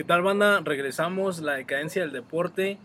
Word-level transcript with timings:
¿Qué 0.00 0.04
tal, 0.04 0.22
banda? 0.22 0.62
Regresamos, 0.64 1.40
la 1.40 1.56
decadencia 1.56 2.00
del 2.00 2.10
deporte. 2.10 2.78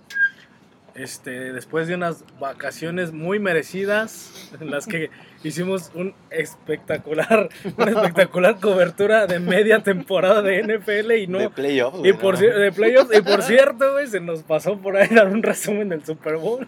Este, 0.95 1.53
después 1.53 1.87
de 1.87 1.95
unas 1.95 2.25
vacaciones 2.41 3.13
muy 3.13 3.39
merecidas, 3.39 4.51
en 4.59 4.69
las 4.69 4.85
que 4.85 5.09
hicimos 5.41 5.91
un 5.95 6.13
espectacular, 6.29 7.47
una 7.77 7.91
espectacular 7.91 8.59
cobertura 8.59 9.27
de 9.27 9.39
media 9.39 9.81
temporada 9.81 10.41
de 10.41 10.61
NFL 10.61 11.11
y 11.13 11.27
no. 11.27 11.37
De 11.39 11.49
playoffs, 11.49 11.99
y 12.03 12.11
por, 12.11 12.33
no. 12.33 12.39
cier- 12.41 12.53
de 12.57 12.71
playoffs, 12.73 13.17
y 13.17 13.21
por 13.21 13.43
cierto, 13.43 13.93
güey, 13.93 14.07
se 14.07 14.19
nos 14.19 14.43
pasó 14.43 14.77
por 14.77 14.97
ahí 14.97 15.07
dar 15.07 15.29
un 15.29 15.41
resumen 15.41 15.87
del 15.87 16.03
Super 16.05 16.35
Bowl. 16.35 16.67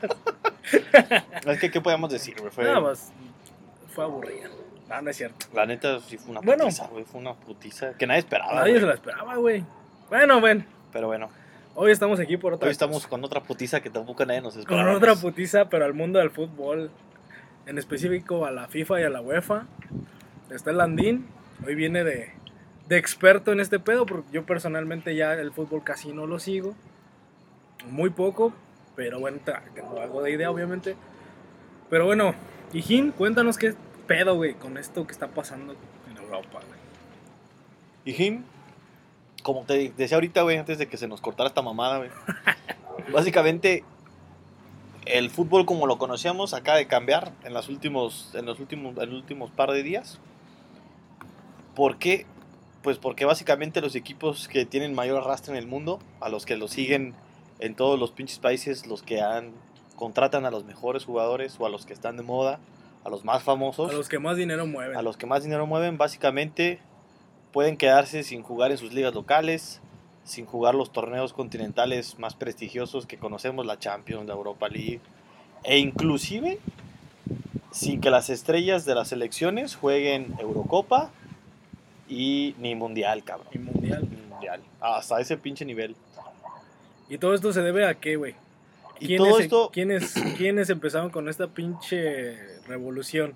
Es 1.45 1.59
que, 1.59 1.69
¿qué 1.69 1.81
podemos 1.81 2.09
decir, 2.09 2.35
güey? 2.39 2.51
Fue, 2.53 2.63
Nada 2.63 2.79
más, 2.79 3.11
fue 3.93 4.05
aburrida. 4.05 4.47
No, 4.87 5.01
no 5.01 5.09
es 5.09 5.17
cierto. 5.17 5.45
La 5.53 5.65
neta, 5.65 5.99
sí 5.99 6.17
fue 6.17 6.31
una 6.31 6.39
Bueno. 6.39 6.63
putiza, 6.63 6.87
güey. 6.87 7.03
Fue 7.03 7.19
una 7.19 7.33
putiza 7.33 7.97
que 7.97 8.07
nadie 8.07 8.19
esperaba. 8.19 8.53
Nadie 8.55 8.79
se 8.79 8.85
la 8.85 8.93
esperaba, 8.93 9.35
güey. 9.35 9.65
Bueno, 10.09 10.39
ven, 10.41 10.65
Pero 10.93 11.07
bueno, 11.07 11.29
hoy 11.75 11.91
estamos 11.91 12.19
aquí 12.19 12.37
por 12.37 12.53
otra 12.53 12.67
hoy 12.67 12.71
estamos 12.71 12.97
cosa. 12.97 13.09
con 13.09 13.23
otra 13.23 13.41
putiza 13.43 13.81
que 13.81 13.89
tampoco 13.89 14.25
nadie 14.25 14.41
nos 14.41 14.53
Con 14.53 14.61
esperaba. 14.61 14.93
otra 14.95 15.15
putiza, 15.15 15.69
pero 15.69 15.85
al 15.85 15.93
mundo 15.93 16.19
del 16.19 16.29
fútbol. 16.31 16.89
En 17.65 17.77
específico 17.77 18.45
a 18.45 18.51
la 18.51 18.67
FIFA 18.69 19.01
y 19.01 19.03
a 19.03 19.09
la 19.09 19.19
UEFA. 19.21 19.65
Está 20.49 20.71
el 20.71 20.77
Landín. 20.77 21.27
Hoy 21.65 21.75
viene 21.75 22.05
de, 22.05 22.31
de 22.87 22.97
experto 22.97 23.51
en 23.51 23.59
este 23.59 23.79
pedo, 23.79 24.05
porque 24.05 24.31
yo 24.31 24.45
personalmente 24.45 25.13
ya 25.15 25.33
el 25.33 25.51
fútbol 25.51 25.83
casi 25.83 26.13
no 26.13 26.25
lo 26.27 26.39
sigo. 26.39 26.75
Muy 27.89 28.09
poco, 28.09 28.53
pero 28.95 29.19
bueno, 29.19 29.39
tengo 29.75 29.99
algo 30.01 30.23
de 30.23 30.31
idea, 30.31 30.49
obviamente. 30.49 30.95
Pero 31.89 32.05
bueno, 32.05 32.33
Hijín, 32.71 33.11
cuéntanos 33.11 33.57
qué 33.57 33.73
pedo, 34.07 34.35
güey, 34.35 34.53
con 34.53 34.77
esto 34.77 35.05
que 35.05 35.11
está 35.11 35.27
pasando 35.27 35.75
en 36.09 36.17
Europa, 36.17 36.59
güey. 36.65 36.79
Y 38.05 38.13
Jim, 38.13 38.43
como 39.47 39.63
te 39.63 39.93
decía 39.95 40.17
ahorita, 40.17 40.41
güey, 40.41 40.57
antes 40.57 40.77
de 40.77 40.89
que 40.89 40.97
se 40.97 41.07
nos 41.07 41.21
cortara 41.21 41.47
esta 41.47 41.61
mamada, 41.61 41.99
güey. 41.99 42.09
básicamente, 43.13 43.85
el 45.05 45.29
fútbol 45.29 45.65
como 45.65 45.87
lo 45.87 45.97
conocíamos 45.97 46.53
acaba 46.53 46.77
de 46.77 46.85
cambiar 46.87 47.31
en, 47.45 47.53
los 47.53 47.69
últimos, 47.69 48.35
en, 48.35 48.45
los 48.45 48.59
últimos, 48.59 48.97
en 48.97 49.09
los 49.09 49.21
últimos 49.21 49.49
par 49.49 49.71
de 49.71 49.83
días. 49.83 50.19
¿Por 51.75 51.97
qué? 51.97 52.25
Pues 52.83 52.97
porque 52.97 53.23
básicamente 53.23 53.79
los 53.79 53.95
equipos 53.95 54.49
que 54.49 54.65
tienen 54.65 54.93
mayor 54.93 55.23
arrastre 55.23 55.53
en 55.53 55.59
el 55.59 55.65
mundo, 55.65 55.99
a 56.19 56.27
los 56.27 56.45
que 56.45 56.57
lo 56.57 56.67
siguen 56.67 57.15
en 57.59 57.73
todos 57.73 57.97
los 57.97 58.11
pinches 58.11 58.39
países, 58.39 58.85
los 58.85 59.01
que 59.01 59.21
han, 59.21 59.53
contratan 59.95 60.45
a 60.45 60.51
los 60.51 60.65
mejores 60.65 61.05
jugadores 61.05 61.55
o 61.57 61.65
a 61.65 61.69
los 61.69 61.85
que 61.85 61.93
están 61.93 62.17
de 62.17 62.23
moda, 62.23 62.59
a 63.05 63.09
los 63.09 63.23
más 63.23 63.43
famosos 63.43 63.91
A 63.91 63.93
los 63.93 64.09
que 64.09 64.19
más 64.19 64.35
dinero 64.35 64.67
mueven. 64.67 64.97
a 64.97 65.01
los 65.01 65.15
que 65.15 65.25
más 65.25 65.41
dinero 65.41 65.65
mueven, 65.67 65.97
básicamente 65.97 66.81
pueden 67.51 67.77
quedarse 67.77 68.23
sin 68.23 68.43
jugar 68.43 68.71
en 68.71 68.77
sus 68.77 68.93
ligas 68.93 69.13
locales, 69.13 69.81
sin 70.23 70.45
jugar 70.45 70.75
los 70.75 70.91
torneos 70.91 71.33
continentales 71.33 72.19
más 72.19 72.35
prestigiosos 72.35 73.05
que 73.05 73.17
conocemos, 73.17 73.65
la 73.65 73.79
Champions, 73.79 74.27
la 74.27 74.33
Europa 74.33 74.67
League, 74.67 74.99
e 75.63 75.79
inclusive 75.79 76.59
sin 77.71 78.01
que 78.01 78.09
las 78.09 78.29
estrellas 78.29 78.85
de 78.85 78.95
las 78.95 79.09
selecciones 79.09 79.75
jueguen 79.75 80.35
Eurocopa 80.39 81.11
y 82.09 82.55
ni 82.59 82.75
Mundial, 82.75 83.23
cabrón. 83.23 83.47
Y 83.51 83.59
mundial. 83.59 84.07
Ni 84.09 84.29
Mundial. 84.29 84.61
Hasta 84.79 85.19
ese 85.19 85.37
pinche 85.37 85.65
nivel. 85.65 85.95
Y 87.09 87.17
todo 87.17 87.33
esto 87.33 87.53
se 87.53 87.61
debe 87.61 87.85
a 87.85 87.95
qué, 87.95 88.15
güey. 88.15 88.35
¿Quiénes, 88.99 89.17
todo 89.17 89.39
esto, 89.39 89.69
¿quiénes, 89.71 90.13
¿Quiénes 90.37 90.69
empezaron 90.69 91.09
con 91.09 91.29
esta 91.29 91.47
pinche 91.47 92.35
revolución? 92.67 93.35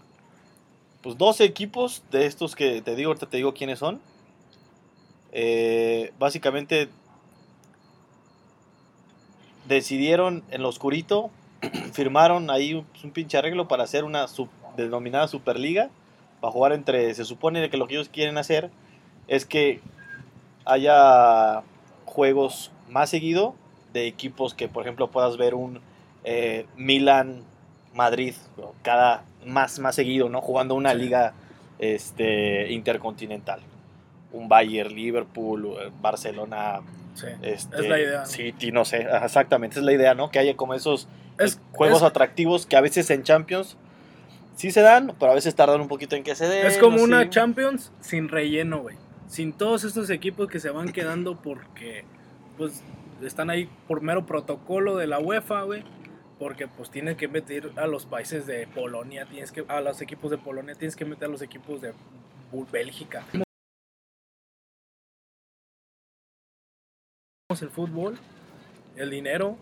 Pues 1.02 1.18
12 1.18 1.44
equipos 1.44 2.04
de 2.12 2.26
estos 2.26 2.56
que 2.56 2.82
te 2.82 2.96
digo, 2.96 3.10
ahorita 3.10 3.28
te 3.28 3.38
digo 3.38 3.54
quiénes 3.54 3.80
son. 3.80 4.00
Eh, 5.32 6.14
básicamente 6.20 6.90
decidieron 9.68 10.44
en 10.52 10.62
lo 10.62 10.70
oscurito, 10.70 11.32
firmaron 11.94 12.50
ahí 12.50 12.74
un, 12.74 12.86
un 13.04 13.12
pinche 13.12 13.38
arreglo 13.38 13.68
para 13.68 13.84
hacer 13.84 14.04
una 14.04 14.26
denominada 14.78 15.28
Superliga, 15.28 15.90
para 16.40 16.52
jugar 16.52 16.74
entre, 16.74 17.14
se 17.14 17.26
supone 17.26 17.70
que 17.70 17.78
lo 17.78 17.88
que 17.88 17.96
ellos 17.96 18.10
quieren 18.10 18.38
hacer 18.38 18.72
es 19.28 19.46
que 19.46 19.80
haya 20.66 21.64
juegos 22.06 22.72
más 22.90 23.10
seguido 23.10 23.56
de 23.94 24.08
equipos 24.08 24.54
que 24.54 24.68
por 24.68 24.84
ejemplo 24.84 25.10
puedas 25.10 25.38
ver 25.38 25.56
un 25.56 25.80
eh, 26.24 26.66
Milan 26.76 27.44
Madrid 27.94 28.34
cada 28.82 29.24
más 29.46 29.80
más 29.80 29.96
seguido 29.96 30.30
no 30.30 30.42
jugando 30.42 30.76
una 30.76 30.94
liga 30.94 31.34
este 31.80 32.72
intercontinental 32.72 33.60
un 34.32 34.48
Bayern 34.48 34.94
Liverpool 34.94 35.66
eh, 35.80 35.92
Barcelona 36.02 36.82
Sí. 37.14 37.28
este, 37.42 37.76
Es 37.78 37.90
la 37.90 38.00
idea. 38.00 38.26
City 38.26 38.72
no 38.72 38.86
sé 38.86 39.06
exactamente 39.24 39.80
es 39.80 39.84
la 39.86 39.92
idea 39.92 40.14
no 40.14 40.32
que 40.32 40.40
haya 40.40 40.56
como 40.56 40.74
esos 40.74 41.10
Es, 41.38 41.60
juegos 41.74 41.98
es- 41.98 42.04
atractivos 42.04 42.66
que 42.66 42.78
a 42.78 42.82
veces 42.82 43.10
en 43.10 43.24
Champions 43.24 43.76
sí 44.56 44.72
se 44.72 44.82
dan 44.82 45.14
pero 45.20 45.34
a 45.34 45.36
veces 45.36 45.54
tardan 45.54 45.82
un 45.82 45.90
poquito 45.90 46.16
en 46.16 46.24
que 46.24 46.36
se 46.36 46.48
den 46.48 46.66
es 46.66 46.78
como 46.78 47.02
una 47.04 47.30
Champions 47.30 47.92
sin 48.00 48.30
relleno, 48.30 48.80
güey. 48.80 48.96
Sin 49.28 49.52
todos 49.54 49.84
estos 49.86 50.10
equipos 50.10 50.48
que 50.50 50.60
se 50.60 50.70
van 50.72 50.92
quedando 50.92 51.36
porque, 51.42 52.04
pues, 52.58 52.82
están 53.24 53.50
ahí 53.50 53.70
por 53.88 54.02
mero 54.02 54.26
protocolo 54.26 54.98
de 54.98 55.08
la 55.08 55.20
UEFA, 55.20 55.62
güey. 55.64 55.84
Porque, 56.42 56.68
pues, 56.68 56.90
tienes 56.90 57.18
que 57.18 57.28
meter 57.28 57.72
a 57.76 57.86
los 57.86 58.08
países 58.08 58.48
de 58.48 58.66
Polonia, 58.66 59.28
tienes 59.28 59.52
que, 59.52 59.64
a 59.68 59.80
los 59.80 60.02
equipos 60.02 60.32
de 60.32 60.40
Polonia, 60.40 60.74
tienes 60.74 60.96
que 60.96 61.06
meter 61.06 61.26
a 61.26 61.28
los 61.28 61.44
equipos 61.44 61.82
de 61.82 61.94
Bélgica. 62.72 63.24
el 67.52 67.70
fútbol, 67.70 68.18
el 68.96 69.12
dinero 69.12 69.56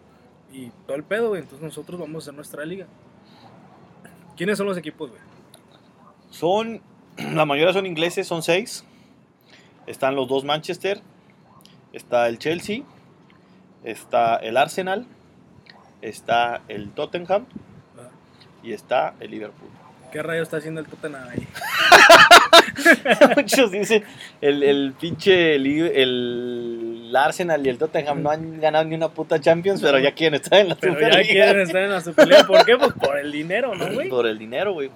y 0.54 0.70
todo 0.88 0.96
el 0.96 1.04
pedo, 1.04 1.28
güey. 1.28 1.42
Entonces 1.42 1.66
nosotros 1.66 2.00
vamos 2.00 2.16
a 2.16 2.20
hacer 2.24 2.34
nuestra 2.34 2.64
liga. 2.64 2.88
¿Quiénes 4.38 4.58
son 4.58 4.68
los 4.68 4.78
equipos, 4.78 5.10
güey? 5.10 5.22
Son, 6.30 6.82
la 7.18 7.46
mayoría 7.46 7.74
son 7.74 7.88
ingleses, 7.88 8.26
son 8.26 8.42
seis. 8.42 8.86
Están 9.86 10.16
los 10.16 10.30
dos 10.30 10.46
Manchester, 10.46 11.02
está 11.92 12.30
el 12.30 12.40
Chelsea, 12.40 12.84
está 13.84 14.38
el 14.38 14.56
Arsenal, 14.56 15.06
está 16.02 16.62
el 16.68 16.92
Tottenham 16.92 17.46
Ah, 17.98 18.10
y 18.64 18.74
está 18.74 19.14
el 19.20 19.32
Liverpool. 19.32 19.70
¿Qué 20.12 20.24
rayo 20.24 20.42
está 20.42 20.58
haciendo 20.58 20.82
el 20.82 20.88
Tottenham 20.88 21.28
ahí? 21.30 21.48
Muchos 23.38 23.72
dicen, 23.72 24.04
el, 24.42 24.64
el 24.64 24.94
pinche 25.00 25.58
Li- 25.60 25.80
el 25.94 27.14
Arsenal 27.16 27.66
y 27.66 27.70
el 27.70 27.78
Tottenham 27.78 28.22
no 28.24 28.30
han 28.32 28.60
ganado 28.60 28.86
ni 28.86 28.96
una 28.96 29.10
puta 29.10 29.40
Champions, 29.40 29.82
pero 29.82 30.00
ya 30.00 30.12
quieren 30.14 30.40
estar 30.42 30.60
en 30.60 30.70
la 30.70 30.76
Pero 30.76 30.94
ya 30.94 31.00
Superliga. 31.08 31.30
quieren 31.32 31.62
estar 31.62 31.82
en 31.84 31.92
la 31.92 32.02
Superliga. 32.02 32.44
¿Por 32.46 32.66
qué? 32.66 32.78
Pues 32.78 32.94
por 32.94 33.18
el 33.20 33.32
dinero, 33.32 33.76
¿no, 33.76 33.92
güey? 33.94 34.10
Por 34.10 34.26
el 34.28 34.38
dinero, 34.40 34.74
güey. 34.74 34.90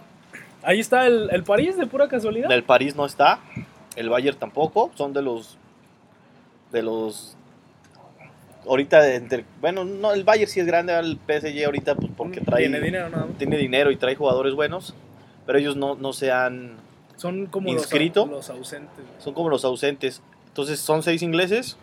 Ahí 0.64 0.80
está 0.80 1.06
el, 1.08 1.30
el 1.32 1.44
París, 1.44 1.78
de 1.78 1.86
pura 1.88 2.08
casualidad. 2.08 2.52
El 2.52 2.64
París 2.64 2.96
no 2.96 3.06
está, 3.06 3.40
el 3.96 4.10
Bayern 4.10 4.38
tampoco, 4.38 4.92
son 4.96 5.14
de 5.14 5.22
los 5.22 5.58
de 6.72 6.82
los 6.82 7.38
ahorita 8.68 9.14
entre, 9.16 9.46
bueno, 9.62 9.84
no 9.86 10.14
el 10.14 10.24
Bayern 10.24 10.50
sí 10.50 10.60
es 10.60 10.66
grande, 10.66 10.98
el 10.98 11.18
PSG 11.18 11.66
ahorita 11.66 11.96
pues 11.96 12.12
porque 12.16 12.42
trae 12.42 12.62
Tiene 12.64 12.80
dinero 12.82 13.10
nada 13.10 13.26
más. 13.26 13.38
tiene 13.38 13.58
dinero 13.58 13.92
y 13.92 13.98
trae 13.98 14.16
jugadores 14.16 14.54
buenos, 14.54 14.94
pero 15.46 15.58
ellos 15.60 15.76
no, 15.76 15.96
no 15.96 16.14
se 16.14 16.32
han 16.32 16.78
Son 17.18 17.46
como 17.48 17.70
¿Inscrito? 17.70 18.26
Los, 18.26 18.48
los 18.48 18.50
ausentes. 18.50 19.06
son 19.20 19.34
como 19.34 19.50
los 19.50 19.64
ausentes. 19.66 20.22
Entonces 20.48 20.80
son 20.80 21.04
seis 21.04 21.22
ingleses, 21.24 21.78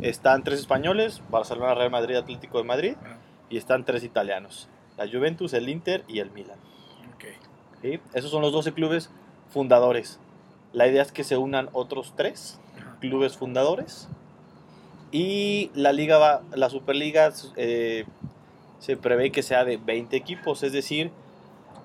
están 0.00 0.44
tres 0.44 0.60
españoles, 0.60 1.22
Barcelona, 1.30 1.74
Real 1.74 1.90
Madrid, 1.90 2.16
Atlético 2.16 2.58
de 2.58 2.64
Madrid 2.64 2.94
Ah, 3.04 3.16
y 3.50 3.56
están 3.56 3.84
tres 3.84 4.04
italianos, 4.04 4.68
la 4.96 5.06
Juventus, 5.08 5.52
el 5.54 5.68
Inter 5.68 6.04
y 6.08 6.18
el 6.20 6.30
Milan. 6.30 6.58
ok. 7.14 7.24
¿sí? 7.82 8.00
Esos 8.14 8.30
son 8.30 8.42
los 8.42 8.52
12 8.52 8.72
clubes 8.72 9.10
fundadores. 9.50 10.18
La 10.72 10.86
idea 10.86 11.02
es 11.02 11.12
que 11.12 11.22
se 11.24 11.36
unan 11.36 11.68
otros 11.72 12.14
tres 12.16 12.58
Ajá. 12.78 12.96
clubes 13.00 13.36
fundadores 13.36 14.08
y 15.12 15.70
la 15.74 15.92
liga 15.92 16.18
va, 16.18 16.42
la 16.54 16.68
Superliga 16.70 17.32
eh, 17.56 18.04
se 18.80 18.96
prevé 18.96 19.30
que 19.30 19.42
sea 19.42 19.64
de 19.64 19.76
20 19.76 20.16
equipos, 20.16 20.62
es 20.64 20.72
decir, 20.72 21.10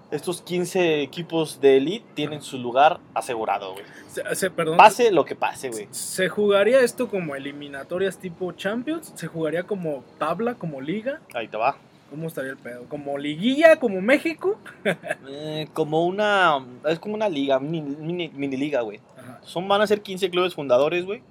estos 0.10 0.42
15 0.42 1.02
equipos 1.02 1.60
de 1.60 1.78
elite 1.78 2.06
tienen 2.14 2.42
su 2.42 2.58
lugar 2.58 3.00
asegurado, 3.14 3.74
güey. 3.74 3.84
Se, 4.08 4.36
se- 4.36 4.50
perdón, 4.50 4.78
Pase 4.78 5.12
lo 5.12 5.26
que 5.26 5.36
pase, 5.36 5.70
güey. 5.70 5.88
¿Se 5.92 6.30
jugaría 6.30 6.80
esto 6.80 7.10
como 7.10 7.36
eliminatorias 7.36 8.18
tipo 8.18 8.54
Champions? 8.54 9.12
¿Se 9.16 9.28
jugaría 9.28 9.64
como 9.64 10.04
tabla, 10.18 10.56
como 10.56 10.80
liga? 10.80 11.20
Ahí 11.34 11.50
te 11.50 11.58
va. 11.58 11.78
¿Cómo 12.10 12.28
estaría 12.28 12.52
el 12.52 12.58
pedo? 12.58 12.86
¿Como 12.88 13.18
liguilla, 13.18 13.76
como 13.80 14.00
México? 14.00 14.58
Eh, 15.30 15.68
como 15.74 16.06
una 16.06 16.66
es 16.86 17.00
como 17.00 17.16
una 17.16 17.28
liga, 17.28 17.60
mini, 17.60 17.98
mini, 17.98 18.30
mini 18.30 18.56
liga, 18.56 18.80
güey. 18.82 19.02
Son, 19.42 19.68
van 19.68 19.82
a 19.82 19.88
ser 19.88 20.02
15 20.02 20.30
clubes 20.30 20.56
fundadores, 20.56 21.06
güey. 21.06 21.22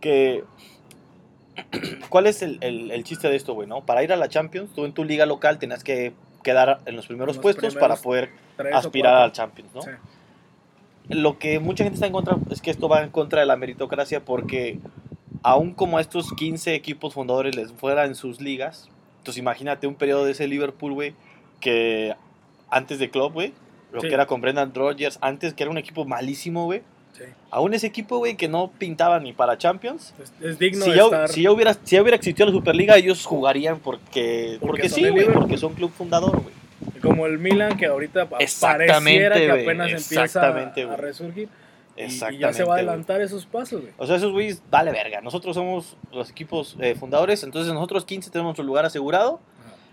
Que. 0.00 0.44
¿Cuál 2.08 2.26
es 2.26 2.42
el, 2.42 2.58
el- 2.60 2.90
el 2.90 3.04
chiste 3.04 3.28
de 3.28 3.36
esto, 3.36 3.54
güey? 3.54 3.68
¿no? 3.68 3.84
Para 3.84 4.02
ir 4.02 4.12
a 4.12 4.16
la 4.16 4.28
Champions, 4.28 4.72
tú 4.74 4.84
en 4.84 4.92
tu 4.92 5.04
liga 5.04 5.26
local 5.26 5.58
tenías 5.58 5.84
que 5.84 6.12
quedar 6.42 6.80
en 6.86 6.96
los 6.96 7.06
primeros 7.06 7.36
los 7.36 7.42
puestos 7.42 7.74
primeros 7.74 7.80
para 7.80 8.02
poder 8.02 8.30
aspirar 8.74 9.14
al 9.16 9.32
Champions, 9.32 9.70
¿no? 9.74 9.82
Sí. 9.82 9.90
Lo 11.08 11.38
que 11.38 11.58
mucha 11.60 11.84
gente 11.84 11.94
está 11.96 12.06
en 12.06 12.12
contra 12.12 12.36
es 12.50 12.62
que 12.62 12.70
esto 12.70 12.88
va 12.88 13.02
en 13.02 13.10
contra 13.10 13.40
de 13.40 13.46
la 13.46 13.56
meritocracia 13.56 14.24
porque 14.24 14.78
aún 15.42 15.72
como 15.74 15.98
a 15.98 16.00
estos 16.00 16.32
15 16.32 16.74
equipos 16.74 17.14
fundadores 17.14 17.54
les 17.54 17.72
fuera 17.72 18.06
en 18.06 18.14
sus 18.14 18.40
ligas, 18.40 18.88
entonces 19.18 19.38
imagínate 19.38 19.86
un 19.86 19.94
periodo 19.94 20.24
de 20.24 20.32
ese 20.32 20.46
Liverpool, 20.48 20.92
güey, 20.94 21.14
que 21.60 22.14
antes 22.70 22.98
de 22.98 23.10
Klopp, 23.10 23.34
güey, 23.34 23.52
lo 23.92 24.00
Sí. 24.00 24.08
que 24.08 24.14
era 24.14 24.26
con 24.26 24.40
Brendan 24.40 24.74
Rodgers, 24.74 25.18
antes 25.20 25.52
que 25.54 25.62
era 25.62 25.70
un 25.70 25.78
equipo 25.78 26.04
malísimo, 26.06 26.64
güey, 26.64 26.82
Sí. 27.16 27.24
aún 27.50 27.72
ese 27.74 27.86
equipo, 27.86 28.18
güey, 28.18 28.36
que 28.36 28.48
no 28.48 28.70
pintaba 28.76 29.20
ni 29.20 29.32
para 29.32 29.56
Champions. 29.56 30.12
Es, 30.20 30.32
es 30.42 30.58
digno 30.58 30.84
Si 30.84 30.90
de 30.90 30.96
ya, 30.96 31.04
estar. 31.04 31.28
si 31.28 31.42
ya 31.42 31.52
hubiera, 31.52 31.74
si 31.74 31.94
ya 31.96 32.02
hubiera 32.02 32.16
existido 32.16 32.46
la 32.46 32.52
Superliga, 32.52 32.96
ellos 32.96 33.24
jugarían 33.24 33.78
porque, 33.78 34.58
Porque 34.60 34.88
sí, 34.88 35.08
güey, 35.08 35.26
porque 35.32 35.56
son 35.56 35.74
club 35.74 35.92
fundador, 35.92 36.32
güey. 36.42 36.54
Como 37.00 37.26
el 37.26 37.38
Milan, 37.38 37.76
que 37.76 37.86
ahorita 37.86 38.28
pa- 38.28 38.38
Exactamente, 38.38 38.92
pareciera 39.30 39.36
que 39.36 39.62
apenas 39.62 39.86
empieza 39.88 40.24
exactamente, 40.24 40.82
a, 40.82 40.92
a 40.92 40.96
resurgir. 40.96 41.48
y- 41.96 42.00
Y, 42.00 42.04
Exactamente. 42.06 42.42
ya 42.42 42.52
se 42.52 42.64
va 42.64 42.74
a 42.74 42.76
adelantar 42.78 43.20
esos 43.20 43.46
pasos, 43.46 43.80
güey. 43.82 43.92
O 43.98 44.06
sea, 44.06 44.16
esos 44.16 44.32
güeyes, 44.32 44.60
vale 44.68 44.90
verga. 44.90 45.20
Nosotros 45.20 45.54
somos 45.54 45.96
los 46.12 46.28
equipos 46.30 46.76
eh, 46.80 46.96
fundadores, 46.96 47.44
entonces 47.44 47.72
nosotros 47.72 48.04
15 48.04 48.30
tenemos 48.30 48.48
nuestro 48.50 48.64
lugar 48.64 48.84
asegurado. 48.84 49.38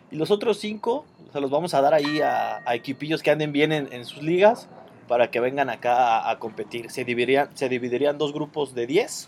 Y 0.09 0.15
los 0.15 0.31
otros 0.31 0.57
5 0.59 1.05
se 1.31 1.39
los 1.39 1.51
vamos 1.51 1.75
a 1.75 1.81
dar 1.81 1.93
ahí 1.93 2.19
a, 2.21 2.61
a 2.65 2.73
equipillos 2.73 3.21
que 3.21 3.29
anden 3.29 3.51
bien 3.51 3.71
en, 3.71 3.93
en 3.93 4.03
sus 4.05 4.23
ligas 4.23 4.67
para 5.11 5.29
que 5.29 5.41
vengan 5.41 5.69
acá 5.69 6.19
a, 6.19 6.31
a 6.31 6.39
competir. 6.39 6.89
Se 6.89 7.03
dividirían, 7.03 7.49
se 7.53 7.67
dividirían 7.67 8.17
dos 8.17 8.31
grupos 8.31 8.73
de 8.73 8.87
10. 8.87 9.27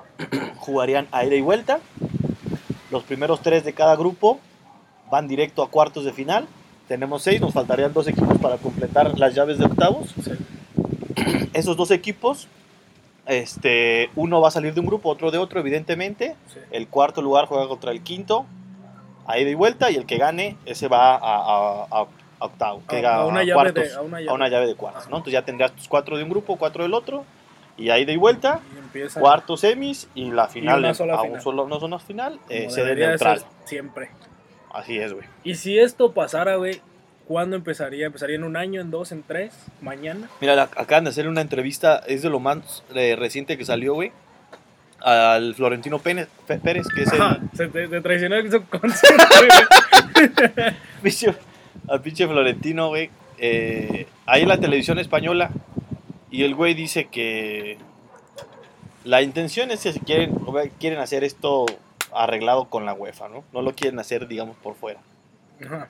Jugarían 0.56 1.08
a 1.12 1.26
ida 1.26 1.34
y 1.34 1.42
vuelta. 1.42 1.80
Los 2.90 3.02
primeros 3.02 3.42
tres 3.42 3.62
de 3.62 3.74
cada 3.74 3.96
grupo 3.96 4.40
van 5.10 5.28
directo 5.28 5.62
a 5.62 5.68
cuartos 5.68 6.06
de 6.06 6.14
final. 6.14 6.46
Tenemos 6.88 7.20
seis, 7.22 7.38
nos 7.38 7.52
faltarían 7.52 7.92
dos 7.92 8.08
equipos 8.08 8.38
para 8.38 8.56
completar 8.56 9.18
las 9.18 9.34
llaves 9.34 9.58
de 9.58 9.66
octavos. 9.66 10.08
Sí. 10.24 10.30
Esos 11.52 11.76
dos 11.76 11.90
equipos, 11.90 12.48
este, 13.26 14.08
uno 14.16 14.40
va 14.40 14.48
a 14.48 14.52
salir 14.52 14.72
de 14.72 14.80
un 14.80 14.86
grupo, 14.86 15.10
otro 15.10 15.30
de 15.30 15.36
otro, 15.36 15.60
evidentemente. 15.60 16.34
Sí. 16.50 16.60
El 16.70 16.88
cuarto 16.88 17.20
lugar 17.20 17.44
juega 17.44 17.68
contra 17.68 17.90
el 17.92 18.00
quinto, 18.00 18.46
a 19.26 19.38
ida 19.38 19.50
y 19.50 19.54
vuelta, 19.54 19.90
y 19.90 19.96
el 19.96 20.06
que 20.06 20.16
gane, 20.16 20.56
ese 20.64 20.88
va 20.88 21.14
a, 21.14 21.18
a- 21.18 21.86
a- 21.90 22.06
a 22.40 22.46
octavo, 22.46 22.82
que 22.88 23.06
A, 23.06 23.16
a 23.16 23.26
una 23.26 23.42
llave 23.44 23.54
cuartos, 23.72 23.84
de. 23.84 23.94
A 23.94 24.00
una 24.00 24.18
llave. 24.18 24.30
a 24.30 24.32
una 24.34 24.48
llave 24.48 24.66
de 24.66 24.74
cuartos, 24.74 25.04
¿no? 25.08 25.16
Entonces 25.18 25.34
ya 25.34 25.44
tendrías 25.44 25.72
tus 25.72 25.86
cuatro 25.88 26.16
de 26.16 26.24
un 26.24 26.30
grupo, 26.30 26.56
cuatro 26.56 26.82
del 26.82 26.94
otro, 26.94 27.24
y 27.76 27.90
a 27.90 27.98
ida 27.98 28.12
y 28.12 28.16
vuelta, 28.16 28.60
Y 28.74 28.78
empieza 28.78 29.20
cuartos 29.20 29.60
semis, 29.60 30.08
y 30.14 30.30
la 30.30 30.48
final, 30.48 30.94
sola 30.94 31.14
a 31.14 31.20
final. 31.22 31.36
un 31.36 31.40
solo, 31.42 31.68
no 31.68 31.78
zona 31.78 31.98
final, 31.98 32.40
eh, 32.48 32.68
sede 32.70 32.84
debería 32.84 33.04
de 33.06 33.10
neutral. 33.12 33.38
ser 33.38 33.48
siempre. 33.66 34.10
Así 34.72 34.98
es, 34.98 35.12
güey. 35.12 35.26
Y 35.44 35.54
si 35.56 35.78
esto 35.78 36.12
pasara, 36.12 36.56
güey, 36.56 36.80
¿cuándo 37.26 37.56
empezaría? 37.56 38.06
¿Empezaría 38.06 38.36
en 38.36 38.44
un 38.44 38.56
año, 38.56 38.80
en 38.80 38.90
dos, 38.90 39.12
en 39.12 39.22
tres? 39.22 39.54
¿Mañana? 39.80 40.28
Mira, 40.40 40.62
acaban 40.62 41.04
de 41.04 41.10
hacer 41.10 41.26
una 41.28 41.40
entrevista, 41.40 42.02
es 42.06 42.22
de 42.22 42.30
lo 42.30 42.38
más 42.40 42.82
eh, 42.94 43.16
reciente 43.18 43.58
que 43.58 43.64
salió, 43.64 43.94
güey, 43.94 44.12
al 45.00 45.54
Florentino 45.54 45.98
Pérez, 45.98 46.28
que 46.46 47.02
es 47.02 47.12
el... 47.12 47.22
Ajá, 47.22 47.40
se 47.54 47.68
te, 47.68 47.88
te 47.88 48.00
traicionó 48.00 48.36
el 48.36 48.50
subconsciente, 48.50 49.24
al 51.90 52.00
pinche 52.00 52.26
Florentino, 52.26 52.88
güey. 52.88 53.10
eh, 53.38 54.06
ahí 54.26 54.42
en 54.42 54.48
la 54.48 54.60
televisión 54.60 54.98
española. 54.98 55.50
Y 56.30 56.44
el 56.44 56.54
güey 56.54 56.74
dice 56.74 57.08
que 57.08 57.76
la 59.04 59.22
intención 59.22 59.70
es 59.70 59.82
que 59.82 59.92
si 59.92 60.00
quieren, 60.00 60.34
quieren 60.78 61.00
hacer 61.00 61.24
esto 61.24 61.66
arreglado 62.12 62.66
con 62.66 62.86
la 62.86 62.94
UEFA, 62.94 63.28
¿no? 63.28 63.44
No 63.52 63.62
lo 63.62 63.74
quieren 63.74 63.98
hacer, 63.98 64.28
digamos, 64.28 64.56
por 64.56 64.74
fuera. 64.74 65.00
Ajá. 65.64 65.88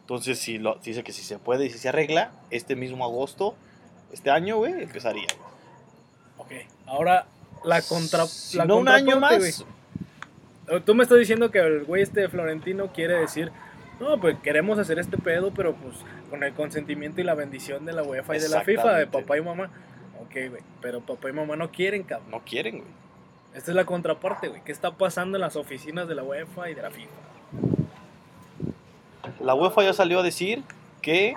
Entonces, 0.00 0.38
si 0.40 0.58
lo, 0.58 0.76
dice 0.82 1.04
que 1.04 1.12
si 1.12 1.22
se 1.22 1.38
puede 1.38 1.66
y 1.66 1.70
si 1.70 1.78
se 1.78 1.88
arregla, 1.88 2.32
este 2.50 2.74
mismo 2.74 3.04
agosto, 3.04 3.54
este 4.12 4.30
año, 4.30 4.56
güey, 4.56 4.72
empezaría. 4.82 5.28
Ok, 6.38 6.50
ahora 6.86 7.26
la 7.64 7.80
contra. 7.82 8.26
Si 8.26 8.56
la 8.56 8.64
no 8.64 8.78
un 8.78 8.88
año 8.88 9.20
más. 9.20 9.64
Tú 10.84 10.94
me 10.94 11.02
estás 11.02 11.18
diciendo 11.18 11.50
que 11.50 11.58
el 11.58 11.84
güey 11.84 12.02
este 12.02 12.28
Florentino 12.28 12.92
quiere 12.92 13.14
decir, 13.14 13.52
no, 14.00 14.18
pues 14.18 14.36
queremos 14.42 14.78
hacer 14.78 14.98
este 14.98 15.18
pedo, 15.18 15.52
pero 15.52 15.74
pues 15.74 15.96
con 16.30 16.42
el 16.42 16.54
consentimiento 16.54 17.20
y 17.20 17.24
la 17.24 17.34
bendición 17.34 17.84
de 17.84 17.92
la 17.92 18.02
UEFA 18.02 18.36
y 18.36 18.40
de 18.40 18.48
la 18.48 18.62
FIFA, 18.62 18.94
de 18.96 19.06
papá 19.06 19.36
y 19.36 19.42
mamá. 19.42 19.70
Ok, 20.22 20.32
güey, 20.50 20.62
pero 20.80 21.00
papá 21.00 21.28
y 21.28 21.32
mamá 21.32 21.56
no 21.56 21.70
quieren, 21.70 22.02
cabrón. 22.04 22.30
no 22.30 22.40
quieren, 22.44 22.78
güey. 22.78 22.90
Esta 23.54 23.72
es 23.72 23.74
la 23.74 23.84
contraparte, 23.84 24.48
güey. 24.48 24.62
¿Qué 24.64 24.72
está 24.72 24.92
pasando 24.92 25.36
en 25.36 25.40
las 25.40 25.56
oficinas 25.56 26.06
de 26.08 26.14
la 26.14 26.22
UEFA 26.22 26.70
y 26.70 26.74
de 26.74 26.82
la 26.82 26.90
FIFA? 26.90 27.10
La 29.40 29.54
UEFA 29.54 29.82
ya 29.84 29.92
salió 29.92 30.20
a 30.20 30.22
decir 30.22 30.62
que. 31.02 31.34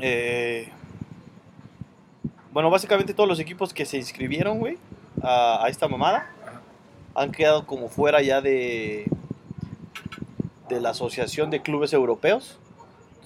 eh, 0.00 0.70
bueno, 2.52 2.70
básicamente 2.70 3.14
todos 3.14 3.28
los 3.28 3.40
equipos 3.40 3.72
que 3.72 3.84
se 3.86 3.96
inscribieron, 3.96 4.58
güey, 4.58 4.78
a, 5.22 5.64
a 5.64 5.68
esta 5.68 5.88
mamada, 5.88 6.30
Ajá. 6.46 6.60
han 7.14 7.32
quedado 7.32 7.66
como 7.66 7.88
fuera 7.88 8.22
ya 8.22 8.40
de. 8.40 9.06
De 10.74 10.80
la 10.80 10.90
Asociación 10.90 11.50
de 11.50 11.60
Clubes 11.62 11.92
Europeos. 11.92 12.58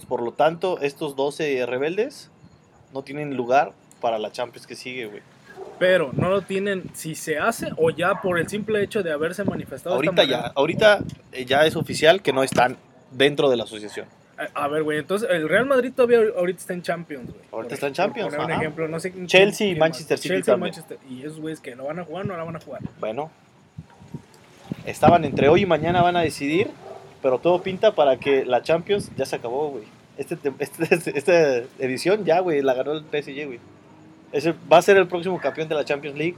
Por 0.08 0.22
lo 0.22 0.32
tanto, 0.32 0.78
estos 0.80 1.16
12 1.16 1.64
rebeldes 1.66 2.30
no 2.92 3.02
tienen 3.02 3.36
lugar 3.36 3.72
para 4.00 4.18
la 4.18 4.30
Champions 4.30 4.66
que 4.66 4.76
sigue, 4.76 5.06
güey. 5.06 5.22
Pero 5.78 6.10
no 6.12 6.28
lo 6.30 6.42
tienen 6.42 6.84
si 6.94 7.14
se 7.14 7.38
hace 7.38 7.68
o 7.76 7.90
ya 7.90 8.20
por 8.20 8.38
el 8.38 8.48
simple 8.48 8.82
hecho 8.82 9.02
de 9.02 9.12
haberse 9.12 9.42
manifestado. 9.44 9.94
Ahorita 9.96 10.24
ya, 10.24 10.52
ahorita 10.54 11.00
eh, 11.32 11.44
ya 11.44 11.64
es 11.66 11.76
oficial 11.76 12.22
que 12.22 12.32
no 12.32 12.42
están 12.42 12.76
dentro 13.10 13.48
de 13.50 13.56
la 13.56 13.64
asociación. 13.64 14.06
A, 14.54 14.64
a 14.64 14.68
ver, 14.68 14.82
güey, 14.82 14.98
entonces 14.98 15.28
el 15.30 15.48
Real 15.48 15.64
Madrid 15.66 15.92
todavía 15.96 16.18
ahorita 16.36 16.60
está 16.60 16.74
en 16.74 16.82
Champions, 16.82 17.30
güey. 17.30 17.40
Ahorita 17.52 17.68
Por- 17.70 17.72
está 17.74 17.86
en 17.86 17.92
por 17.92 17.96
Champions, 17.96 18.34
poner 18.34 18.46
un 18.46 18.52
ejemplo, 18.62 18.88
no 18.88 19.00
sé 19.00 19.12
Chelsea 19.26 19.68
y 19.68 19.76
Manchester. 19.76 20.18
City 20.18 20.28
Chelsea 20.28 20.52
y 20.52 20.54
también. 20.54 20.74
Manchester. 20.74 20.98
Y 21.10 21.20
esos 21.24 21.40
güeyes 21.40 21.60
que 21.60 21.74
lo 21.74 21.84
van 21.86 21.98
a 21.98 22.04
jugar 22.04 22.26
no 22.26 22.36
la 22.36 22.44
van 22.44 22.56
a 22.56 22.60
jugar. 22.60 22.82
Bueno, 23.00 23.30
estaban 24.84 25.24
entre 25.24 25.48
hoy 25.48 25.62
y 25.62 25.66
mañana 25.66 26.02
van 26.02 26.16
a 26.16 26.20
decidir, 26.20 26.70
pero 27.26 27.40
todo 27.40 27.60
pinta 27.60 27.92
para 27.92 28.18
que 28.18 28.44
la 28.44 28.62
Champions 28.62 29.10
ya 29.16 29.26
se 29.26 29.34
acabó, 29.34 29.70
güey. 29.70 29.82
Este, 30.16 30.36
tem- 30.36 30.54
este- 30.60 31.18
esta 31.18 31.56
edición 31.80 32.24
ya, 32.24 32.38
güey, 32.38 32.62
la 32.62 32.72
ganó 32.74 32.92
el 32.92 33.00
PSG, 33.02 33.46
güey. 33.46 33.58
Ese 34.30 34.54
va 34.72 34.78
a 34.78 34.82
ser 34.82 34.96
el 34.96 35.08
próximo 35.08 35.40
campeón 35.40 35.66
de 35.68 35.74
la 35.74 35.84
Champions 35.84 36.16
League 36.16 36.36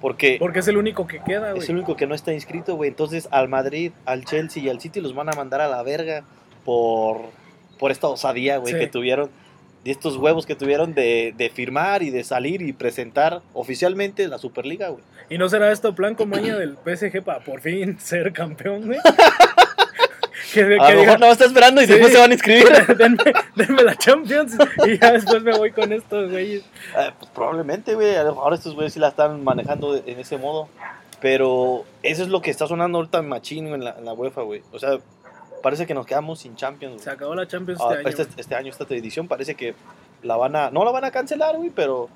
porque 0.00 0.36
Porque 0.38 0.60
es 0.60 0.68
el 0.68 0.76
único 0.76 1.08
que 1.08 1.18
queda, 1.18 1.50
güey. 1.50 1.60
es 1.64 1.68
el 1.68 1.74
único 1.74 1.96
que 1.96 2.06
no 2.06 2.14
está 2.14 2.32
inscrito, 2.32 2.76
güey. 2.76 2.88
Entonces 2.90 3.26
al 3.32 3.48
Madrid, 3.48 3.90
al 4.04 4.24
Chelsea 4.24 4.62
y 4.62 4.68
al 4.68 4.80
City 4.80 5.00
los 5.00 5.12
van 5.12 5.28
a 5.28 5.32
mandar 5.32 5.60
a 5.60 5.66
la 5.66 5.82
verga 5.82 6.22
por, 6.64 7.22
por 7.80 7.90
esta 7.90 8.06
osadía, 8.06 8.58
güey, 8.58 8.74
Sí. 8.74 8.78
que 8.78 8.86
tuvieron. 8.86 9.28
Y 9.82 9.90
estos 9.90 10.16
huevos 10.18 10.46
que 10.46 10.54
tuvieron 10.54 10.94
de, 10.94 11.34
de 11.36 11.50
firmar 11.50 12.04
y 12.04 12.10
de 12.10 12.22
salir 12.22 12.62
y 12.62 12.72
presentar 12.72 13.42
oficialmente 13.54 14.28
la 14.28 14.38
Superliga, 14.38 14.90
güey. 14.90 15.02
¿Y 15.30 15.36
no 15.38 15.48
será 15.48 15.70
esto 15.72 15.94
plan 15.94 16.14
como 16.14 16.36
año 16.36 16.58
del 16.58 16.76
PSG 16.84 17.22
para 17.22 17.40
por 17.40 17.60
fin 17.60 17.98
ser 18.00 18.32
campeón, 18.32 18.86
güey? 18.86 18.98
Que, 20.52 20.60
que 20.66 20.74
A 20.78 20.90
lo 20.90 21.00
diga, 21.00 21.02
mejor 21.02 21.20
no 21.20 21.26
está 21.26 21.44
esperando 21.44 21.82
y 21.82 21.86
Sí. 21.86 21.92
después 21.92 22.12
se 22.12 22.18
van 22.18 22.30
a 22.30 22.34
inscribir. 22.34 22.66
denme, 22.98 23.18
denme 23.54 23.82
la 23.82 23.96
Champions 23.96 24.56
y 24.86 24.98
ya 24.98 25.12
después 25.12 25.42
me 25.42 25.56
voy 25.56 25.70
con 25.72 25.92
estos 25.92 26.30
güeyes. 26.30 26.62
Eh, 26.96 27.12
pues 27.18 27.30
probablemente, 27.32 27.94
güey. 27.94 28.16
A 28.16 28.22
lo 28.24 28.34
mejor 28.34 28.54
estos 28.54 28.74
güeyes 28.74 28.92
sí 28.92 29.00
la 29.00 29.08
están 29.08 29.42
manejando 29.44 29.92
de- 29.94 30.10
en 30.10 30.18
ese 30.20 30.36
modo. 30.38 30.68
Pero 31.20 31.84
eso 32.02 32.22
es 32.22 32.28
lo 32.28 32.40
que 32.40 32.50
está 32.50 32.66
sonando 32.68 32.98
ahorita 32.98 33.22
machín 33.22 33.64
güey, 33.64 33.74
en 33.74 33.84
la, 33.84 33.90
en 33.98 34.04
la 34.04 34.12
UEFA, 34.12 34.42
güey. 34.42 34.62
O 34.72 34.78
sea, 34.78 34.98
parece 35.62 35.84
que 35.86 35.92
nos 35.94 36.06
quedamos 36.06 36.38
sin 36.40 36.54
Champions, 36.54 36.94
güey. 36.94 37.04
Se 37.04 37.10
acabó 37.10 37.34
la 37.34 37.46
Champions 37.48 37.80
Ah, 37.82 37.94
este 37.94 38.08
año. 38.08 38.08
este, 38.22 38.40
este 38.40 38.54
año, 38.54 38.70
esta 38.70 38.84
edición, 38.94 39.26
parece 39.26 39.54
que 39.56 39.74
la 40.22 40.36
van 40.36 40.54
a. 40.54 40.70
No 40.70 40.84
la 40.84 40.92
van 40.92 41.04
a 41.04 41.10
cancelar, 41.10 41.56
güey, 41.56 41.70
pero. 41.70 42.08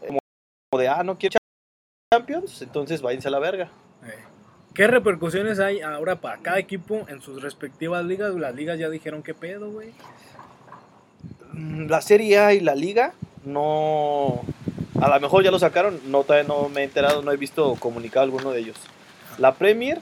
Como 0.00 0.80
de, 0.80 0.88
ah, 0.88 1.02
no 1.04 1.16
quiero 1.16 1.36
Champions, 2.12 2.62
entonces 2.62 3.00
váyanse 3.02 3.28
a 3.28 3.30
la 3.30 3.38
verga. 3.38 3.70
Eh, 4.04 4.24
¿Qué 4.74 4.88
repercusiones 4.88 5.60
hay 5.60 5.80
ahora 5.82 6.16
para 6.16 6.38
cada 6.38 6.58
equipo 6.58 7.06
en 7.08 7.22
sus 7.22 7.40
respectivas 7.40 8.04
ligas? 8.04 8.34
Las 8.34 8.54
ligas 8.54 8.76
ya 8.78 8.88
dijeron 8.90 9.22
qué 9.22 9.32
pedo, 9.32 9.70
güey. 9.70 9.90
Mm, 11.52 11.86
La 11.88 12.00
Serie 12.00 12.38
A 12.40 12.54
y 12.54 12.60
la 12.60 12.74
Liga, 12.74 13.14
no. 13.44 14.42
A 15.00 15.08
lo 15.08 15.20
mejor 15.20 15.44
ya 15.44 15.52
lo 15.52 15.58
sacaron, 15.60 16.00
no, 16.06 16.24
todavía 16.24 16.48
no 16.48 16.68
me 16.68 16.80
he 16.80 16.84
enterado, 16.84 17.22
no 17.22 17.30
he 17.30 17.36
visto 17.36 17.76
comunicado 17.76 18.24
alguno 18.24 18.50
de 18.50 18.60
ellos. 18.60 18.76
La 19.38 19.54
Premier, 19.54 20.00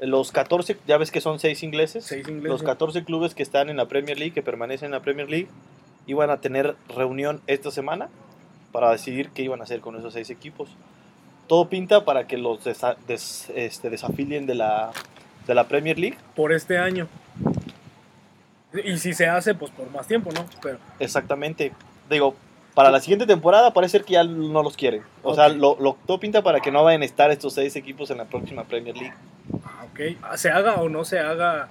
los 0.00 0.30
14, 0.30 0.76
ya 0.86 0.96
ves 0.96 1.10
que 1.10 1.20
son 1.20 1.40
6 1.40 1.62
ingleses, 1.64 2.04
Seis 2.04 2.28
ingleses. 2.28 2.48
los 2.50 2.62
14 2.62 3.04
clubes 3.04 3.34
que 3.34 3.42
están 3.42 3.70
en 3.70 3.76
la 3.76 3.86
Premier 3.86 4.18
League, 4.18 4.34
que 4.34 4.42
permanecen 4.42 4.86
en 4.86 4.92
la 4.92 5.00
Premier 5.00 5.28
League, 5.28 5.48
iban 6.06 6.30
a 6.30 6.40
tener 6.40 6.76
reunión 6.94 7.40
esta 7.48 7.70
semana 7.72 8.08
para 8.72 8.92
decidir 8.92 9.30
qué 9.30 9.42
iban 9.42 9.60
a 9.60 9.64
hacer 9.64 9.80
con 9.80 9.96
esos 9.96 10.12
6 10.12 10.30
equipos. 10.30 10.68
Todo 11.50 11.68
pinta 11.68 12.04
para 12.04 12.28
que 12.28 12.38
los 12.38 12.64
desa- 12.64 12.96
des- 13.08 13.50
este, 13.56 13.90
desafilien 13.90 14.46
de 14.46 14.54
la, 14.54 14.92
de 15.48 15.54
la 15.56 15.64
Premier 15.66 15.98
League. 15.98 16.16
Por 16.36 16.52
este 16.52 16.78
año. 16.78 17.08
Y 18.84 18.96
si 18.98 19.14
se 19.14 19.26
hace, 19.26 19.54
pues 19.56 19.72
por 19.72 19.90
más 19.90 20.06
tiempo, 20.06 20.30
¿no? 20.32 20.46
Pero 20.62 20.78
Exactamente. 21.00 21.72
Digo, 22.08 22.36
para 22.74 22.92
la 22.92 23.00
siguiente 23.00 23.26
temporada 23.26 23.72
parece 23.72 23.98
ser 23.98 24.04
que 24.04 24.12
ya 24.12 24.22
no 24.22 24.62
los 24.62 24.76
quieren. 24.76 25.02
O 25.24 25.34
sea, 25.34 25.48
lo, 25.48 25.76
lo- 25.80 25.96
todo 26.06 26.20
pinta 26.20 26.40
para 26.42 26.60
que 26.60 26.70
no 26.70 26.84
vayan 26.84 27.02
a 27.02 27.04
estar 27.04 27.32
estos 27.32 27.54
seis 27.54 27.74
equipos 27.74 28.10
en 28.10 28.18
la 28.18 28.26
próxima 28.26 28.62
Premier 28.62 28.96
League. 28.96 29.14
Ah, 29.64 29.86
ok. 29.92 30.00
Ah, 30.22 30.36
Se 30.36 30.50
haga 30.50 30.76
o 30.76 30.88
no 30.88 31.04
se 31.04 31.18
haga. 31.18 31.68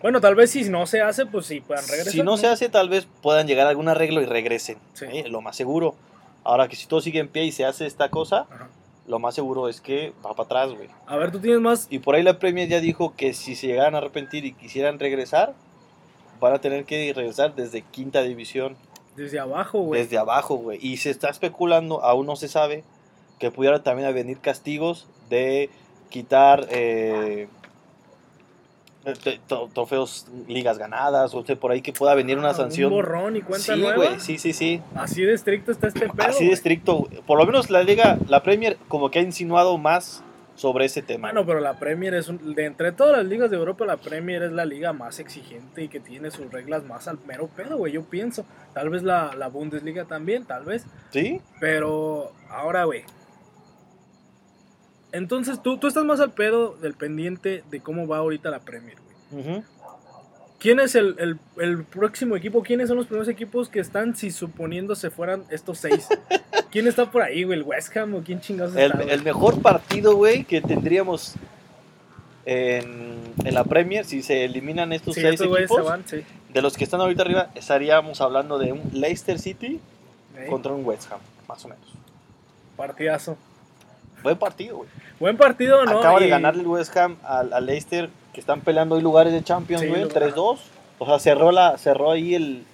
Bueno, 0.00 0.22
tal 0.22 0.34
vez 0.36 0.50
si 0.52 0.64
no 0.70 0.86
se 0.86 1.02
hace, 1.02 1.26
pues 1.26 1.44
sí 1.44 1.60
puedan 1.60 1.86
regresar. 1.86 2.12
Si 2.14 2.22
no 2.22 2.38
se 2.38 2.46
hace, 2.46 2.70
tal 2.70 2.88
vez 2.88 3.06
puedan 3.20 3.46
llegar 3.46 3.66
a 3.66 3.70
algún 3.70 3.88
arreglo 3.90 4.22
y 4.22 4.24
regresen. 4.24 4.78
Sí. 4.94 5.04
¿eh? 5.10 5.28
Lo 5.28 5.42
más 5.42 5.54
seguro. 5.54 5.94
Ahora 6.44 6.66
que 6.68 6.76
si 6.76 6.86
todo 6.86 7.02
sigue 7.02 7.18
en 7.18 7.28
pie 7.28 7.44
y 7.44 7.52
se 7.52 7.66
hace 7.66 7.84
esta 7.84 8.08
cosa, 8.08 8.46
Ajá. 8.50 8.68
Lo 9.06 9.18
más 9.18 9.34
seguro 9.34 9.68
es 9.68 9.80
que 9.80 10.12
va 10.24 10.34
para 10.34 10.44
atrás, 10.44 10.72
güey. 10.76 10.88
A 11.06 11.16
ver, 11.16 11.30
tú 11.30 11.38
tienes 11.38 11.60
más. 11.60 11.86
Y 11.90 11.98
por 12.00 12.14
ahí 12.14 12.22
la 12.22 12.38
Premier 12.38 12.68
ya 12.68 12.80
dijo 12.80 13.14
que 13.16 13.32
si 13.34 13.54
se 13.54 13.68
llegaran 13.68 13.94
a 13.94 13.98
arrepentir 13.98 14.44
y 14.44 14.52
quisieran 14.52 14.98
regresar, 14.98 15.54
van 16.40 16.52
a 16.54 16.60
tener 16.60 16.84
que 16.84 17.12
regresar 17.14 17.54
desde 17.54 17.82
quinta 17.82 18.22
división, 18.22 18.76
Desde 19.16 19.38
abajo, 19.38 19.78
güey. 19.80 20.02
desde 20.02 20.18
abajo, 20.18 20.56
güey. 20.56 20.78
Y 20.82 20.96
se 20.98 21.10
está 21.10 21.30
especulando, 21.30 22.02
aún 22.04 22.26
no 22.26 22.36
se 22.36 22.48
sabe, 22.48 22.84
que 23.38 23.50
pudieran 23.50 23.82
también 23.82 24.12
venir 24.14 24.38
castigos 24.40 25.06
de 25.30 25.70
quitar 26.10 26.66
eh, 26.70 27.48
trofeos, 29.72 30.26
ligas 30.48 30.78
ganadas, 30.78 31.34
o 31.34 31.44
sea, 31.44 31.56
por 31.56 31.70
ahí 31.70 31.82
que 31.82 31.92
pueda 31.92 32.14
venir 32.14 32.38
una 32.38 32.50
Ah, 32.50 32.54
sanción. 32.54 32.92
Un 32.92 32.98
borrón 32.98 33.36
y 33.36 33.42
cuenta 33.42 33.74
sí, 33.74 33.80
nueva. 33.80 34.18
sí, 34.18 34.38
sí, 34.38 34.52
sí. 34.52 34.80
Así 34.94 35.22
de 35.22 35.34
estricto 35.34 35.72
está 35.72 35.88
este 35.88 36.08
pedo. 36.08 36.28
Así 36.28 36.46
de 36.46 36.52
estricto. 36.52 37.08
Por 37.26 37.38
lo 37.38 37.46
menos 37.46 37.70
la 37.70 37.82
liga, 37.82 38.18
la 38.28 38.42
Premier, 38.42 38.76
como 38.88 39.10
que 39.10 39.18
ha 39.18 39.22
insinuado 39.22 39.78
más 39.78 40.22
sobre 40.54 40.86
ese 40.86 41.02
tema. 41.02 41.28
Bueno, 41.28 41.44
pero 41.44 41.60
la 41.60 41.78
Premier 41.78 42.14
es 42.14 42.28
un, 42.28 42.54
de 42.54 42.64
entre 42.64 42.90
todas 42.92 43.16
las 43.18 43.26
ligas 43.26 43.50
de 43.50 43.56
Europa, 43.58 43.84
la 43.84 43.98
Premier 43.98 44.42
es 44.42 44.52
la 44.52 44.64
liga 44.64 44.92
más 44.94 45.18
exigente 45.18 45.82
y 45.84 45.88
que 45.88 46.00
tiene 46.00 46.30
sus 46.30 46.50
reglas 46.50 46.82
más 46.84 47.08
al 47.08 47.18
mero 47.26 47.48
pedo, 47.54 47.76
güey. 47.76 47.92
Yo 47.92 48.04
pienso. 48.04 48.46
Tal 48.72 48.88
vez 48.88 49.02
la, 49.02 49.34
la 49.36 49.48
Bundesliga 49.48 50.06
también, 50.06 50.46
tal 50.46 50.64
vez. 50.64 50.86
¿Sí? 51.10 51.40
Pero 51.60 52.32
ahora, 52.48 52.84
güey. 52.84 53.02
Entonces 55.12 55.62
tú, 55.62 55.78
tú 55.78 55.86
estás 55.86 56.04
más 56.04 56.20
al 56.20 56.32
pedo 56.32 56.76
del 56.76 56.94
pendiente 56.94 57.62
de 57.70 57.80
cómo 57.80 58.06
va 58.06 58.18
ahorita 58.18 58.50
la 58.50 58.60
Premier, 58.60 58.96
güey. 59.30 59.62
¿Quién 60.58 60.80
es 60.80 60.94
el, 60.94 61.14
el- 61.18 61.38
el 61.58 61.84
próximo 61.84 62.34
equipo? 62.34 62.62
¿Quiénes 62.62 62.88
son 62.88 62.96
los 62.96 63.06
primeros 63.06 63.28
equipos 63.28 63.68
que 63.68 63.78
están 63.78 64.16
si 64.16 64.30
suponiendo 64.30 64.94
se 64.94 65.10
fueran 65.10 65.44
estos 65.50 65.78
seis? 65.78 66.08
¿Quién 66.70 66.86
está 66.88 67.10
por 67.10 67.22
ahí, 67.22 67.44
güey? 67.44 67.58
¿El 67.58 67.64
West 67.64 67.94
Ham 67.96 68.14
o 68.14 68.22
quién 68.22 68.40
chingados 68.40 68.74
El, 68.74 68.86
está? 68.86 68.96
güey? 69.02 69.10
el 69.10 69.22
mejor 69.22 69.60
partido, 69.62 70.16
güey, 70.16 70.44
que 70.44 70.60
tendríamos 70.60 71.34
en, 72.44 73.32
en 73.44 73.54
la 73.54 73.64
Premier, 73.64 74.04
si 74.04 74.22
se 74.22 74.44
eliminan 74.44 74.92
estos 74.92 75.14
Sí, 75.14 75.20
seis 75.20 75.34
estos 75.40 75.56
equipos, 75.58 75.84
van, 75.84 76.04
sí. 76.06 76.22
de 76.52 76.62
los 76.62 76.76
que 76.76 76.84
están 76.84 77.00
ahorita 77.00 77.22
arriba, 77.22 77.50
estaríamos 77.54 78.20
hablando 78.20 78.58
de 78.58 78.72
un 78.72 78.82
Leicester 78.92 79.38
City 79.38 79.80
contra 80.48 80.72
un 80.72 80.84
West 80.84 81.10
Ham, 81.12 81.20
más 81.48 81.64
o 81.64 81.68
menos. 81.68 81.84
Partidazo. 82.76 83.36
Buen 84.26 84.38
partido, 84.38 84.76
güey. 84.78 84.88
Buen 85.20 85.36
partido, 85.36 85.84
¿no? 85.84 85.98
Acaba 86.00 86.18
de 86.18 86.28
ganarle 86.28 86.62
el 86.62 86.66
West 86.68 86.96
Ham 86.96 87.16
al, 87.22 87.52
al 87.52 87.64
Leicester, 87.66 88.10
que 88.32 88.40
están 88.40 88.60
peleando 88.60 88.96
hoy 88.96 89.02
lugares 89.02 89.32
de 89.32 89.42
Champions, 89.44 89.86
güey, 89.88 90.02
lo- 90.02 90.08
3-2. 90.08 90.58
O 90.98 91.06
sea, 91.06 91.18
cerró, 91.18 91.52
la, 91.52 91.78
cerró 91.78 92.10
ahí 92.10 92.34
el... 92.34 92.64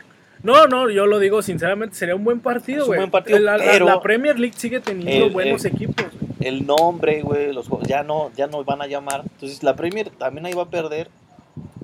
No, 0.43 0.67
no, 0.67 0.89
yo 0.91 1.07
lo 1.07 1.19
digo 1.19 1.43
sinceramente, 1.43 1.95
sería 1.95 2.15
un 2.17 2.25
buen 2.25 2.41
partido, 2.41 2.83
un 2.85 2.87
güey. 2.89 2.99
buen 3.01 3.11
partido, 3.11 3.39
la, 3.39 3.59
la- 3.59 3.79
la 3.79 4.01
Premier 4.01 4.39
League 4.41 4.55
sigue 4.57 4.81
teniendo 4.81 5.27
El- 5.27 5.33
buenos 5.33 5.65
el- 5.65 5.73
equipos. 5.75 6.07
el 6.41 6.67
nombre, 6.67 7.23
güey, 7.23 7.53
los 7.53 7.69
juegos, 7.69 7.87
ya 7.87 8.03
no, 8.03 8.31
ya 8.35 8.47
no 8.47 8.65
van 8.65 8.81
a 8.83 8.87
llamar. 8.87 9.23
Entonces 9.25 9.63
la 9.63 9.77
Premier 9.77 10.09
también 10.11 10.47
ahí 10.47 10.53
va 10.55 10.63
a 10.63 10.69
perder. 10.71 11.09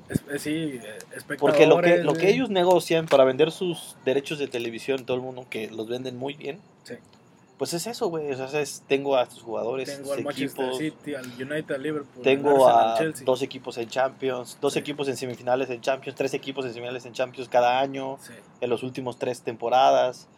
Es- 0.09 0.23
es- 0.33 0.43
sí, 0.43 0.81
eh, 0.83 0.99
espectadores. 1.15 1.39
Porque 1.41 1.67
lo 1.67 1.81
que, 1.81 1.99
lo 2.03 2.15
que 2.15 2.21
güey. 2.23 2.33
ellos 2.35 2.51
negocian 2.51 3.07
para 3.07 3.25
vender 3.25 3.51
sus 3.53 3.95
derechos 4.05 4.39
de 4.39 4.49
televisión, 4.49 5.05
todo 5.05 5.17
el 5.17 5.23
mundo 5.23 5.45
que 5.51 5.71
los 5.71 5.87
venden 5.89 6.17
muy 6.17 6.35
bien, 6.35 6.59
Sí. 6.85 6.95
Pues 7.59 7.75
es 7.75 7.87
eso, 7.89 8.09
güey. 8.09 8.31
O 8.31 8.49
sea, 8.49 8.61
es- 8.61 8.83
tengo 8.87 9.17
a 9.17 9.25
estos 9.25 9.43
jugadores, 9.43 9.95
Tengo 9.95 10.13
al 10.13 10.23
Manchester 10.25 10.75
City, 10.77 11.15
al 11.15 11.27
United, 11.27 11.75
al 11.75 11.83
Liverpool, 11.83 12.23
tengo 12.23 12.69
a 12.69 12.95
Chelsea. 12.97 13.25
dos 13.27 13.43
equipos 13.43 13.77
en 13.79 13.89
Champions, 13.89 14.57
dos 14.61 14.75
Sí. 14.75 14.79
equipos 14.79 15.09
en 15.09 15.17
semifinales 15.17 15.69
en 15.71 15.81
Champions, 15.81 16.17
tres 16.17 16.33
equipos 16.35 16.65
en 16.65 16.73
semifinales 16.73 17.05
en 17.05 17.13
Champions 17.13 17.49
cada 17.49 17.81
año, 17.81 18.19
Sí. 18.23 18.33
en 18.61 18.71
los 18.71 18.83
últimos 18.85 19.19
tres 19.19 19.43
temporadas, 19.43 20.29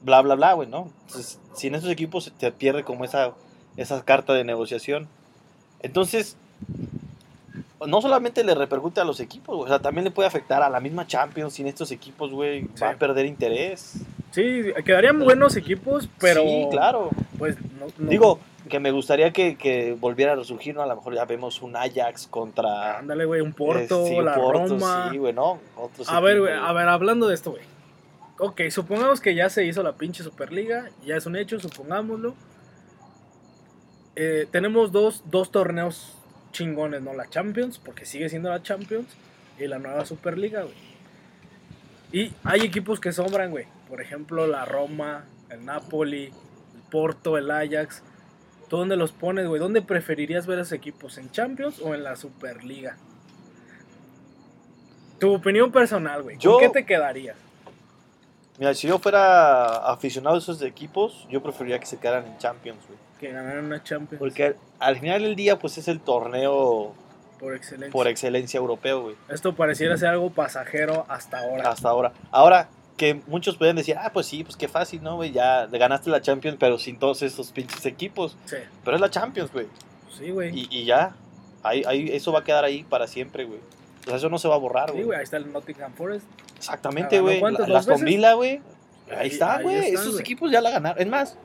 bla, 0.00 0.20
bla, 0.22 0.34
bla, 0.34 0.52
güey, 0.54 0.68
¿no? 0.68 0.90
Entonces, 1.06 1.38
sin 1.54 1.74
esos 1.74 1.88
equipos 1.90 2.24
se 2.24 2.30
te 2.32 2.50
pierde 2.52 2.82
como 2.84 3.04
esa, 3.04 3.32
esa 3.76 4.04
carta 4.04 4.32
de 4.34 4.42
negociación. 4.44 5.08
Entonces, 5.80 6.36
no 7.86 8.00
solamente 8.00 8.42
le 8.44 8.54
repercute 8.54 9.00
a 9.00 9.04
los 9.04 9.20
equipos, 9.20 9.54
güey, 9.56 9.66
o 9.66 9.68
sea, 9.68 9.78
también 9.80 10.04
le 10.04 10.10
puede 10.10 10.28
afectar 10.28 10.62
a 10.62 10.70
la 10.70 10.80
misma 10.80 11.06
Champions. 11.06 11.54
Sin 11.54 11.66
estos 11.66 11.90
equipos, 11.90 12.30
güey, 12.30 12.62
va 12.82 12.88
a 12.88 12.92
Sí. 12.92 12.96
perder 12.98 13.26
interés. 13.26 14.00
Sí, 14.30 14.62
quedarían 14.84 15.18
buenos 15.18 15.56
equipos, 15.56 16.08
pero. 16.18 16.42
Sí, 16.42 16.66
claro. 16.70 17.10
Pues 17.38 17.56
no. 17.78 17.86
no- 17.98 18.08
Digo, 18.10 18.38
que 18.68 18.80
me 18.80 18.90
gustaría 18.90 19.32
que, 19.32 19.56
que 19.56 19.96
volviera 20.00 20.32
a 20.32 20.36
resurgir, 20.36 20.74
¿no? 20.74 20.82
A 20.82 20.86
lo 20.86 20.96
mejor 20.96 21.14
ya 21.14 21.24
vemos 21.24 21.62
un 21.62 21.76
Ajax 21.76 22.26
contra... 22.26 22.98
Ándale, 22.98 23.24
güey, 23.24 23.40
un 23.40 23.52
Porto, 23.52 24.04
eh, 24.04 24.08
sí, 24.08 24.14
un 24.18 24.24
la 24.24 24.34
Porto, 24.34 24.68
Roma. 24.74 25.08
Sí, 25.12 25.18
güey, 25.18 25.32
¿no? 25.32 25.58
Otros 25.76 26.08
a 26.10 26.18
ver, 26.20 26.40
güey, 26.40 26.52
a 26.52 26.72
ver, 26.72 26.88
hablando 26.88 27.28
de 27.28 27.34
esto, 27.34 27.52
güey. 27.52 27.62
Ok, 28.38 28.62
supongamos 28.70 29.20
que 29.20 29.34
ya 29.34 29.48
se 29.50 29.64
hizo 29.64 29.82
la 29.82 29.92
pinche 29.92 30.22
Superliga, 30.24 30.90
ya 31.06 31.16
es 31.16 31.26
un 31.26 31.36
hecho, 31.36 31.60
supongámoslo. 31.60 32.34
Eh, 34.16 34.46
tenemos 34.50 34.92
dos, 34.92 35.22
dos 35.26 35.50
torneos 35.50 36.14
chingones, 36.56 37.02
¿no? 37.02 37.12
La 37.12 37.28
Champions, 37.28 37.78
porque 37.78 38.06
sigue 38.06 38.28
siendo 38.28 38.48
la 38.48 38.62
Champions, 38.62 39.06
y 39.58 39.66
la 39.66 39.78
nueva 39.78 40.04
Superliga, 40.06 40.62
güey. 40.62 40.74
Y 42.12 42.32
hay 42.44 42.60
equipos 42.62 42.98
que 43.00 43.12
sombran, 43.12 43.50
güey. 43.50 43.66
Por 43.88 44.00
ejemplo, 44.00 44.46
la 44.46 44.64
Roma, 44.64 45.24
el 45.50 45.64
Napoli, 45.64 46.26
el 46.26 46.82
Porto, 46.90 47.36
el 47.36 47.50
Ajax. 47.50 48.02
¿Tú 48.68 48.78
dónde 48.78 48.96
los 48.96 49.12
pones, 49.12 49.46
güey? 49.46 49.60
¿Dónde 49.60 49.82
preferirías 49.82 50.46
ver 50.46 50.58
a 50.58 50.62
esos 50.62 50.72
equipos? 50.72 51.18
¿En 51.18 51.30
Champions 51.30 51.80
o 51.80 51.94
en 51.94 52.02
la 52.02 52.16
Superliga? 52.16 52.96
Tu 55.18 55.32
opinión 55.32 55.70
personal, 55.72 56.22
güey. 56.22 56.36
¿Con 56.36 56.42
Yo- 56.42 56.58
qué 56.58 56.68
te 56.70 56.86
quedarías? 56.86 57.36
Mira, 58.58 58.72
si 58.74 58.88
yo 58.88 58.98
fuera 58.98 59.90
aficionado 59.92 60.36
a 60.36 60.38
esos 60.38 60.62
equipos, 60.62 61.26
yo 61.30 61.42
preferiría 61.42 61.78
que 61.78 61.86
se 61.86 61.98
quedaran 61.98 62.26
en 62.26 62.38
Champions, 62.38 62.78
güey. 62.86 62.98
Que 63.20 63.32
ganaran 63.32 63.64
una 63.64 63.82
Champions 63.82 64.18
Porque 64.18 64.44
al, 64.44 64.56
al 64.78 64.98
final 64.98 65.22
del 65.22 65.36
día, 65.36 65.58
pues 65.58 65.78
es 65.78 65.88
el 65.88 66.00
torneo 66.00 66.94
por 67.40 67.54
excelencia. 67.54 67.92
por 67.92 68.08
excelencia 68.08 68.58
europeo, 68.58 69.02
güey. 69.02 69.16
Esto 69.28 69.54
pareciera 69.54 69.96
ser 69.96 70.08
algo 70.08 70.30
pasajero 70.30 71.06
hasta 71.08 71.38
ahora. 71.40 71.70
Hasta 71.70 71.88
ahora. 71.88 72.12
Ahora, 72.30 72.68
que 72.96 73.20
muchos 73.26 73.56
pueden 73.56 73.76
decir, 73.76 73.96
ah, 73.98 74.10
pues 74.12 74.26
sí, 74.26 74.42
pues 74.44 74.56
qué 74.56 74.68
fácil, 74.68 75.02
¿no, 75.02 75.16
güey? 75.16 75.32
Ya 75.32 75.66
le 75.66 75.78
ganaste 75.78 76.08
la 76.10 76.20
Champions, 76.22 76.56
pero 76.58 76.78
sin 76.78 76.98
todos 76.98 77.22
esos 77.22 77.52
pinches 77.52 77.84
equipos. 77.86 78.36
Sí, 78.46 78.56
Pero 78.84 78.96
es 78.96 79.00
la 79.00 79.10
Champions, 79.10 79.52
güey. 79.52 79.66
sí, 80.18 80.30
güey. 80.30 80.58
Y, 80.58 80.68
y 80.70 80.84
ya, 80.86 81.14
ahí, 81.62 81.82
ahí, 81.86 82.08
eso 82.12 82.32
va 82.32 82.38
a 82.40 82.44
quedar 82.44 82.64
ahí 82.64 82.84
para 82.84 83.06
siempre, 83.06 83.44
güey. 83.44 83.60
O 84.04 84.08
sea, 84.08 84.16
eso 84.16 84.28
no 84.30 84.38
se 84.38 84.48
va 84.48 84.54
a 84.54 84.58
borrar, 84.58 84.88
Sí, 84.88 84.92
güey. 84.94 85.04
güey, 85.04 85.18
ahí 85.18 85.24
está 85.24 85.36
el 85.36 85.52
Nottingham 85.52 85.92
Forest. 85.94 86.26
Exactamente, 86.56 87.16
¿Ganó 87.16 87.26
güey. 87.28 87.40
La, 87.40 87.50
dos 87.58 87.68
la 87.68 87.78
Aston 87.80 87.94
veces? 87.94 88.04
Villa, 88.06 88.32
güey. 88.34 88.60
Ahí, 89.10 89.16
Ahí- 89.18 89.28
está, 89.28 89.60
güey. 89.62 89.76
Esos 89.90 90.08
güey. 90.12 90.20
equipos 90.20 90.50
ya 90.50 90.60
la 90.62 90.70
ganaron. 90.70 90.98
Es 91.00 91.06
más, 91.08 91.36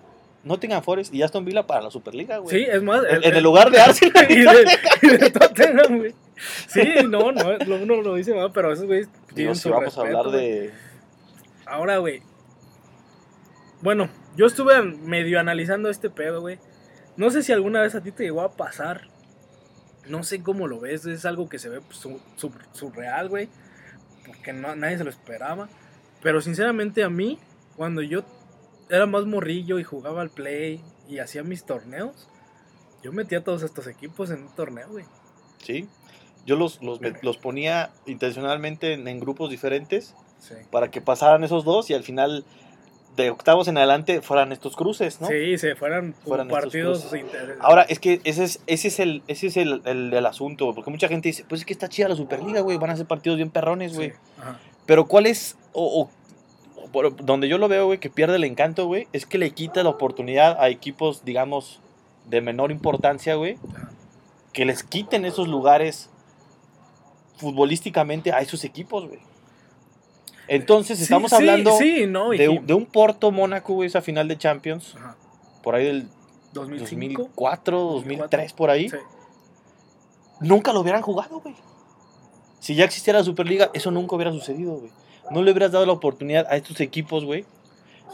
Nottingham 0.43 0.81
Forest 0.83 1.13
y 1.13 1.21
Aston 1.21 1.45
Villa 1.45 1.67
para 1.67 1.81
la 1.81 1.91
Superliga, 1.91 2.37
güey. 2.39 2.55
Sí, 2.63 2.67
es 2.69 2.81
más. 2.81 3.03
En, 3.09 3.23
en 3.23 3.35
el 3.35 3.43
lugar 3.43 3.69
de 3.71 3.79
Arsenal. 3.79 4.25
y, 4.29 4.41
de, 4.41 4.77
y 5.03 5.07
de 5.17 5.29
Tottenham, 5.29 5.97
güey. 5.99 6.15
Sí, 6.67 6.81
no, 7.07 7.31
no, 7.31 7.43
uno 7.83 8.01
lo 8.01 8.15
dice, 8.15 8.33
¿no? 8.33 8.51
pero 8.51 8.73
esos 8.73 8.85
güeyes 8.87 9.09
tienen 9.35 9.55
si 9.55 9.61
su 9.61 9.69
vamos 9.69 9.95
a 9.95 10.01
hablar 10.01 10.25
de... 10.31 10.71
Ahora, 11.67 11.97
güey. 11.99 12.23
Bueno, 13.81 14.09
yo 14.35 14.47
estuve 14.47 14.81
medio 14.81 15.39
analizando 15.39 15.89
este 15.89 16.09
pedo, 16.09 16.41
güey. 16.41 16.57
No 17.15 17.29
sé 17.29 17.43
si 17.43 17.51
alguna 17.51 17.81
vez 17.81 17.93
a 17.93 18.01
ti 18.01 18.11
te 18.11 18.23
llegó 18.23 18.41
a 18.41 18.55
pasar. 18.55 19.01
No 20.07 20.23
sé 20.23 20.41
cómo 20.41 20.67
lo 20.67 20.79
ves. 20.79 21.05
Es 21.05 21.25
algo 21.25 21.47
que 21.47 21.59
se 21.59 21.69
ve 21.69 21.81
pues, 21.81 21.97
su- 21.97 22.19
su- 22.35 22.51
surreal, 22.73 23.29
güey. 23.29 23.47
Porque 24.25 24.51
no, 24.53 24.75
nadie 24.75 24.97
se 24.97 25.03
lo 25.03 25.09
esperaba. 25.11 25.69
Pero 26.23 26.41
sinceramente 26.41 27.03
a 27.03 27.09
mí, 27.09 27.37
cuando 27.75 28.01
yo 28.01 28.23
era 28.91 29.05
más 29.05 29.25
morrillo 29.25 29.79
y 29.79 29.83
jugaba 29.83 30.21
al 30.21 30.29
play 30.29 30.83
y 31.09 31.19
hacía 31.19 31.43
mis 31.43 31.63
torneos, 31.63 32.27
yo 33.03 33.11
metía 33.11 33.39
a 33.39 33.43
todos 33.43 33.63
estos 33.63 33.87
equipos 33.87 34.29
en 34.29 34.43
un 34.43 34.49
torneo, 34.55 34.89
güey. 34.89 35.05
Sí. 35.63 35.87
Yo 36.45 36.55
los, 36.55 36.81
los, 36.81 36.99
los 37.21 37.37
ponía 37.37 37.91
intencionalmente 38.05 38.93
en, 38.93 39.07
en 39.07 39.19
grupos 39.19 39.49
diferentes 39.49 40.15
Sí. 40.39 40.55
para 40.71 40.89
que 40.89 41.01
pasaran 41.01 41.43
esos 41.43 41.63
dos 41.65 41.91
y 41.91 41.93
al 41.93 42.01
final 42.01 42.43
de 43.15 43.29
octavos 43.29 43.67
en 43.67 43.77
adelante 43.77 44.21
fueran 44.21 44.51
estos 44.51 44.75
cruces, 44.75 45.21
¿no? 45.21 45.27
Sí, 45.27 45.55
se 45.59 45.75
fueran, 45.75 46.15
Fueran 46.25 46.47
partidos 46.47 47.07
Ahora, 47.59 47.83
es 47.83 47.99
que 47.99 48.21
ese 48.23 48.45
es, 48.45 48.59
ese 48.65 48.87
es, 48.87 48.99
el, 48.99 49.21
ese 49.27 49.47
es 49.47 49.57
el, 49.57 49.83
el, 49.85 50.11
el 50.11 50.25
asunto, 50.25 50.73
porque 50.73 50.89
mucha 50.89 51.07
gente 51.07 51.29
dice, 51.29 51.45
pues 51.47 51.61
es 51.61 51.65
que 51.65 51.73
está 51.73 51.89
chida 51.89 52.07
la 52.07 52.15
Superliga, 52.15 52.61
güey, 52.61 52.77
van 52.79 52.89
a 52.89 52.97
ser 52.97 53.05
partidos 53.05 53.37
bien 53.37 53.51
perrones, 53.51 53.93
güey. 53.93 54.09
Sí. 54.09 54.15
Pero 54.87 55.05
¿cuál 55.05 55.27
es, 55.27 55.57
o 55.73 56.09
por- 56.91 57.15
donde 57.25 57.47
yo 57.47 57.57
lo 57.57 57.67
veo, 57.67 57.85
güey, 57.85 57.99
que 57.99 58.09
pierde 58.09 58.35
el 58.35 58.43
encanto, 58.43 58.85
güey, 58.85 59.07
es 59.13 59.25
que 59.25 59.37
le 59.37 59.51
quita 59.51 59.83
la 59.83 59.89
oportunidad 59.89 60.57
a 60.59 60.69
equipos, 60.69 61.23
digamos, 61.25 61.79
de 62.27 62.41
menor 62.41 62.71
importancia, 62.71 63.35
güey, 63.35 63.57
que 64.53 64.65
les 64.65 64.83
quiten 64.83 65.25
esos 65.25 65.47
lugares 65.47 66.09
futbolísticamente 67.37 68.31
a 68.31 68.39
esos 68.41 68.63
equipos, 68.63 69.07
güey. 69.07 69.19
Entonces, 70.47 70.99
estamos 70.99 71.29
sí, 71.31 71.35
hablando 71.37 71.71
sí, 71.77 72.05
no, 72.07 72.33
y 72.33 72.37
de, 72.37 72.49
un- 72.49 72.65
de 72.67 72.73
un 72.73 72.85
Porto 72.85 73.31
Mónaco, 73.31 73.73
güey, 73.73 73.87
esa 73.87 74.01
final 74.01 74.27
de 74.27 74.37
Champions, 74.37 74.95
Ajá. 74.97 75.15
por 75.63 75.75
ahí 75.75 75.85
del 75.85 76.07
2005. 76.53 77.23
2004, 77.23 77.79
2003, 77.79 78.53
por 78.53 78.69
ahí. 78.69 78.89
Sí. 78.89 78.97
nunca 80.41 80.73
lo 80.73 80.81
hubieran 80.81 81.01
jugado, 81.03 81.39
güey. 81.39 81.55
Si 82.59 82.75
ya 82.75 82.83
existiera 82.83 83.19
la 83.19 83.25
Superliga, 83.25 83.69
eso 83.73 83.91
nunca 83.91 84.15
hubiera 84.15 84.31
sucedido, 84.31 84.73
güey. 84.73 84.91
No 85.29 85.41
le 85.43 85.51
hubieras 85.51 85.71
dado 85.71 85.85
la 85.85 85.93
oportunidad 85.93 86.47
a 86.49 86.55
estos 86.57 86.79
equipos, 86.81 87.23
güey. 87.25 87.45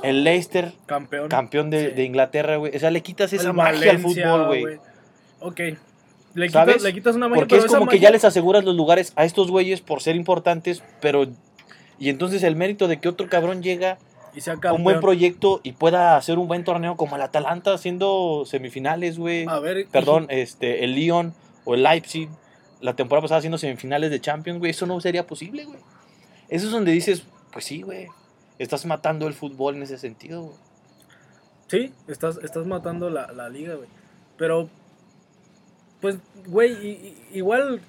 El 0.04 0.24
Leicester, 0.24 0.74
Campeón. 0.86 1.30
campeón 1.30 1.70
de, 1.72 1.90
Sí. 1.90 1.96
de 1.96 2.04
Inglaterra, 2.04 2.58
güey. 2.58 2.76
O 2.76 2.80
sea, 2.80 2.92
le 2.92 3.02
quitas 3.02 3.34
esa 3.34 3.54
magia 3.54 3.92
al 3.92 4.00
fútbol, 4.00 4.48
güey. 4.48 4.66
Ok. 5.40 5.60
Le 6.36 6.50
¿Sabes? 6.50 6.76
quitas, 6.76 6.84
le 6.84 6.94
quitas 6.94 7.16
una 7.16 7.28
magia, 7.30 7.42
Porque 7.42 7.56
pero 7.56 7.62
es 7.62 7.66
esa 7.72 7.80
como 7.80 7.90
que 7.90 7.96
magia- 7.96 8.10
ya 8.10 8.12
les 8.12 8.24
aseguras 8.26 8.64
los 8.64 8.76
lugares 8.76 9.12
a 9.16 9.26
estos 9.26 9.50
güeyes 9.50 9.82
por 9.82 10.02
ser 10.02 10.16
importantes, 10.16 10.84
pero... 11.02 11.26
Y 11.98 12.10
entonces 12.10 12.44
el 12.44 12.56
mérito 12.56 12.88
de 12.88 13.00
que 13.00 13.10
otro 13.10 13.28
cabrón 13.28 13.64
llega 13.64 13.98
y 14.36 14.42
sea 14.42 14.56
un 14.72 14.84
buen 14.84 15.00
proyecto 15.00 15.62
y 15.64 15.72
pueda 15.72 16.16
hacer 16.16 16.38
un 16.38 16.48
buen 16.48 16.64
torneo 16.64 16.96
como 16.96 17.16
el 17.16 17.24
Atalanta 17.24 17.74
haciendo 17.74 18.44
semifinales, 18.46 19.18
güey. 19.18 19.48
A 19.50 19.58
ver, 19.60 19.88
Perdón, 19.92 20.28
este, 20.30 20.84
el 20.84 20.94
Lyon 20.94 21.34
o 21.66 21.74
el 21.74 21.82
Leipzig, 21.82 22.30
la 22.82 22.96
temporada 22.96 23.24
pasada 23.24 23.40
haciendo 23.40 23.58
semifinales 23.58 24.12
de 24.12 24.22
Champions, 24.22 24.60
güey. 24.60 24.70
Eso 24.70 24.86
no 24.86 25.02
sería 25.02 25.26
posible, 25.26 25.66
güey. 25.66 25.80
Eso 26.50 26.68
es 26.68 26.72
donde 26.72 26.92
dices, 26.92 27.24
pues 27.52 27.66
sí, 27.66 27.82
güey. 27.82 28.08
Estás 28.60 28.86
matando 28.86 29.28
el 29.28 29.34
fútbol 29.34 29.76
en 29.76 29.84
ese 29.84 29.98
sentido, 29.98 30.44
güey. 30.44 30.56
Sí, 31.68 31.94
estás, 32.08 32.38
estás 32.44 32.66
matando 32.66 33.10
la, 33.10 33.32
la 33.34 33.50
liga, 33.50 33.76
güey. 33.76 33.90
Pero, 34.38 34.70
pues, 36.02 36.18
güey, 36.46 37.16
igual 37.34 37.82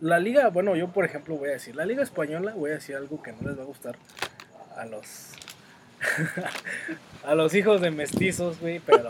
la 0.00 0.18
liga, 0.18 0.48
bueno, 0.48 0.76
yo 0.76 0.88
por 0.88 1.04
ejemplo 1.04 1.36
voy 1.36 1.50
a 1.50 1.52
decir, 1.52 1.74
la 1.76 1.86
liga 1.86 2.02
española, 2.02 2.52
voy 2.54 2.70
a 2.70 2.74
decir 2.74 2.96
algo 2.96 3.22
que 3.22 3.32
no 3.32 3.48
les 3.48 3.58
va 3.58 3.62
a 3.62 3.66
gustar 3.66 3.96
a 4.76 4.84
los 4.84 5.30
a 7.24 7.34
los 7.34 7.54
hijos 7.54 7.80
de 7.80 7.90
mestizos, 7.90 8.60
güey, 8.60 8.80
pero 8.80 9.08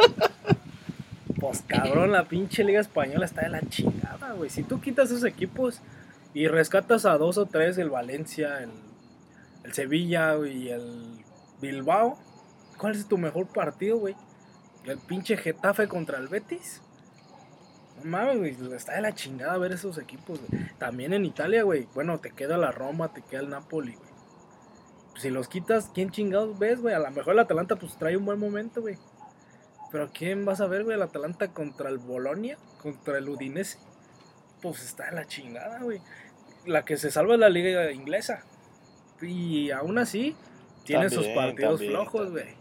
pues 1.41 1.63
cabrón, 1.67 2.13
la 2.13 2.25
pinche 2.25 2.65
liga 2.65 2.81
española 2.81 3.25
está 3.25 3.43
de 3.43 3.51
la 3.51 3.61
chingada, 3.63 4.33
güey. 4.33 4.49
Si 4.49 4.63
tú 4.63 4.81
quitas 4.81 5.11
esos 5.11 5.25
equipos 5.25 5.81
y 6.37 6.49
rescatas 6.49 7.07
a 7.07 7.17
dos 7.17 7.39
o 7.39 7.47
tres, 7.47 7.79
el 7.79 7.89
Valencia, 7.89 8.59
el, 8.63 8.71
el 9.65 9.73
Sevilla 9.73 10.37
y 10.47 10.69
el 10.69 11.25
Bilbao, 11.63 12.19
¿cuál 12.77 12.95
es 12.95 13.09
tu 13.09 13.17
mejor 13.17 13.47
partido, 13.47 13.97
güey? 13.97 14.15
El 14.85 14.99
pinche 14.99 15.39
Getafe 15.39 15.89
contra 15.89 16.19
el 16.19 16.29
Betis. 16.29 16.83
No 18.05 18.11
mames, 18.11 18.37
güey, 18.61 18.75
está 18.75 18.97
de 18.97 19.01
la 19.01 19.15
chingada 19.15 19.57
ver 19.57 19.73
esos 19.73 19.97
equipos, 19.97 20.39
güey. 20.47 20.69
También 20.77 21.15
en 21.15 21.25
Italia, 21.25 21.63
güey. 21.63 21.89
Bueno, 21.95 22.19
te 22.19 22.31
queda 22.33 22.59
la 22.59 22.71
Roma, 22.71 23.15
te 23.15 23.23
queda 23.23 23.41
el 23.41 23.49
Napoli, 23.49 23.95
güey. 23.95 24.11
Si 25.17 25.31
los 25.31 25.49
quitas, 25.49 25.91
¿quién 25.95 26.11
chingados 26.11 26.59
ves, 26.59 26.83
güey? 26.83 26.95
A 26.95 26.99
lo 26.99 27.11
mejor 27.13 27.33
el 27.33 27.39
Atalanta 27.39 27.77
pues 27.77 27.97
trae 27.97 28.15
un 28.15 28.27
buen 28.27 28.39
momento, 28.39 28.83
güey. 28.83 28.99
Pero 29.91 30.11
¿quién 30.13 30.45
vas 30.45 30.61
a 30.61 30.67
ver, 30.67 30.85
güey? 30.85 30.97
El 30.97 31.03
Atalanta 31.03 31.49
contra 31.49 31.89
el 31.89 31.97
Bolonia, 31.97 32.59
contra 32.83 33.17
el 33.17 33.27
Udinese. 33.27 33.79
Pues 34.61 34.83
está 34.83 35.07
de 35.07 35.13
la 35.13 35.27
chingada, 35.27 35.81
güey. 35.81 36.01
La 36.67 36.85
que 36.85 36.97
se 36.97 37.11
salva 37.11 37.35
es 37.35 37.41
la 37.41 37.49
liga 37.49 37.91
inglesa. 37.93 38.45
Y 39.23 39.71
aún 39.71 39.99
así, 39.99 40.35
tiene 40.85 41.09
sus 41.11 41.27
partidos 41.29 41.81
también, 41.81 41.93
flojos, 41.93 42.31
güey. 42.33 42.55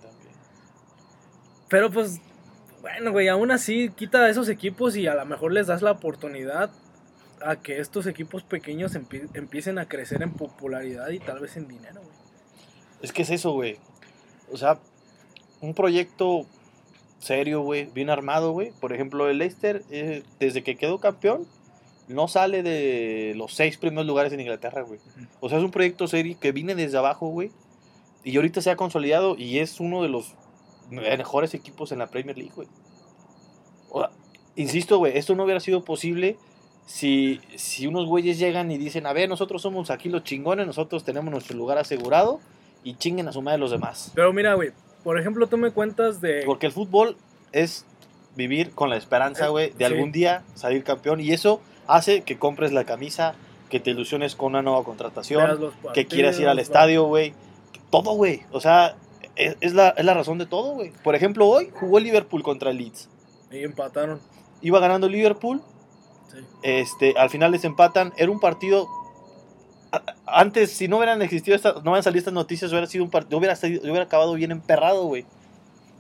Pero 1.70 1.92
pues, 1.92 2.22
bueno, 2.82 3.12
güey, 3.12 3.28
aún 3.28 3.52
así 3.52 3.90
quita 3.90 4.20
a 4.26 4.30
esos 4.30 4.50
equipos 4.50 4.96
y 4.96 5.08
a 5.08 5.16
lo 5.16 5.26
mejor 5.26 5.52
les 5.52 5.68
das 5.68 5.82
la 5.82 5.92
oportunidad 5.92 6.70
a 7.44 7.58
que 7.58 7.80
estos 7.80 8.08
equipos 8.08 8.44
pequeños 8.44 8.96
empie- 8.96 9.28
empiecen 9.34 9.78
a 9.80 9.88
crecer 9.88 10.22
en 10.22 10.32
popularidad 10.32 11.10
y 11.10 11.20
tal 11.20 11.40
vez 11.40 11.58
en 11.58 11.68
dinero, 11.68 12.02
güey. 12.02 12.16
Es 13.02 13.12
que 13.12 13.24
es 13.24 13.30
eso, 13.30 13.52
güey. 13.52 13.78
O 14.52 14.58
sea, 14.58 14.80
un 15.62 15.74
proyecto 15.74 16.46
serio, 17.20 17.62
güey, 17.62 17.86
bien 17.94 18.10
armado, 18.10 18.52
güey. 18.52 18.72
Por 18.80 18.94
ejemplo, 18.94 19.30
el 19.30 19.40
Leicester, 19.40 19.84
eh, 19.90 20.24
desde 20.40 20.64
que 20.64 20.76
quedó 20.76 21.00
campeón, 21.00 21.46
no 22.08 22.28
sale 22.28 22.62
de 22.64 23.34
los 23.36 23.54
seis 23.54 23.78
primeros 23.78 24.06
lugares 24.06 24.32
en 24.34 24.40
Inglaterra, 24.40 24.82
güey. 24.84 25.00
O 25.40 25.50
sea, 25.50 25.58
es 25.58 25.64
un 25.64 25.72
proyecto 25.72 26.08
serio 26.08 26.38
que 26.40 26.52
viene 26.52 26.76
desde 26.76 26.98
abajo, 26.98 27.28
güey. 27.30 27.52
Y 28.24 28.36
ahorita 28.38 28.62
se 28.62 28.72
ha 28.72 28.76
consolidado 28.76 29.36
y 29.38 29.60
es 29.60 29.80
uno 29.80 30.02
de 30.02 30.10
los 30.10 30.34
mejores 30.90 31.54
equipos 31.54 31.92
en 31.92 32.00
la 32.00 32.08
Premier 32.08 32.38
League, 32.38 32.54
güey. 32.56 32.68
O 33.90 34.00
sea, 34.02 34.10
insisto, 34.56 34.98
güey, 34.98 35.18
esto 35.18 35.36
no 35.36 35.44
hubiera 35.44 35.60
sido 35.60 35.84
posible 35.84 36.38
si, 36.86 37.40
si 37.56 37.88
unos 37.88 38.06
güeyes 38.08 38.38
llegan 38.38 38.72
y 38.72 38.78
dicen, 38.78 39.06
a 39.08 39.14
ver, 39.14 39.30
nosotros 39.30 39.62
somos 39.62 39.90
aquí 39.90 40.10
los 40.10 40.24
chingones, 40.24 40.68
nosotros 40.68 41.04
tenemos 41.04 41.32
nuestro 41.32 41.56
lugar 41.58 41.78
asegurado 41.78 42.40
y 42.84 42.96
chinguen 42.96 43.28
a 43.28 43.32
su 43.34 43.42
madre 43.42 43.58
los 43.60 43.72
demás. 43.72 44.12
Pero 44.14 44.32
mira, 44.34 44.54
güey, 44.54 44.72
por 45.04 45.20
ejemplo, 45.20 45.48
tú 45.48 45.58
me 45.58 45.72
cuentas 45.72 46.22
de... 46.22 46.44
Porque 46.46 46.68
el 46.68 46.72
fútbol 46.72 47.18
es 47.52 47.86
vivir 48.36 48.72
con 48.72 48.90
la 48.90 48.98
esperanza, 48.98 49.46
Eh, 49.48 49.50
güey, 49.50 49.70
de 49.72 49.78
sí. 49.78 49.84
algún 49.86 50.12
día 50.12 50.44
salir 50.56 50.84
campeón 50.84 51.22
y 51.22 51.32
eso 51.32 51.62
hace 51.88 52.22
que 52.22 52.38
compres 52.38 52.72
la 52.72 52.84
camisa, 52.86 53.36
que 53.70 53.80
te 53.80 53.92
ilusiones 53.92 54.36
con 54.36 54.48
una 54.54 54.62
nueva 54.62 54.84
contratación, 54.84 55.72
que 55.94 56.06
quieras 56.06 56.40
ir 56.40 56.48
al 56.48 56.60
estadio, 56.60 57.06
güey. 57.06 57.34
Todo, 57.92 58.14
güey. 58.14 58.42
O 58.52 58.60
sea, 58.60 58.96
es, 59.36 59.58
es 59.62 59.74
la, 59.74 59.90
es 59.90 60.06
la 60.06 60.14
razón 60.14 60.38
de 60.38 60.46
todo, 60.46 60.74
güey. 60.74 60.92
Por 61.04 61.16
ejemplo, 61.16 61.48
hoy 61.48 61.72
jugó 61.74 62.00
Liverpool 62.00 62.44
contra 62.44 62.72
el 62.72 62.78
Leeds. 62.78 63.10
Y 63.52 63.64
empataron. 63.64 64.20
Iba 64.62 64.80
ganando 64.80 65.08
Liverpool, 65.08 65.62
Sí. 66.32 66.40
este, 66.64 67.14
al 67.18 67.30
final 67.30 67.52
les 67.52 67.64
empatan. 67.64 68.12
Era 68.18 68.32
un 68.32 68.40
partido. 68.40 68.88
Antes, 70.26 70.72
si 70.72 70.88
no 70.88 70.98
hubieran 70.98 71.22
existido 71.22 71.56
estas, 71.56 71.76
no 71.76 71.82
hubieran 71.92 72.04
salido 72.04 72.20
estas 72.20 72.34
noticias, 72.34 72.72
hubiera 72.72 72.88
sido 72.88 73.04
un 73.06 73.10
partido, 73.12 73.38
hubiera, 73.38 73.56
hubiera 73.64 74.04
acabado 74.04 74.34
bien 74.34 74.52
emperrado, 74.52 75.06
güey. 75.06 75.26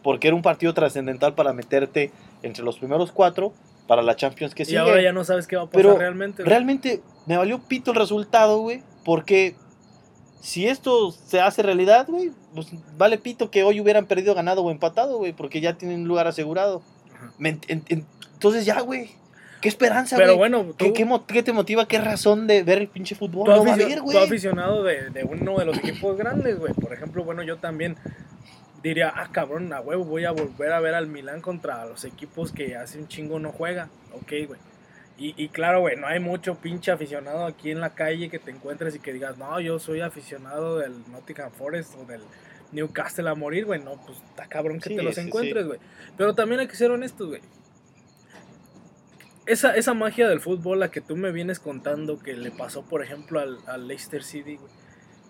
Porque 0.03 0.27
era 0.27 0.35
un 0.35 0.41
partido 0.41 0.73
trascendental 0.73 1.33
para 1.35 1.53
meterte 1.53 2.11
entre 2.43 2.63
los 2.63 2.77
primeros 2.77 3.11
cuatro 3.11 3.53
para 3.87 4.01
la 4.01 4.15
Champions 4.15 4.55
que 4.55 4.63
Y 4.63 4.67
sigue. 4.67 4.77
ahora 4.79 5.01
ya 5.01 5.13
no 5.13 5.23
sabes 5.23 5.47
qué 5.47 5.55
va 5.55 5.63
a 5.63 5.65
pasar 5.65 5.81
Pero 5.81 5.97
realmente. 5.97 6.43
güey. 6.43 6.49
Realmente 6.49 7.01
me 7.25 7.37
valió 7.37 7.59
pito 7.59 7.91
el 7.91 7.97
resultado, 7.97 8.59
güey. 8.59 8.81
Porque 9.03 9.55
si 10.41 10.67
esto 10.67 11.11
se 11.11 11.41
hace 11.41 11.61
realidad, 11.63 12.07
güey, 12.07 12.31
pues 12.53 12.67
vale 12.97 13.17
pito 13.17 13.49
que 13.51 13.63
hoy 13.63 13.79
hubieran 13.81 14.05
perdido, 14.05 14.33
ganado 14.35 14.63
o 14.63 14.71
empatado, 14.71 15.17
güey. 15.17 15.33
Porque 15.33 15.61
ya 15.61 15.73
tienen 15.77 16.01
un 16.01 16.07
lugar 16.07 16.27
asegurado. 16.27 16.81
Ajá. 17.15 17.31
Me 17.37 17.53
ent- 17.55 17.65
en- 17.67 17.83
en- 17.89 18.05
entonces 18.33 18.65
ya, 18.65 18.79
güey. 18.81 19.09
¿Qué 19.61 19.69
esperanza, 19.69 20.15
Pero 20.17 20.35
güey? 20.35 20.49
bueno, 20.51 20.63
tú, 20.77 20.85
¿Qué, 20.85 20.93
qué, 20.93 21.05
mo- 21.05 21.25
qué 21.25 21.41
te 21.41 21.51
motiva? 21.51 21.87
¿Qué 21.87 21.97
razón 21.99 22.45
de 22.45 22.61
ver 22.61 22.77
el 22.77 22.87
pinche 22.87 23.15
fútbol? 23.15 23.45
tú 23.45 23.51
No 23.51 23.63
va 23.63 23.71
a 23.71 23.73
aficio- 23.73 23.85
haber, 23.85 24.11
tú 24.11 24.17
aficionado 24.19 24.83
de, 24.83 25.09
de 25.09 25.23
uno 25.23 25.57
de 25.57 25.65
los 25.65 25.77
equipos 25.77 26.15
grandes, 26.17 26.59
güey. 26.59 26.73
Por 26.73 26.93
ejemplo, 26.93 27.23
bueno, 27.23 27.41
yo 27.41 27.57
también 27.57 27.95
diría, 28.89 29.11
ah, 29.15 29.29
cabrón, 29.31 29.73
a 29.73 29.81
huevo, 29.81 30.05
voy 30.05 30.25
a 30.25 30.31
volver 30.31 30.71
a 30.71 30.79
ver 30.79 30.93
al 30.93 31.07
Milán 31.07 31.41
contra 31.41 31.85
los 31.85 32.05
equipos 32.05 32.51
que 32.51 32.75
hace 32.75 32.99
un 32.99 33.07
chingo 33.07 33.39
no 33.39 33.51
juega. 33.51 33.89
Ok, 34.13 34.31
güey. 34.47 34.59
Y, 35.17 35.33
y 35.41 35.49
claro, 35.49 35.79
güey, 35.79 35.95
no 35.95 36.07
hay 36.07 36.19
mucho 36.19 36.55
pinche 36.55 36.91
aficionado 36.91 37.45
aquí 37.45 37.71
en 37.71 37.79
la 37.79 37.95
calle 37.95 38.29
que 38.29 38.37
te 38.37 38.51
encuentres 38.51 38.95
y 38.95 38.99
que 38.99 39.13
digas, 39.13 39.37
no, 39.37 39.59
yo 39.59 39.79
soy 39.79 40.01
aficionado 40.01 40.77
del 40.77 40.93
Nottingham 41.09 41.51
Forest 41.51 41.95
o 41.95 42.05
del 42.05 42.21
Newcastle 42.73 43.29
a 43.29 43.33
morir, 43.33 43.65
güey. 43.65 43.81
No, 43.81 43.95
pues 44.05 44.17
está 44.29 44.45
cabrón 44.47 44.79
que 44.79 44.89
Sí, 44.89 44.95
te 44.95 45.03
los 45.03 45.17
encuentres, 45.17 45.65
güey. 45.65 45.79
Pero 46.17 46.35
también 46.35 46.59
hay 46.59 46.67
que 46.67 46.75
ser 46.75 46.91
honestos, 46.91 47.27
güey. 47.29 47.41
Esa, 49.45 49.75
esa 49.75 49.93
magia 49.93 50.27
del 50.27 50.41
fútbol, 50.41 50.79
la 50.79 50.91
que 50.91 51.01
tú 51.01 51.15
me 51.15 51.31
vienes 51.31 51.59
contando 51.59 52.19
que 52.19 52.33
le 52.33 52.51
pasó, 52.51 52.83
por 52.83 53.03
ejemplo, 53.03 53.39
al, 53.39 53.59
al 53.67 53.87
Leicester 53.87 54.23
City, 54.23 54.57
güey. 54.57 54.71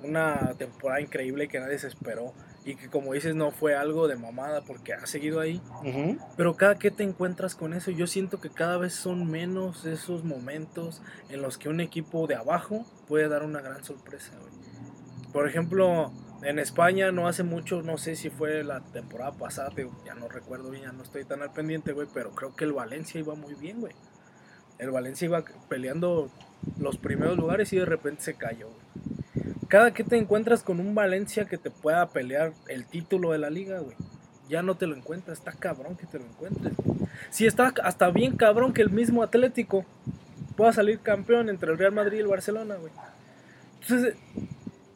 Una 0.04 0.56
temporada 0.58 1.00
increíble 1.00 1.48
que 1.48 1.60
nadie 1.60 1.78
se 1.80 1.88
esperó. 1.88 2.34
Y 2.65 2.75
que, 2.75 2.89
como 2.89 3.13
dices, 3.13 3.36
no 3.36 3.51
fue 3.51 3.75
algo 3.75 4.08
de 4.08 4.15
mamada 4.15 4.62
porque 4.62 4.93
ha 4.93 5.06
seguido 5.06 5.39
ahí. 5.39 5.62
Ujú. 5.84 6.17
Pero 6.36 6.56
cada 6.56 6.80
que 6.80 6.89
te 6.89 7.04
encuentras 7.04 7.54
con 7.54 7.73
eso, 7.73 7.91
yo 7.91 8.08
siento 8.08 8.41
que 8.41 8.49
cada 8.49 8.78
vez 8.78 8.93
son 8.93 9.30
menos 9.30 9.86
esos 9.86 10.23
momentos 10.23 11.04
en 11.30 11.43
los 11.43 11.60
que 11.60 11.69
un 11.69 11.80
equipo 11.80 12.25
de 12.25 12.36
abajo 12.36 12.84
puede 13.08 13.30
dar 13.30 13.43
una 13.43 13.62
gran 13.62 13.84
sorpresa, 13.84 14.32
güey. 14.39 14.51
Por 15.32 15.47
ejemplo, 15.47 16.12
en 16.41 16.60
España 16.60 17.12
no 17.12 17.28
hace 17.28 17.43
mucho, 17.43 17.82
no 17.82 17.97
sé 17.97 18.15
si 18.15 18.30
fue 18.30 18.63
la 18.63 18.82
temporada 18.82 19.32
pasada, 19.34 19.69
digo, 19.75 19.95
ya 20.06 20.15
no 20.15 20.28
recuerdo 20.28 20.69
bien, 20.69 20.84
ya 20.84 20.91
no 20.91 21.04
estoy 21.04 21.25
tan 21.25 21.41
al 21.41 21.51
pendiente, 21.54 21.91
güey, 21.91 22.08
pero 22.13 22.32
creo 22.32 22.56
que 22.56 22.65
el 22.65 22.73
Valencia 22.73 23.19
iba 23.19 23.36
muy 23.36 23.54
bien, 23.54 23.82
güey. 23.82 23.93
El 24.80 24.91
Valencia 24.91 25.25
iba 25.25 25.43
peleando 25.69 26.30
los 26.80 26.97
primeros 26.97 27.38
lugares 27.38 27.71
y 27.73 27.78
de 27.78 27.86
repente 27.86 28.21
se 28.21 28.36
cayó, 28.36 28.69
güey. 28.69 28.85
Cada 29.76 29.94
que 29.94 30.06
te 30.06 30.16
encuentras 30.16 30.64
con 30.64 30.80
un 30.80 30.96
Valencia 30.96 31.44
que 31.44 31.58
te 31.58 31.70
pueda 31.70 32.08
pelear 32.08 32.54
el 32.70 32.86
título 32.86 33.34
de 33.34 33.40
la 33.40 33.50
liga, 33.50 33.80
güey 33.80 33.98
ya 34.48 34.62
no 34.62 34.76
te 34.76 34.88
lo 34.88 34.96
encuentras. 34.96 35.40
Está 35.40 35.52
cabrón 35.52 35.96
que 35.98 36.06
te 36.06 36.20
lo 36.20 36.26
encuentres. 36.26 36.74
Si 37.30 37.46
está 37.46 37.74
hasta 37.84 38.10
bien 38.10 38.38
cabrón 38.38 38.74
que 38.74 38.82
el 38.82 38.90
mismo 38.90 39.24
Atlético 39.24 39.86
pueda 40.56 40.72
salir 40.72 41.00
campeón 41.00 41.50
entre 41.50 41.72
el 41.72 41.78
Real 41.78 41.92
Madrid 41.92 42.18
y 42.18 42.22
el 42.22 42.28
Barcelona, 42.28 42.76
güey. 42.76 42.94
Entonces, 43.82 44.16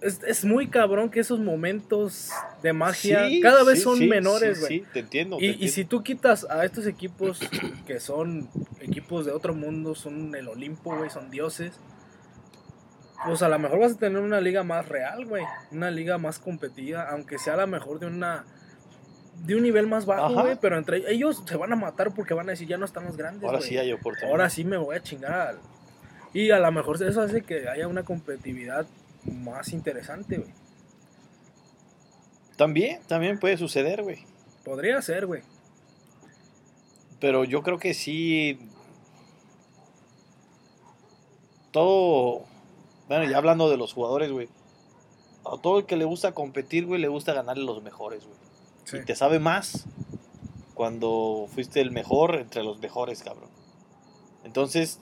es, 0.01 0.21
es 0.23 0.45
muy 0.45 0.67
cabrón 0.67 1.09
que 1.09 1.19
esos 1.19 1.39
momentos 1.39 2.29
de 2.63 2.71
magia 2.73 3.27
Sí, 3.27 3.41
cada 3.41 3.63
vez 3.63 3.79
sí, 3.79 3.83
son 3.83 3.97
sí, 3.97 4.07
menores, 4.07 4.57
sí, 4.57 4.61
güey. 4.61 4.79
Sí, 4.79 4.85
te 4.93 4.99
entiendo. 4.99 5.37
te 5.37 5.43
Y, 5.43 5.47
y 5.47 5.51
entiendo. 5.51 5.73
si 5.73 5.85
tú 5.85 6.03
quitas 6.03 6.45
a 6.49 6.63
estos 6.63 6.85
equipos 6.87 7.39
que 7.85 7.99
son 7.99 8.47
equipos 8.79 9.25
de 9.25 9.31
otro 9.31 9.53
mundo, 9.53 9.95
son 9.95 10.33
el 10.35 10.47
Olimpo, 10.47 10.95
güey, 10.95 11.09
son 11.09 11.29
dioses, 11.31 11.73
pues 13.25 13.41
a 13.41 13.49
lo 13.49 13.59
mejor 13.59 13.79
vas 13.79 13.93
a 13.93 13.97
tener 13.97 14.21
una 14.21 14.41
liga 14.41 14.63
más 14.63 14.87
real, 14.87 15.25
güey. 15.25 15.43
Una 15.71 15.91
liga 15.91 16.17
más 16.17 16.39
competida, 16.39 17.09
aunque 17.09 17.37
sea 17.37 17.53
a 17.53 17.57
lo 17.57 17.67
mejor 17.67 17.99
de 17.99 18.07
una 18.07 18.45
de 19.45 19.55
un 19.55 19.63
nivel 19.63 19.87
más 19.87 20.05
bajo, 20.05 20.33
güey, 20.41 20.57
pero 20.59 20.77
entre 20.77 21.09
ellos 21.11 21.43
se 21.47 21.55
van 21.55 21.71
a 21.71 21.75
matar 21.77 22.13
porque 22.13 22.33
van 22.33 22.49
a 22.49 22.51
decir, 22.51 22.67
ya 22.67 22.77
no 22.77 22.83
estamos 22.85 23.15
grandes, 23.15 23.47
Ahora 23.47 23.61
sí 23.61 23.77
hay 23.77 23.93
oportunidad. 23.93 24.31
Ahora 24.31 24.49
sí 24.49 24.65
me 24.65 24.77
voy 24.77 24.97
a 24.97 25.01
chingar. 25.01 25.33
al-". 25.33 25.59
Y 26.33 26.51
a 26.51 26.59
lo 26.59 26.71
mejor 26.71 27.01
eso 27.01 27.21
hace 27.21 27.41
que 27.41 27.69
haya 27.69 27.87
una 27.87 28.03
competitividad 28.03 28.85
más 29.23 29.71
interesante, 29.71 30.37
güey. 30.37 30.51
También, 32.57 32.99
también 33.07 33.39
puede 33.39 33.55
suceder, 33.55 34.03
güey. 34.03 34.25
Podría 34.65 35.01
ser, 35.01 35.25
güey. 35.25 35.41
Pero 37.21 37.45
yo 37.45 37.63
creo 37.63 37.79
que 37.79 37.93
sí. 37.93 38.59
Todo. 41.71 42.48
Bueno, 43.09 43.29
ya 43.29 43.37
hablando 43.37 43.69
de 43.69 43.75
los 43.75 43.91
jugadores, 43.91 44.31
güey. 44.31 44.47
A 45.45 45.59
todo 45.61 45.79
el 45.79 45.85
que 45.85 45.97
le 45.97 46.05
gusta 46.05 46.31
competir, 46.33 46.85
güey, 46.85 47.01
le 47.01 47.07
gusta 47.09 47.33
ganarle 47.33 47.63
los 47.65 47.83
mejores, 47.83 48.23
güey. 48.23 48.37
Sí. 48.85 48.97
Y 48.97 49.05
te 49.05 49.15
sabe 49.15 49.39
más 49.39 49.85
cuando 50.75 51.47
fuiste 51.53 51.81
el 51.81 51.91
mejor 51.91 52.35
entre 52.35 52.63
los 52.63 52.79
mejores, 52.79 53.23
cabrón. 53.23 53.49
Entonces, 54.45 54.99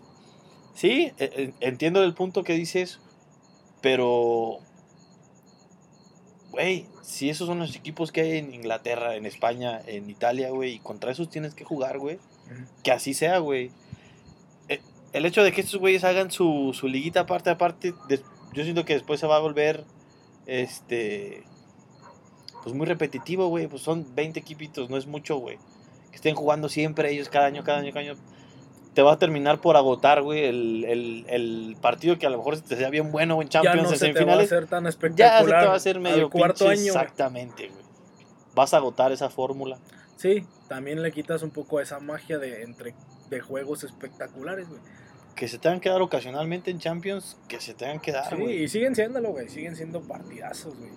sí, 0.73 1.11
e- 1.19 1.31
e- 1.35 1.53
entiendo 1.59 2.03
el 2.03 2.13
punto 2.15 2.43
que 2.43 2.53
dices, 2.53 2.99
pero, 3.81 4.59
güey, 6.51 6.87
si 7.03 7.29
esos 7.29 7.47
son 7.47 7.59
los 7.59 7.75
equipos 7.75 8.11
que 8.11 8.21
hay 8.21 8.37
en 8.37 8.53
Inglaterra, 8.53 9.15
en 9.15 9.25
España, 9.25 9.81
en 9.85 10.09
Italia, 10.09 10.49
güey, 10.49 10.75
y 10.75 10.79
contra 10.79 11.11
esos 11.11 11.29
tienes 11.29 11.53
que 11.53 11.63
jugar, 11.65 11.99
güey, 11.99 12.19
que 12.83 12.91
así 12.91 13.13
sea, 13.13 13.39
güey. 13.39 13.71
El 15.13 15.25
hecho 15.25 15.43
de 15.43 15.51
que 15.51 15.61
estos 15.61 15.79
güeyes 15.79 16.03
hagan 16.03 16.31
su, 16.31 16.71
su 16.73 16.87
liguita 16.87 17.21
aparte 17.21 17.49
aparte, 17.49 17.93
des- 18.07 18.23
yo 18.53 18.63
siento 18.63 18.85
que 18.85 18.93
después 18.93 19.19
se 19.19 19.27
va 19.27 19.37
a 19.37 19.39
volver, 19.39 19.83
este, 20.45 21.43
pues 22.63 22.75
muy 22.75 22.85
repetitivo, 22.85 23.47
güey. 23.47 23.67
Pues 23.67 23.81
son 23.81 24.05
20 24.15 24.39
equipitos, 24.39 24.89
no 24.89 24.97
es 24.97 25.07
mucho, 25.07 25.37
güey. 25.37 25.57
Que 26.09 26.15
estén 26.17 26.35
jugando 26.35 26.69
siempre 26.69 27.11
ellos 27.11 27.29
cada 27.29 27.45
año, 27.47 27.63
cada 27.63 27.79
año, 27.79 27.91
cada 27.93 28.05
año. 28.11 28.15
Te 28.93 29.01
va 29.03 29.13
a 29.13 29.19
terminar 29.19 29.61
por 29.61 29.77
agotar, 29.77 30.23
güey, 30.23 30.45
el, 30.45 30.83
el, 30.85 31.25
el 31.29 31.77
partido 31.79 32.17
que 32.17 32.25
a 32.25 32.31
lo 32.31 32.37
mejor 32.37 32.59
te 32.59 32.75
sea 32.75 32.89
bien 32.89 33.11
bueno 33.11 33.39
en 33.43 33.47
Ya 33.49 33.61
Champions, 33.61 33.83
no 33.83 33.93
en 33.93 33.99
se 33.99 34.05
te 34.07 34.11
va 34.11 34.11
a 34.11 34.13
semifinales. 34.15 34.51
hacer 34.51 34.67
tan 34.67 34.83
Ya 34.83 34.89
espectacular. 34.89 35.43
se 35.45 35.45
te 35.61 35.67
va 35.67 35.73
a 35.73 35.75
hacer 35.75 35.99
medio 35.99 36.29
cuarto 36.31 36.65
pinche 36.65 36.81
año. 36.81 36.87
Exactamente, 36.93 37.67
güey. 37.69 37.83
Vas 38.55 38.73
a 38.73 38.77
agotar 38.77 39.11
esa 39.11 39.29
fórmula. 39.29 39.77
Sí, 40.15 40.43
también 40.67 41.03
le 41.03 41.11
quitas 41.11 41.43
un 41.43 41.51
poco 41.51 41.79
esa 41.79 41.99
magia 41.99 42.39
de 42.39 42.63
entre 42.63 42.95
de 43.29 43.39
juegos 43.41 43.83
espectaculares, 43.83 44.67
güey. 44.69 44.81
Que 45.35 45.47
se 45.47 45.59
tengan 45.59 45.79
que 45.79 45.89
dar 45.89 46.01
ocasionalmente 46.01 46.71
en 46.71 46.79
Champions, 46.79 47.37
que 47.47 47.59
se 47.61 47.73
tengan 47.75 47.99
que 47.99 48.11
dar, 48.11 48.29
Sí, 48.29 48.35
güey. 48.41 48.63
y 48.63 48.67
siguen 48.67 48.95
siéndolo, 48.95 49.29
güey. 49.31 49.49
Siguen 49.49 49.75
siendo 49.75 50.01
partidazos, 50.01 50.75
güey. 50.77 50.91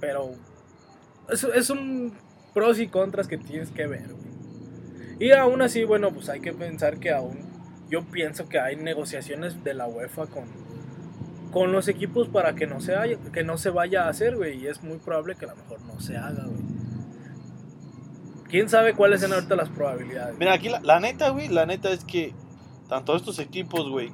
Pero 0.00 0.30
es, 1.30 1.44
es 1.44 1.70
un 1.70 2.14
pros 2.54 2.78
y 2.78 2.88
contras 2.88 3.28
que 3.28 3.38
tienes 3.38 3.70
que 3.70 3.86
ver, 3.86 4.12
güey. 4.12 4.26
Y 5.18 5.32
aún 5.32 5.62
así, 5.62 5.84
bueno, 5.84 6.10
pues 6.12 6.28
hay 6.28 6.40
que 6.40 6.52
pensar 6.52 6.98
que 6.98 7.10
aún. 7.10 7.38
Yo 7.88 8.04
pienso 8.04 8.48
que 8.48 8.58
hay 8.58 8.76
negociaciones 8.76 9.62
de 9.62 9.72
la 9.72 9.86
UEFA 9.86 10.26
con, 10.26 10.44
con 11.52 11.72
los 11.72 11.86
equipos 11.88 12.28
para 12.28 12.54
que 12.54 12.66
no 12.66 12.80
se 12.80 12.96
haya, 12.96 13.16
que 13.32 13.44
no 13.44 13.58
se 13.58 13.70
vaya 13.70 14.04
a 14.04 14.08
hacer, 14.08 14.36
güey. 14.36 14.58
Y 14.58 14.66
es 14.66 14.82
muy 14.82 14.98
probable 14.98 15.36
que 15.36 15.44
a 15.44 15.48
lo 15.48 15.56
mejor 15.56 15.80
no 15.82 16.00
se 16.00 16.16
haga, 16.16 16.44
güey. 16.44 16.75
¿Quién 18.48 18.68
sabe 18.68 18.94
cuáles 18.94 19.20
son 19.20 19.32
ahorita 19.32 19.56
las 19.56 19.68
probabilidades? 19.68 20.38
Mira, 20.38 20.52
aquí 20.52 20.68
la, 20.68 20.80
la 20.80 21.00
neta, 21.00 21.30
güey, 21.30 21.48
la 21.48 21.66
neta 21.66 21.90
es 21.90 22.04
que 22.04 22.32
tanto 22.88 23.16
estos 23.16 23.38
equipos, 23.38 23.88
güey, 23.90 24.10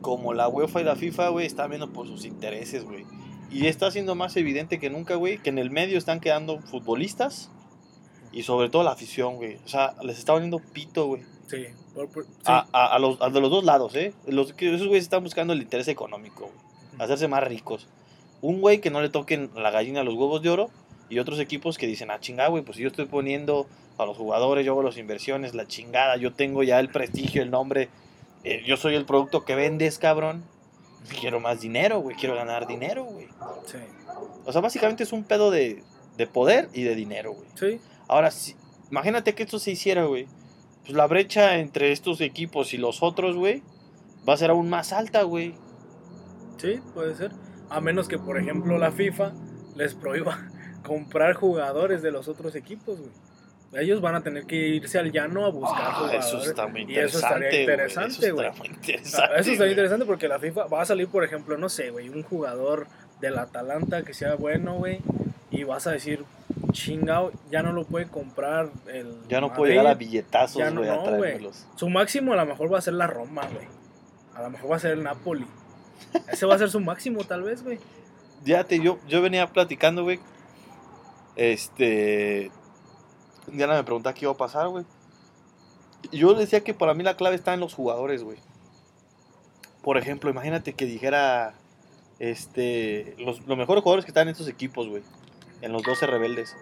como 0.00 0.34
la 0.34 0.48
UEFA 0.48 0.80
y 0.80 0.84
la 0.84 0.96
FIFA, 0.96 1.28
güey, 1.28 1.46
están 1.46 1.70
viendo 1.70 1.92
por 1.92 2.06
sus 2.06 2.24
intereses, 2.24 2.84
güey. 2.84 3.04
Y 3.50 3.66
está 3.66 3.90
siendo 3.90 4.14
más 4.16 4.36
evidente 4.36 4.78
que 4.80 4.90
nunca, 4.90 5.14
güey, 5.14 5.38
que 5.38 5.50
en 5.50 5.58
el 5.58 5.70
medio 5.70 5.98
están 5.98 6.20
quedando 6.20 6.58
futbolistas 6.60 7.50
y 8.32 8.42
sobre 8.42 8.68
todo 8.68 8.82
la 8.82 8.90
afición, 8.92 9.36
güey. 9.36 9.56
O 9.64 9.68
sea, 9.68 9.94
les 10.02 10.18
está 10.18 10.32
poniendo 10.32 10.58
pito, 10.58 11.06
güey. 11.06 11.22
Sí, 11.46 11.64
por- 11.94 12.08
por- 12.08 12.24
sí. 12.24 12.30
A, 12.44 12.66
a- 12.72 12.86
a 12.96 12.98
los, 12.98 13.20
a 13.22 13.28
los 13.28 13.50
dos 13.50 13.64
lados, 13.64 13.94
¿eh? 13.94 14.12
Los, 14.26 14.52
esos 14.58 14.86
güeyes 14.88 15.04
están 15.04 15.22
buscando 15.22 15.52
el 15.52 15.62
interés 15.62 15.86
económico, 15.88 16.50
güey. 16.52 17.00
Hacerse 17.02 17.28
más 17.28 17.44
ricos. 17.44 17.86
Un 18.42 18.60
güey 18.60 18.80
que 18.80 18.90
no 18.90 19.00
le 19.00 19.08
toquen 19.10 19.50
la 19.54 19.70
gallina 19.70 20.00
a 20.00 20.04
los 20.04 20.14
huevos 20.14 20.42
de 20.42 20.50
oro 20.50 20.70
y 21.08 21.18
otros 21.18 21.38
equipos 21.40 21.78
que 21.78 21.86
dicen, 21.86 22.10
ah, 22.10 22.20
chingada, 22.20 22.48
güey, 22.48 22.62
pues 22.62 22.78
yo 22.78 22.88
estoy 22.88 23.06
poniendo 23.06 23.66
a 23.98 24.04
los 24.04 24.16
jugadores, 24.16 24.64
yo 24.66 24.72
hago 24.72 24.82
las 24.82 24.98
inversiones, 24.98 25.54
la 25.54 25.66
chingada, 25.66 26.16
yo 26.16 26.32
tengo 26.32 26.62
ya 26.62 26.80
el 26.80 26.88
prestigio, 26.88 27.42
el 27.42 27.50
nombre, 27.50 27.88
eh, 28.44 28.62
yo 28.66 28.76
soy 28.76 28.94
el 28.94 29.04
producto 29.06 29.44
que 29.44 29.54
vendes, 29.54 29.98
cabrón. 29.98 30.44
Quiero 31.20 31.38
más 31.38 31.60
dinero, 31.60 32.00
güey, 32.00 32.16
quiero 32.16 32.34
ganar 32.34 32.66
dinero, 32.66 33.04
güey. 33.04 33.28
Sí, 33.66 33.78
O 34.44 34.52
sea, 34.52 34.60
básicamente 34.60 35.04
es 35.04 35.12
un 35.12 35.22
pedo 35.24 35.50
de, 35.52 35.82
de 36.16 36.26
poder 36.26 36.68
y 36.72 36.82
de 36.82 36.94
dinero, 36.96 37.32
güey. 37.32 37.48
sí, 37.54 37.80
Ahora, 38.08 38.30
si, 38.30 38.54
imagínate 38.90 39.34
que 39.34 39.44
esto 39.44 39.58
se 39.58 39.70
hiciera, 39.72 40.04
güey. 40.04 40.26
Pues 40.82 40.94
la 40.96 41.06
brecha 41.06 41.58
entre 41.58 41.90
estos 41.92 42.20
equipos 42.20 42.74
y 42.74 42.76
los 42.78 43.02
otros, 43.02 43.36
güey, 43.36 43.62
va 44.28 44.34
a 44.34 44.36
ser 44.36 44.50
aún 44.50 44.68
más 44.68 44.92
alta, 44.92 45.22
güey. 45.22 45.54
sí, 46.58 46.80
puede 46.94 47.14
ser. 47.16 47.32
A 47.70 47.80
menos 47.80 48.06
que, 48.08 48.18
por 48.18 48.38
ejemplo, 48.38 48.78
la 48.78 48.92
FIFA 48.92 49.32
les 49.74 49.94
prohíba 49.94 50.38
comprar 50.86 51.34
jugadores 51.34 52.02
de 52.02 52.10
los 52.10 52.28
otros 52.28 52.54
equipos, 52.54 52.98
güey. 52.98 53.10
Ellos 53.82 54.00
van 54.00 54.14
a 54.14 54.22
tener 54.22 54.46
que 54.46 54.54
irse 54.56 54.98
al 54.98 55.10
llano 55.12 55.44
a 55.44 55.50
buscar 55.50 55.82
Ah, 55.82 55.94
jugadores. 55.94 56.24
eso 56.26 56.42
está 56.42 56.66
muy 56.68 56.82
y 56.84 56.96
eso 56.98 57.18
estaría 57.18 57.60
interesante, 57.60 58.30
güey. 58.30 58.46
interesante, 58.46 58.56
Eso 58.56 58.62
Ah, 58.62 58.74
interesante. 58.76 59.40
Eso 59.40 59.50
estaría 59.52 59.72
interesante 59.72 60.06
porque 60.06 60.28
la 60.28 60.38
FIFA 60.38 60.66
va 60.66 60.82
a 60.82 60.84
salir, 60.86 61.08
por 61.08 61.24
ejemplo, 61.24 61.58
no 61.58 61.68
sé, 61.68 61.90
güey, 61.90 62.08
un 62.08 62.22
jugador 62.22 62.86
del 63.20 63.38
Atalanta 63.38 64.02
que 64.02 64.14
sea 64.14 64.36
bueno, 64.36 64.74
güey, 64.76 65.00
y 65.50 65.64
vas 65.64 65.86
a 65.86 65.90
decir, 65.90 66.24
chingao, 66.72 67.32
ya 67.50 67.62
no 67.62 67.72
lo 67.72 67.84
puede 67.84 68.06
comprar 68.06 68.70
el. 68.86 69.14
Ya 69.28 69.40
no 69.40 69.48
Madrid. 69.48 69.58
puede 69.58 69.72
llegar 69.72 69.86
a 69.88 69.94
billetazos, 69.94 70.72
no, 70.72 70.80
güey, 70.80 70.90
a 70.90 70.96
no, 70.96 71.02
traérmelos. 71.02 71.66
Su 71.76 71.88
máximo 71.88 72.32
a 72.32 72.36
lo 72.36 72.46
mejor 72.46 72.72
va 72.72 72.78
a 72.78 72.82
ser 72.82 72.94
la 72.94 73.06
Roma, 73.08 73.42
güey. 73.52 73.66
A 74.34 74.42
lo 74.42 74.50
mejor 74.50 74.70
va 74.72 74.76
a 74.76 74.80
ser 74.80 74.92
el 74.92 75.02
Napoli. 75.02 75.46
Ese 76.30 76.46
va 76.46 76.54
a 76.54 76.58
ser 76.58 76.70
su 76.70 76.80
máximo, 76.80 77.24
tal 77.24 77.42
vez, 77.42 77.62
güey. 77.62 77.78
Ya 78.44 78.62
te, 78.64 78.78
yo, 78.80 78.98
yo 79.08 79.22
venía 79.22 79.46
platicando, 79.48 80.04
güey. 80.04 80.20
Este. 81.36 82.50
Diana 83.46 83.74
me 83.74 83.84
preguntaba 83.84 84.14
qué 84.14 84.24
iba 84.24 84.32
a 84.32 84.36
pasar, 84.36 84.68
güey. 84.68 84.84
Yo 86.12 86.32
le 86.32 86.40
decía 86.40 86.60
que 86.60 86.74
para 86.74 86.94
mí 86.94 87.02
la 87.02 87.16
clave 87.16 87.36
está 87.36 87.54
en 87.54 87.60
los 87.60 87.74
jugadores, 87.74 88.22
güey. 88.22 88.38
Por 89.82 89.98
ejemplo, 89.98 90.30
imagínate 90.30 90.74
que 90.74 90.86
dijera. 90.86 91.54
Este. 92.18 93.14
Los, 93.18 93.46
los 93.46 93.58
mejores 93.58 93.82
jugadores 93.82 94.04
que 94.04 94.10
están 94.10 94.28
en 94.28 94.32
estos 94.32 94.48
equipos, 94.48 94.88
güey. 94.88 95.02
En 95.60 95.72
los 95.72 95.82
12 95.82 96.06
rebeldes. 96.06 96.56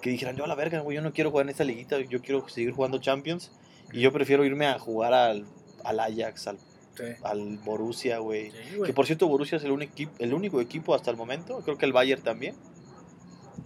Que 0.00 0.10
dijeran, 0.10 0.36
yo 0.36 0.44
a 0.44 0.48
la 0.48 0.54
verga, 0.54 0.80
güey, 0.80 0.96
yo 0.96 1.02
no 1.02 1.12
quiero 1.12 1.30
jugar 1.30 1.44
en 1.44 1.50
esta 1.50 1.64
liguita, 1.64 2.00
yo 2.00 2.22
quiero 2.22 2.48
seguir 2.48 2.72
jugando 2.72 2.98
Champions. 2.98 3.50
Y 3.92 4.00
yo 4.00 4.12
prefiero 4.12 4.44
irme 4.44 4.66
a 4.66 4.78
jugar 4.78 5.12
al, 5.12 5.44
al 5.84 6.00
Ajax, 6.00 6.46
al, 6.46 6.58
Sí, 6.96 7.04
al 7.22 7.58
Borussia, 7.58 8.18
güey. 8.18 8.50
sí. 8.50 8.56
Que 8.84 8.92
por 8.92 9.06
cierto, 9.06 9.28
Borussia 9.28 9.56
es 9.56 9.64
el 9.64 10.32
único 10.34 10.60
equipo 10.60 10.94
hasta 10.94 11.10
el 11.10 11.16
momento, 11.16 11.60
creo 11.64 11.78
que 11.78 11.86
el 11.86 11.92
Bayern 11.92 12.22
también, 12.22 12.54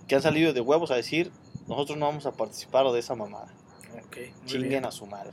que 0.08 0.14
han 0.16 0.22
salido 0.22 0.52
de 0.52 0.60
huevos 0.60 0.90
a 0.90 0.96
decir, 0.96 1.30
nosotros 1.66 1.96
no 1.98 2.06
vamos 2.06 2.26
a 2.26 2.32
participar 2.32 2.86
de 2.92 2.98
esa 2.98 3.14
mamada. 3.14 3.48
Ok, 4.06 4.16
muy 4.16 4.46
Chinguen 4.46 4.68
bien. 4.68 4.84
a 4.84 4.90
su 4.90 5.06
madre. 5.06 5.32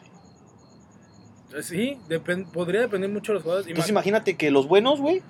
Sí, 1.61 1.97
depen- 2.07 2.45
podría 2.49 2.79
depender 2.81 3.09
mucho 3.09 3.31
de 3.31 3.35
los 3.35 3.43
jugadores. 3.43 3.67
Entonces 3.67 3.89
Ima- 3.89 3.95
imagínate 3.95 4.37
que 4.37 4.51
los 4.51 4.67
buenos, 4.67 5.01
güey, 5.01 5.21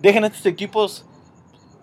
dejen 0.00 0.22
a 0.22 0.28
estos 0.28 0.46
equipos 0.46 1.04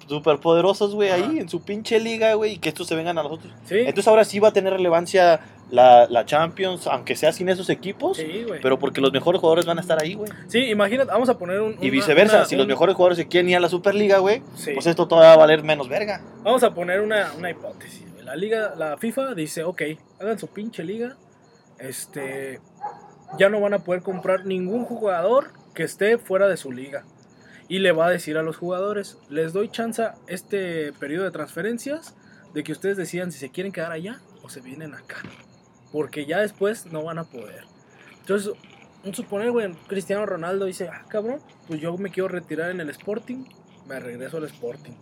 superpoderosos, 0.08 0.96
güey, 0.96 1.10
ahí 1.10 1.40
en 1.40 1.50
su 1.50 1.62
pinche 1.62 2.00
liga, 2.00 2.34
güey, 2.36 2.54
y 2.54 2.58
que 2.58 2.70
estos 2.70 2.88
se 2.88 2.96
vengan 2.96 3.18
a 3.18 3.24
los 3.24 3.34
otros. 3.34 3.54
Sí, 3.66 3.76
Entonces 3.80 4.08
ahora 4.08 4.24
sí 4.26 4.40
va 4.40 4.50
a 4.50 4.54
tener 4.54 4.74
relevancia 4.74 5.42
la, 5.72 6.06
la 6.10 6.26
Champions, 6.26 6.86
aunque 6.88 7.16
sea 7.16 7.32
sin 7.32 7.50
esos 7.50 7.70
equipos, 7.70 8.18
sí, 8.18 8.46
pero 8.62 8.78
porque 8.78 9.02
los 9.02 9.12
mejores 9.12 9.40
jugadores 9.42 9.66
van 9.66 9.78
a 9.78 9.82
estar 9.82 10.02
ahí, 10.02 10.14
güey. 10.14 10.30
Sí, 10.48 10.60
imagínate, 10.66 11.10
vamos 11.12 11.30
a 11.30 11.38
poner 11.38 11.62
un. 11.62 11.74
Y 11.74 11.78
una- 11.86 11.92
viceversa, 11.92 12.36
una- 12.38 12.46
si 12.46 12.56
los 12.56 12.68
mejores 12.68 12.96
jugadores 12.96 13.18
se 13.18 13.28
quieren 13.28 13.50
ir 13.50 13.56
a 13.58 13.60
la 13.62 13.70
Superliga, 13.70 14.20
güey, 14.20 14.44
Sí. 14.56 14.72
pues 14.74 14.86
esto 14.86 15.08
todavía 15.08 15.30
va 15.30 15.34
a 15.36 15.38
valer 15.38 15.64
menos 15.64 15.88
verga. 15.90 16.22
Vamos 16.44 16.62
a 16.64 16.74
poner 16.74 17.02
una, 17.02 17.32
una 17.38 17.50
hipótesis. 17.50 18.04
La 18.24 18.36
liga, 18.36 18.74
la 18.78 18.98
FIFA 18.98 19.34
dice, 19.34 19.64
ok, 19.64 19.82
hagan 20.20 20.38
su 20.38 20.48
pinche 20.48 20.84
liga. 20.84 21.16
Este, 21.80 22.60
ya 23.40 23.50
no 23.50 23.60
van 23.60 23.74
a 23.74 23.80
poder 23.80 24.02
comprar 24.04 24.46
ningún 24.46 24.86
jugador 24.86 25.52
que 25.74 25.84
esté 25.84 26.18
fuera 26.18 26.48
de 26.48 26.58
su 26.58 26.72
liga. 26.72 27.06
Y 27.68 27.80
le 27.80 27.92
va 27.94 28.08
a 28.08 28.10
decir 28.10 28.38
a 28.38 28.44
los 28.44 28.58
jugadores, 28.58 29.18
les 29.30 29.54
doy 29.54 29.70
chance 29.70 30.04
este 30.28 30.92
periodo 30.94 31.24
de 31.26 31.32
transferencias 31.32 32.16
de 32.54 32.64
que 32.64 32.74
ustedes 32.74 32.98
decidan 32.98 33.32
si 33.32 33.40
se 33.40 33.50
quieren 33.50 33.72
quedar 33.72 33.92
allá 33.94 34.20
o 34.44 34.50
se 34.50 34.60
vienen 34.60 34.94
acá. 34.94 35.18
Porque 35.92 36.26
ya 36.26 36.40
después 36.40 36.86
no 36.88 37.04
van 37.04 37.18
a 37.20 37.24
poder. 37.26 37.64
Entonces, 38.20 38.54
un 39.04 39.14
suponer, 39.16 39.52
güey, 39.52 39.74
Cristiano 39.88 40.26
Ronaldo 40.26 40.66
dice, 40.66 40.88
ah, 40.90 41.04
cabrón, 41.10 41.40
pues 41.68 41.82
yo 41.82 41.98
me 41.98 42.12
quiero 42.12 42.28
retirar 42.30 42.70
en 42.72 42.80
el 42.82 42.90
Sporting, 42.90 43.46
me 43.88 44.00
regreso 44.00 44.38
al 44.38 44.46
Sporting. 44.46 44.94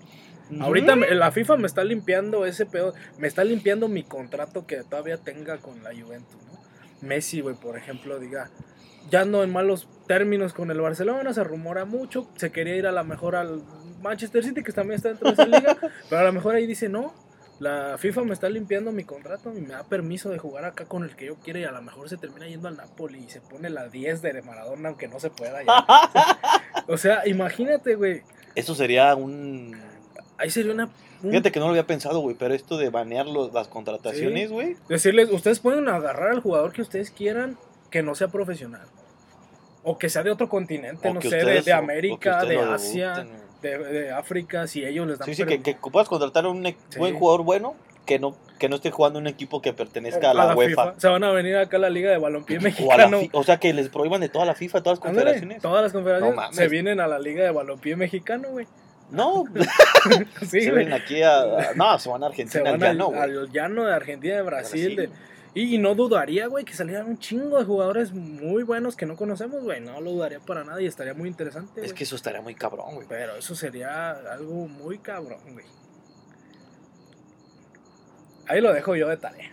Ahorita 0.62 0.96
me- 0.96 1.14
la 1.14 1.32
FIFA 1.32 1.58
me 1.58 1.68
está 1.68 1.84
limpiando 1.84 2.46
ese 2.46 2.66
pedo, 2.66 2.94
me 3.20 3.28
está 3.28 3.44
limpiando 3.44 3.88
mi 3.88 4.04
contrato 4.04 4.66
que 4.66 4.78
todavía 4.84 5.18
tenga 5.18 5.58
con 5.58 5.84
la 5.84 5.92
Juventus, 5.92 6.38
¿no? 6.52 7.08
Messi, 7.08 7.42
güey, 7.42 7.56
por 7.56 7.78
ejemplo, 7.78 8.18
diga, 8.20 8.50
ya 9.12 9.26
no 9.26 9.44
en 9.44 9.52
malos 9.52 9.88
términos 10.08 10.54
con 10.54 10.72
el 10.72 10.82
Barcelona, 10.82 11.34
se 11.34 11.44
rumora 11.44 11.86
mucho, 11.86 12.28
se 12.36 12.52
quería 12.52 12.76
ir 12.76 12.88
a 12.88 12.92
la 12.92 13.04
mejor 13.04 13.36
al 13.36 13.62
Manchester 14.02 14.44
City, 14.44 14.64
que 14.64 14.72
también 14.72 14.96
está 14.96 15.10
dentro 15.10 15.28
de 15.28 15.34
esa 15.34 15.46
liga, 15.46 15.78
pero 16.10 16.22
a 16.22 16.24
lo 16.24 16.34
mejor 16.34 16.56
ahí 16.56 16.66
dice, 16.66 16.90
no, 16.90 17.14
la 17.60 17.98
FIFA 17.98 18.24
me 18.24 18.34
está 18.34 18.48
limpiando 18.50 18.92
mi 18.92 19.04
contrato 19.04 19.52
y 19.56 19.62
me 19.62 19.70
da 19.70 19.84
permiso 19.84 20.30
de 20.30 20.38
jugar 20.38 20.64
acá 20.66 20.86
con 20.86 21.04
el 21.04 21.16
que 21.16 21.26
yo 21.26 21.36
quiera 21.36 21.60
y 21.60 21.64
a 21.66 21.72
lo 21.72 21.82
mejor 21.82 22.08
se 22.10 22.18
termina 22.18 22.48
yendo 22.48 22.68
al 22.70 22.78
Napoli 22.78 23.20
y 23.20 23.30
se 23.30 23.42
pone 23.42 23.70
la 23.70 23.90
10 23.90 24.22
de 24.22 24.42
Maradona, 24.42 24.90
aunque 24.90 25.08
no 25.08 25.20
se 25.20 25.30
pueda 25.30 25.62
ya. 25.64 25.86
O 26.88 26.98
sea, 26.98 27.28
imagínate, 27.28 27.96
güey. 27.96 28.24
Eso 28.56 28.74
sería 28.76 29.14
un 29.16 29.76
Ahí 30.38 30.50
sería 30.50 30.72
una. 30.74 30.86
un- 31.22 31.32
Fíjate 31.32 31.52
que 31.52 31.60
no 31.60 31.66
lo 31.66 31.72
había 31.72 31.86
pensado, 31.86 32.20
güey, 32.20 32.36
pero 32.40 32.54
esto 32.54 32.78
de 32.78 32.90
banear 32.90 33.26
los- 33.28 33.54
las 33.54 33.68
contrataciones, 33.68 34.50
güey. 34.52 34.78
Decirles, 34.88 35.30
ustedes 35.32 35.60
pueden 35.60 35.90
agarrar 35.90 36.30
al 36.30 36.40
jugador 36.40 36.72
que 36.72 36.82
ustedes 36.82 37.12
quieran 37.12 37.58
que 37.92 38.02
no 38.04 38.16
sea 38.16 38.30
profesional. 38.30 38.88
O 39.84 39.98
que 39.98 40.10
sea 40.10 40.24
de 40.24 40.32
otro 40.32 40.48
continente, 40.50 41.08
o 41.10 41.14
no 41.14 41.22
sé, 41.22 41.30
de, 41.30 41.38
ustedes- 41.38 41.66
de 41.66 41.74
América, 41.74 42.44
de 42.46 42.58
Asia. 42.60 43.28
De, 43.62 43.78
de 43.78 44.12
África, 44.12 44.68
si 44.68 44.86
ellos 44.86 45.08
les 45.08 45.20
dan 45.20 45.28
Sí, 45.28 45.36
sí, 45.36 45.46
que, 45.46 45.62
que 45.62 45.76
puedas 45.76 46.08
contratar 46.08 46.46
a 46.46 46.50
un 46.50 46.66
e- 46.66 46.78
Sí. 46.90 47.00
buen 47.00 47.16
jugador 47.18 47.44
bueno 47.44 47.76
que 48.06 48.18
no, 48.18 48.36
que 48.58 48.70
no 48.70 48.78
esté 48.78 48.90
jugando 48.90 49.20
un 49.20 49.28
equipo 49.28 49.62
que 49.62 49.72
pertenezca 49.72 50.30
a 50.30 50.32
a 50.32 50.34
la, 50.34 50.56
UEFA. 50.56 50.70
FIFA. 50.70 50.94
Se 51.00 51.08
van 51.08 51.24
a 51.24 51.32
venir 51.32 51.56
acá 51.58 51.78
a 51.78 51.80
la 51.80 51.90
Liga 51.92 52.10
de 52.10 52.18
Balompié 52.18 52.58
O, 52.58 52.62
Mexicano. 52.62 53.20
fi- 53.20 53.30
o 53.34 53.44
sea, 53.44 53.58
que 53.58 53.72
les 53.74 53.90
prohíban 53.90 54.20
de 54.22 54.30
toda 54.30 54.46
la 54.46 54.56
FIFA, 54.56 54.82
todas 54.82 54.98
las 55.00 55.06
Ándale, 55.08 55.26
confederaciones. 55.26 55.62
todas 55.62 55.84
las 55.84 55.92
confederaciones 55.94 56.36
No 56.36 56.54
se 56.54 56.68
vienen 56.70 57.00
a 57.02 57.08
la 57.08 57.20
Liga 57.20 57.44
de 57.44 57.52
Balompié 57.52 57.96
Mexicano, 57.96 58.50
güey. 58.50 58.66
No, 59.12 59.44
Sí, 60.42 60.62
se 60.62 60.72
güey. 60.72 60.86
ven 60.86 60.94
aquí 60.94 61.22
a, 61.22 61.40
a- 61.42 61.74
No, 61.76 62.00
se 62.00 62.10
van 62.10 62.24
a 62.24 62.28
Se 62.28 62.32
Argentina 62.32 62.64
van 62.72 62.74
al 62.74 62.80
llano, 62.80 63.06
al, 63.08 63.12
güey. 63.12 63.22
al 63.46 63.52
llano 63.52 63.86
de 63.86 63.94
Argentina, 63.94 64.36
de 64.36 64.42
Brasil. 64.42 64.96
Brasil. 64.96 65.12
de- 65.14 65.30
y, 65.54 65.76
y 65.76 65.78
no 65.78 65.96
dudaría, 65.96 66.48
güey, 66.48 66.64
que 66.66 66.74
salieran 66.74 67.08
un 67.08 67.18
chingo 67.18 67.58
de 67.58 67.66
jugadores 67.66 68.14
muy 68.14 68.64
buenos 68.64 68.96
que 68.96 69.06
no 69.06 69.16
conocemos, 69.16 69.64
güey. 69.64 69.82
No 69.82 70.00
lo 70.02 70.12
dudaría 70.12 70.40
para 70.40 70.64
nada 70.64 70.82
y 70.82 70.86
estaría 70.86 71.14
muy 71.14 71.28
interesante. 71.30 71.82
Es 71.82 71.88
güey. 71.88 71.98
que 71.98 72.04
eso 72.04 72.16
estaría 72.16 72.42
muy 72.42 72.56
cabrón, 72.56 72.96
güey. 72.96 73.08
Pero 73.08 73.36
eso 73.36 73.56
sería 73.56 74.12
algo 74.12 74.68
muy 74.68 75.00
cabrón, 75.00 75.40
güey. 75.54 75.66
Ahí 78.48 78.62
lo 78.62 78.74
dejo 78.74 78.96
yo 78.96 79.08
de 79.08 79.18
tarea. 79.18 79.52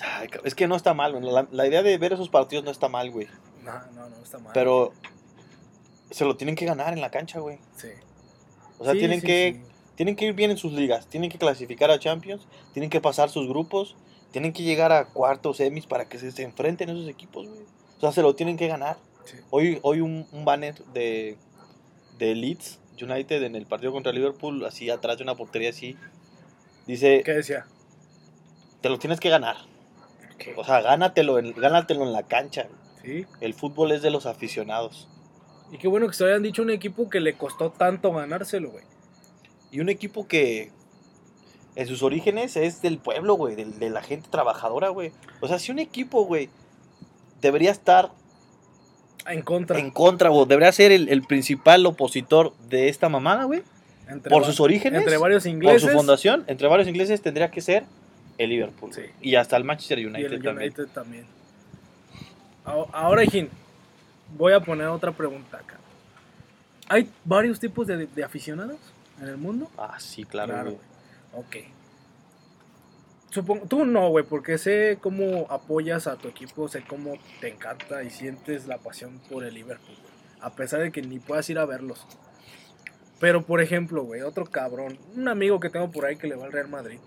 Ay, 0.00 0.28
Es 0.44 0.54
que 0.54 0.66
no 0.68 0.76
está 0.76 0.94
mal, 0.94 1.12
güey. 1.12 1.24
La, 1.32 1.46
la 1.50 1.66
idea 1.66 1.82
de 1.82 1.98
ver 1.98 2.12
esos 2.12 2.28
partidos 2.28 2.64
no 2.64 2.70
está 2.70 2.88
mal, 2.88 3.10
güey. 3.10 3.28
No, 3.64 3.72
no, 3.92 4.08
no 4.08 4.22
está 4.22 4.38
mal. 4.38 4.52
Pero 4.54 4.92
se 6.10 6.24
lo 6.24 6.36
tienen 6.36 6.56
que 6.56 6.64
ganar 6.64 6.92
en 6.92 7.00
la 7.00 7.10
cancha, 7.10 7.40
güey. 7.40 7.58
Sí. 7.76 7.88
O 8.78 8.84
sea, 8.84 8.92
Sí, 8.92 9.00
tienen 9.00 9.20
sí, 9.20 9.26
que 9.26 9.62
sí. 9.64 9.67
Tienen 9.98 10.14
que 10.14 10.26
ir 10.26 10.32
bien 10.32 10.52
en 10.52 10.56
sus 10.56 10.72
ligas, 10.72 11.08
tienen 11.08 11.28
que 11.28 11.38
clasificar 11.38 11.90
a 11.90 11.98
Champions, 11.98 12.46
tienen 12.72 12.88
que 12.88 13.00
pasar 13.00 13.30
sus 13.30 13.48
grupos, 13.48 13.96
tienen 14.30 14.52
que 14.52 14.62
llegar 14.62 14.92
a 14.92 15.06
cuartos, 15.06 15.56
semis 15.56 15.86
para 15.86 16.08
que 16.08 16.20
se, 16.20 16.30
se 16.30 16.44
enfrenten 16.44 16.88
esos 16.88 17.08
equipos, 17.08 17.48
güey. 17.48 17.62
O 17.96 18.00
sea, 18.00 18.12
se 18.12 18.22
lo 18.22 18.36
tienen 18.36 18.56
que 18.56 18.68
ganar. 18.68 18.96
Sí. 19.24 19.38
Hoy, 19.50 19.80
hoy 19.82 20.00
un, 20.00 20.28
un 20.30 20.44
banner 20.44 20.76
de, 20.94 21.36
de 22.16 22.36
Leeds 22.36 22.78
United 23.02 23.42
en 23.42 23.56
el 23.56 23.66
partido 23.66 23.90
contra 23.90 24.12
Liverpool, 24.12 24.64
así 24.66 24.88
atrás 24.88 25.18
de 25.18 25.24
una 25.24 25.34
portería 25.34 25.70
así, 25.70 25.96
dice, 26.86 27.22
¿Qué 27.24 27.32
decía? 27.32 27.66
te 28.80 28.90
lo 28.90 29.00
tienes 29.00 29.18
que 29.18 29.30
ganar. 29.30 29.56
O 30.56 30.62
sea, 30.62 30.80
gánatelo 30.80 31.40
en, 31.40 31.54
gánatelo 31.54 32.04
en 32.04 32.12
la 32.12 32.22
cancha. 32.22 32.68
Sí. 33.02 33.26
El 33.40 33.52
fútbol 33.52 33.90
es 33.90 34.02
de 34.02 34.12
los 34.12 34.26
aficionados. 34.26 35.08
Y 35.72 35.78
qué 35.78 35.88
bueno 35.88 36.06
que 36.06 36.14
se 36.14 36.24
hayan 36.24 36.44
dicho 36.44 36.62
un 36.62 36.70
equipo 36.70 37.10
que 37.10 37.18
le 37.18 37.36
costó 37.36 37.72
tanto 37.72 38.12
ganárselo, 38.12 38.70
güey. 38.70 38.84
Y 39.70 39.80
un 39.80 39.88
equipo 39.88 40.26
que 40.26 40.70
en 41.76 41.86
sus 41.86 42.02
orígenes 42.02 42.56
es 42.56 42.82
del 42.82 42.98
pueblo, 42.98 43.34
güey, 43.34 43.54
del- 43.54 43.78
de, 43.78 43.90
la 43.90 44.02
gente 44.02 44.28
trabajadora, 44.30 44.88
güey. 44.88 45.12
O 45.40 45.48
sea, 45.48 45.58
si 45.58 45.70
un 45.72 45.78
equipo, 45.78 46.24
güey, 46.24 46.48
debería 47.40 47.70
estar 47.70 48.10
En 49.26 49.42
contra. 49.42 49.78
en 49.78 49.90
contra, 49.90 50.30
güey, 50.30 50.46
debería 50.46 50.72
ser 50.72 50.90
el, 50.92 51.08
el 51.08 51.22
principal 51.22 51.84
opositor 51.86 52.52
de 52.68 52.88
esta 52.88 53.08
mamada, 53.08 53.44
güey. 53.44 53.62
Por 54.30 54.44
sus 54.46 54.58
orígenes, 54.58 55.00
Entre 55.02 55.18
varios 55.18 55.42
por 55.42 55.50
ingleses. 55.52 55.82
su 55.82 55.88
fundación, 55.88 56.44
entre 56.46 56.66
varios 56.66 56.88
ingleses 56.88 57.20
tendría 57.20 57.50
que 57.50 57.60
ser 57.60 57.84
el 58.38 58.48
Liverpool. 58.50 58.90
Sí. 58.94 59.02
Y 59.20 59.34
hasta 59.34 59.56
el 59.58 59.64
Manchester 59.64 59.98
Y 59.98 60.06
United 60.06 60.32
el 60.32 60.42
también. 60.42 60.66
United 60.68 60.86
también. 60.94 61.26
Ahora, 62.64 62.90
ahora, 62.92 63.24
Hijín, 63.24 63.50
voy 64.36 64.54
a 64.54 64.60
poner 64.60 64.86
otra 64.88 65.12
pregunta 65.12 65.58
acá. 65.58 65.76
¿Hay 66.88 67.10
varios 67.24 67.60
tipos 67.60 67.86
de, 67.86 68.06
de 68.06 68.24
aficionados 68.24 68.78
en 69.20 69.28
el 69.28 69.36
mundo? 69.36 69.70
Ah, 69.76 69.96
sí, 69.98 70.24
claro, 70.24 70.54
güey. 70.54 70.64
güey. 70.64 70.78
Ok. 71.34 71.56
Supongo, 73.30 73.66
tú 73.66 73.84
no, 73.84 74.08
güey, 74.08 74.24
porque 74.24 74.56
sé 74.56 74.98
cómo 75.00 75.46
apoyas 75.50 76.06
a 76.06 76.16
tu 76.16 76.28
equipo, 76.28 76.66
sé 76.68 76.82
cómo 76.88 77.14
te 77.40 77.48
encanta 77.52 78.02
y 78.02 78.10
sientes 78.10 78.66
la 78.66 78.78
pasión 78.78 79.20
por 79.30 79.44
el 79.44 79.52
Liverpool, 79.54 79.94
güey, 80.00 80.12
a 80.40 80.50
pesar 80.56 80.80
de 80.80 80.90
que 80.90 81.02
ni 81.02 81.18
puedas 81.18 81.48
ir 81.50 81.58
a 81.58 81.66
verlos. 81.66 82.06
Pero, 83.20 83.42
por 83.44 83.60
ejemplo, 83.60 84.02
güey, 84.04 84.22
otro 84.22 84.46
cabrón, 84.46 84.98
un 85.14 85.28
amigo 85.28 85.60
que 85.60 85.68
tengo 85.68 85.90
por 85.90 86.06
ahí 86.06 86.16
que 86.16 86.26
le 86.26 86.36
va 86.36 86.46
al 86.46 86.52
Real 86.52 86.68
Madrid. 86.68 86.98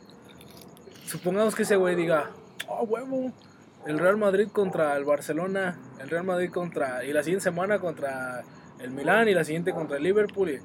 Supongamos 1.07 1.55
que 1.55 1.63
ese 1.63 1.75
güey 1.75 1.95
diga, 1.95 2.29
oh, 2.67 2.83
huevo, 2.83 3.31
el 3.87 3.97
Real 3.97 4.17
Madrid 4.17 4.47
contra 4.49 4.95
el 4.97 5.05
Barcelona, 5.05 5.79
el 5.99 6.09
Real 6.09 6.23
Madrid 6.23 6.51
contra, 6.51 7.03
y 7.03 7.13
la 7.13 7.23
siguiente 7.23 7.43
semana 7.45 7.79
contra 7.79 8.43
el 8.79 8.91
Milán 8.91 9.27
y 9.27 9.33
la 9.33 9.43
siguiente 9.43 9.73
contra 9.73 9.97
el 9.97 10.03
Liverpool. 10.03 10.51
y- 10.51 10.59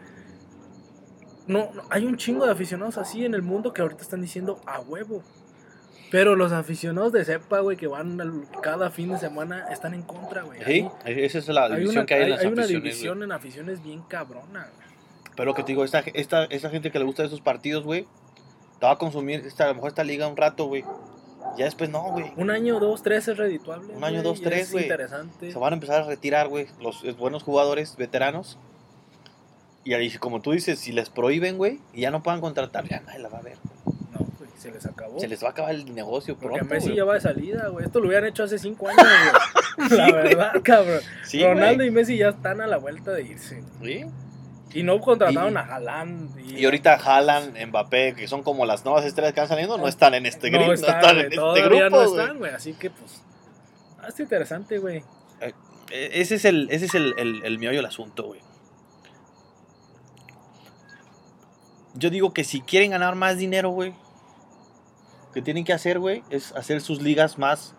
no, 1.46 1.70
no, 1.74 1.82
hay 1.90 2.04
un 2.04 2.16
chingo 2.16 2.44
de 2.46 2.52
aficionados 2.52 2.98
así 2.98 3.24
en 3.24 3.34
el 3.34 3.42
mundo 3.42 3.72
que 3.72 3.82
ahorita 3.82 4.02
están 4.02 4.20
diciendo 4.22 4.60
a 4.66 4.80
huevo. 4.80 5.22
Pero 6.10 6.36
los 6.36 6.52
aficionados 6.52 7.12
de 7.12 7.24
cepa, 7.24 7.58
güey, 7.60 7.76
que 7.76 7.88
van 7.88 8.20
al- 8.20 8.46
cada 8.62 8.90
fin 8.90 9.10
de 9.10 9.18
semana, 9.18 9.66
están 9.72 9.92
en 9.92 10.02
contra, 10.02 10.42
güey. 10.42 10.62
Sí, 10.64 10.88
esa 11.04 11.38
es 11.38 11.48
la 11.48 11.64
Hay 11.64 11.70
división 11.72 11.96
una, 11.98 12.06
que 12.06 12.14
hay, 12.14 12.20
en 12.20 12.24
hay- 12.26 12.30
las 12.30 12.40
hay 12.40 12.46
una 12.46 12.62
aficiones, 12.62 12.68
güey. 12.82 12.92
división 12.92 13.22
en 13.24 13.32
aficiones 13.32 13.82
bien 13.82 14.02
cabrona, 14.02 14.68
güey. 14.76 14.86
Pero 15.36 15.54
que 15.54 15.62
te 15.62 15.68
digo, 15.72 15.84
esta, 15.84 15.98
esta, 16.14 16.44
esta 16.44 16.70
gente 16.70 16.90
que 16.92 16.98
le 17.00 17.04
gusta 17.04 17.24
esos 17.24 17.40
partidos, 17.40 17.84
güey, 17.84 18.06
te 18.78 18.86
va 18.86 18.92
a 18.92 18.98
consumir 18.98 19.40
esta, 19.44 19.64
a 19.64 19.68
lo 19.68 19.74
mejor 19.74 19.88
esta 19.88 20.04
liga 20.04 20.28
un 20.28 20.36
rato, 20.36 20.66
güey. 20.66 20.84
Ya 21.58 21.64
después 21.64 21.90
no, 21.90 22.02
güey. 22.12 22.32
Un 22.36 22.50
año, 22.50 22.78
dos, 22.80 23.02
tres 23.02 23.26
es 23.28 23.36
redituable. 23.36 23.94
Un 23.94 24.04
año, 24.04 24.22
dos, 24.22 24.40
tres, 24.40 24.62
es 24.68 24.72
güey. 24.72 24.84
interesante. 24.84 25.50
Se 25.52 25.58
van 25.58 25.72
a 25.72 25.74
empezar 25.76 26.02
a 26.02 26.06
retirar, 26.06 26.48
güey, 26.48 26.66
los 26.80 27.02
buenos 27.16 27.42
jugadores, 27.42 27.96
veteranos. 27.96 28.58
Y 29.86 29.94
ahí, 29.94 30.10
como 30.18 30.42
tú 30.42 30.50
dices, 30.50 30.80
si 30.80 30.90
les 30.90 31.08
prohíben, 31.10 31.58
güey, 31.58 31.78
y 31.94 32.00
ya 32.00 32.10
no 32.10 32.20
puedan 32.22 32.40
contratar, 32.40 32.88
ya 32.88 33.00
nadie 33.06 33.20
la 33.20 33.28
va 33.28 33.38
a 33.38 33.42
ver. 33.42 33.56
No, 34.12 34.18
güey, 34.38 34.50
se 34.58 34.72
les 34.72 34.84
acabó. 34.84 35.20
Se 35.20 35.28
les 35.28 35.42
va 35.44 35.48
a 35.48 35.50
acabar 35.52 35.74
el 35.76 35.94
negocio 35.94 36.36
Porque 36.36 36.58
pronto, 36.58 36.74
Messi 36.74 36.86
güey. 36.88 36.96
ya 36.96 37.04
va 37.04 37.14
de 37.14 37.20
salida, 37.20 37.68
güey. 37.68 37.84
Esto 37.86 38.00
lo 38.00 38.08
hubieran 38.08 38.28
hecho 38.28 38.42
hace 38.42 38.58
cinco 38.58 38.88
años, 38.88 39.06
güey. 39.78 39.88
La 39.98 40.10
güey. 40.10 40.22
verdad, 40.24 40.52
cabrón. 40.64 41.00
Sí, 41.24 41.40
Ronaldo 41.44 41.76
güey. 41.76 41.88
y 41.88 41.90
Messi 41.92 42.16
ya 42.16 42.30
están 42.30 42.60
a 42.60 42.66
la 42.66 42.78
vuelta 42.78 43.12
de 43.12 43.22
irse. 43.22 43.62
Sí. 43.80 44.04
Y 44.74 44.82
no 44.82 45.00
contrataron 45.00 45.52
Y- 45.54 45.56
a 45.56 45.60
Haaland. 45.60 46.40
Y 46.58 46.64
ahorita 46.64 46.94
Haaland, 46.94 47.56
Mbappé, 47.68 48.14
que 48.16 48.26
son 48.26 48.42
como 48.42 48.66
las 48.66 48.84
nuevas 48.84 49.04
estrellas 49.04 49.34
que 49.34 49.40
van 49.40 49.48
saliendo, 49.48 49.78
no 49.78 49.86
están 49.86 50.14
en 50.14 50.26
este, 50.26 50.50
no 50.50 50.72
están, 50.72 50.94
no 50.96 50.98
están 51.00 51.16
en 51.18 51.26
este 51.32 51.62
grupo, 51.62 51.90
no 51.90 52.02
están, 52.02 52.38
güey. 52.38 52.52
Así 52.52 52.72
que, 52.72 52.90
pues. 52.90 53.22
ah, 54.00 54.06
Está 54.08 54.22
interesante, 54.24 54.78
güey. 54.78 55.04
Eh, 55.40 55.52
Ese 56.14 56.34
es 56.34 56.44
el, 56.44 56.68
ese 56.72 56.86
es 56.86 56.94
el, 56.96 57.14
el, 57.18 57.44
el 57.44 57.58
meollo 57.60 57.76
del 57.78 57.86
asunto, 57.86 58.24
güey. 58.24 58.40
Yo 61.96 62.10
digo 62.10 62.32
que 62.32 62.44
si 62.44 62.60
quieren 62.60 62.90
ganar 62.90 63.14
más 63.14 63.38
dinero, 63.38 63.70
güey, 63.70 63.94
que 65.32 65.42
tienen 65.42 65.64
que 65.64 65.72
hacer, 65.72 65.98
güey, 65.98 66.22
es 66.30 66.52
hacer 66.52 66.80
sus 66.80 67.02
ligas 67.02 67.38
más 67.38 67.74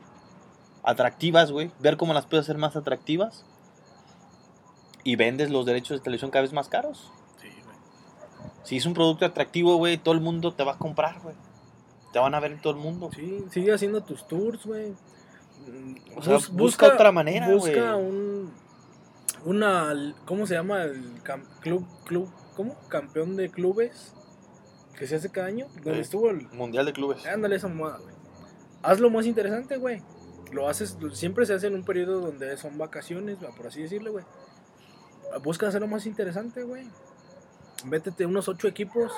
atractivas, 0.84 1.52
güey. 1.52 1.72
Ver 1.80 1.98
cómo 1.98 2.14
las 2.14 2.26
puedes 2.26 2.46
hacer 2.46 2.58
más 2.58 2.76
atractivas. 2.76 3.46
Y 5.04 5.16
vendes 5.16 5.50
los 5.50 5.66
derechos 5.66 5.98
de 5.98 6.04
televisión 6.04 6.32
cada 6.32 6.42
vez 6.44 6.54
más 6.54 6.68
caros. 6.68 7.12
Sí, 7.42 7.48
güey. 7.64 7.78
Si 8.64 8.78
es 8.78 8.86
un 8.86 8.94
producto 8.94 9.26
atractivo, 9.26 9.76
güey, 9.78 9.98
todo 9.98 10.14
el 10.14 10.22
mundo 10.22 10.54
te 10.54 10.64
va 10.64 10.74
a 10.74 10.78
comprar, 10.78 11.20
güey. 11.22 11.36
Te 12.14 12.20
van 12.20 12.36
a 12.36 12.40
ver 12.40 12.52
en 12.52 12.62
todo 12.62 12.74
el 12.74 12.80
mundo. 12.80 13.10
Sí, 13.16 13.46
sigue 13.52 13.74
haciendo 13.74 14.02
tus 14.02 14.28
tours, 14.28 14.66
güey. 14.66 14.94
O 16.16 16.22
sea, 16.22 16.38
busca 16.52 16.88
otra 16.88 17.12
manera, 17.12 17.50
Busca 17.50 17.94
güey. 17.94 18.06
un. 18.08 18.54
Una. 19.46 20.14
¿Cómo 20.26 20.46
se 20.48 20.56
llama? 20.56 20.84
El 20.84 21.22
club. 21.62 21.86
club 22.06 22.30
¿Cómo? 22.58 22.76
Campeón 22.90 23.38
de 23.38 23.50
clubes. 23.50 24.14
Que 24.98 25.06
se 25.08 25.16
hace 25.16 25.30
cada 25.30 25.46
año. 25.48 25.68
Donde 25.76 26.00
Eh. 26.00 26.02
estuvo 26.02 26.30
el. 26.32 26.48
Mundial 26.50 26.86
de 26.88 26.92
clubes. 26.94 27.24
Ándale 27.28 27.56
esa 27.56 27.68
moda, 27.68 28.00
güey. 28.00 28.16
Hazlo 28.82 29.10
más 29.12 29.26
interesante, 29.28 29.78
güey. 29.78 30.02
Lo 30.52 30.68
haces, 30.68 30.98
siempre 31.14 31.46
se 31.46 31.54
hace 31.54 31.68
en 31.68 31.76
un 31.76 31.84
periodo 31.84 32.20
donde 32.20 32.58
son 32.58 32.78
vacaciones, 32.78 33.38
por 33.56 33.68
así 33.68 33.82
decirlo, 33.84 34.12
güey. 34.14 34.26
Busca 35.44 35.68
hacerlo 35.68 35.88
más 35.88 36.06
interesante, 36.08 36.64
güey. 36.64 36.88
Vétete 37.86 38.26
unos 38.26 38.48
ocho 38.48 38.68
equipos 38.68 39.12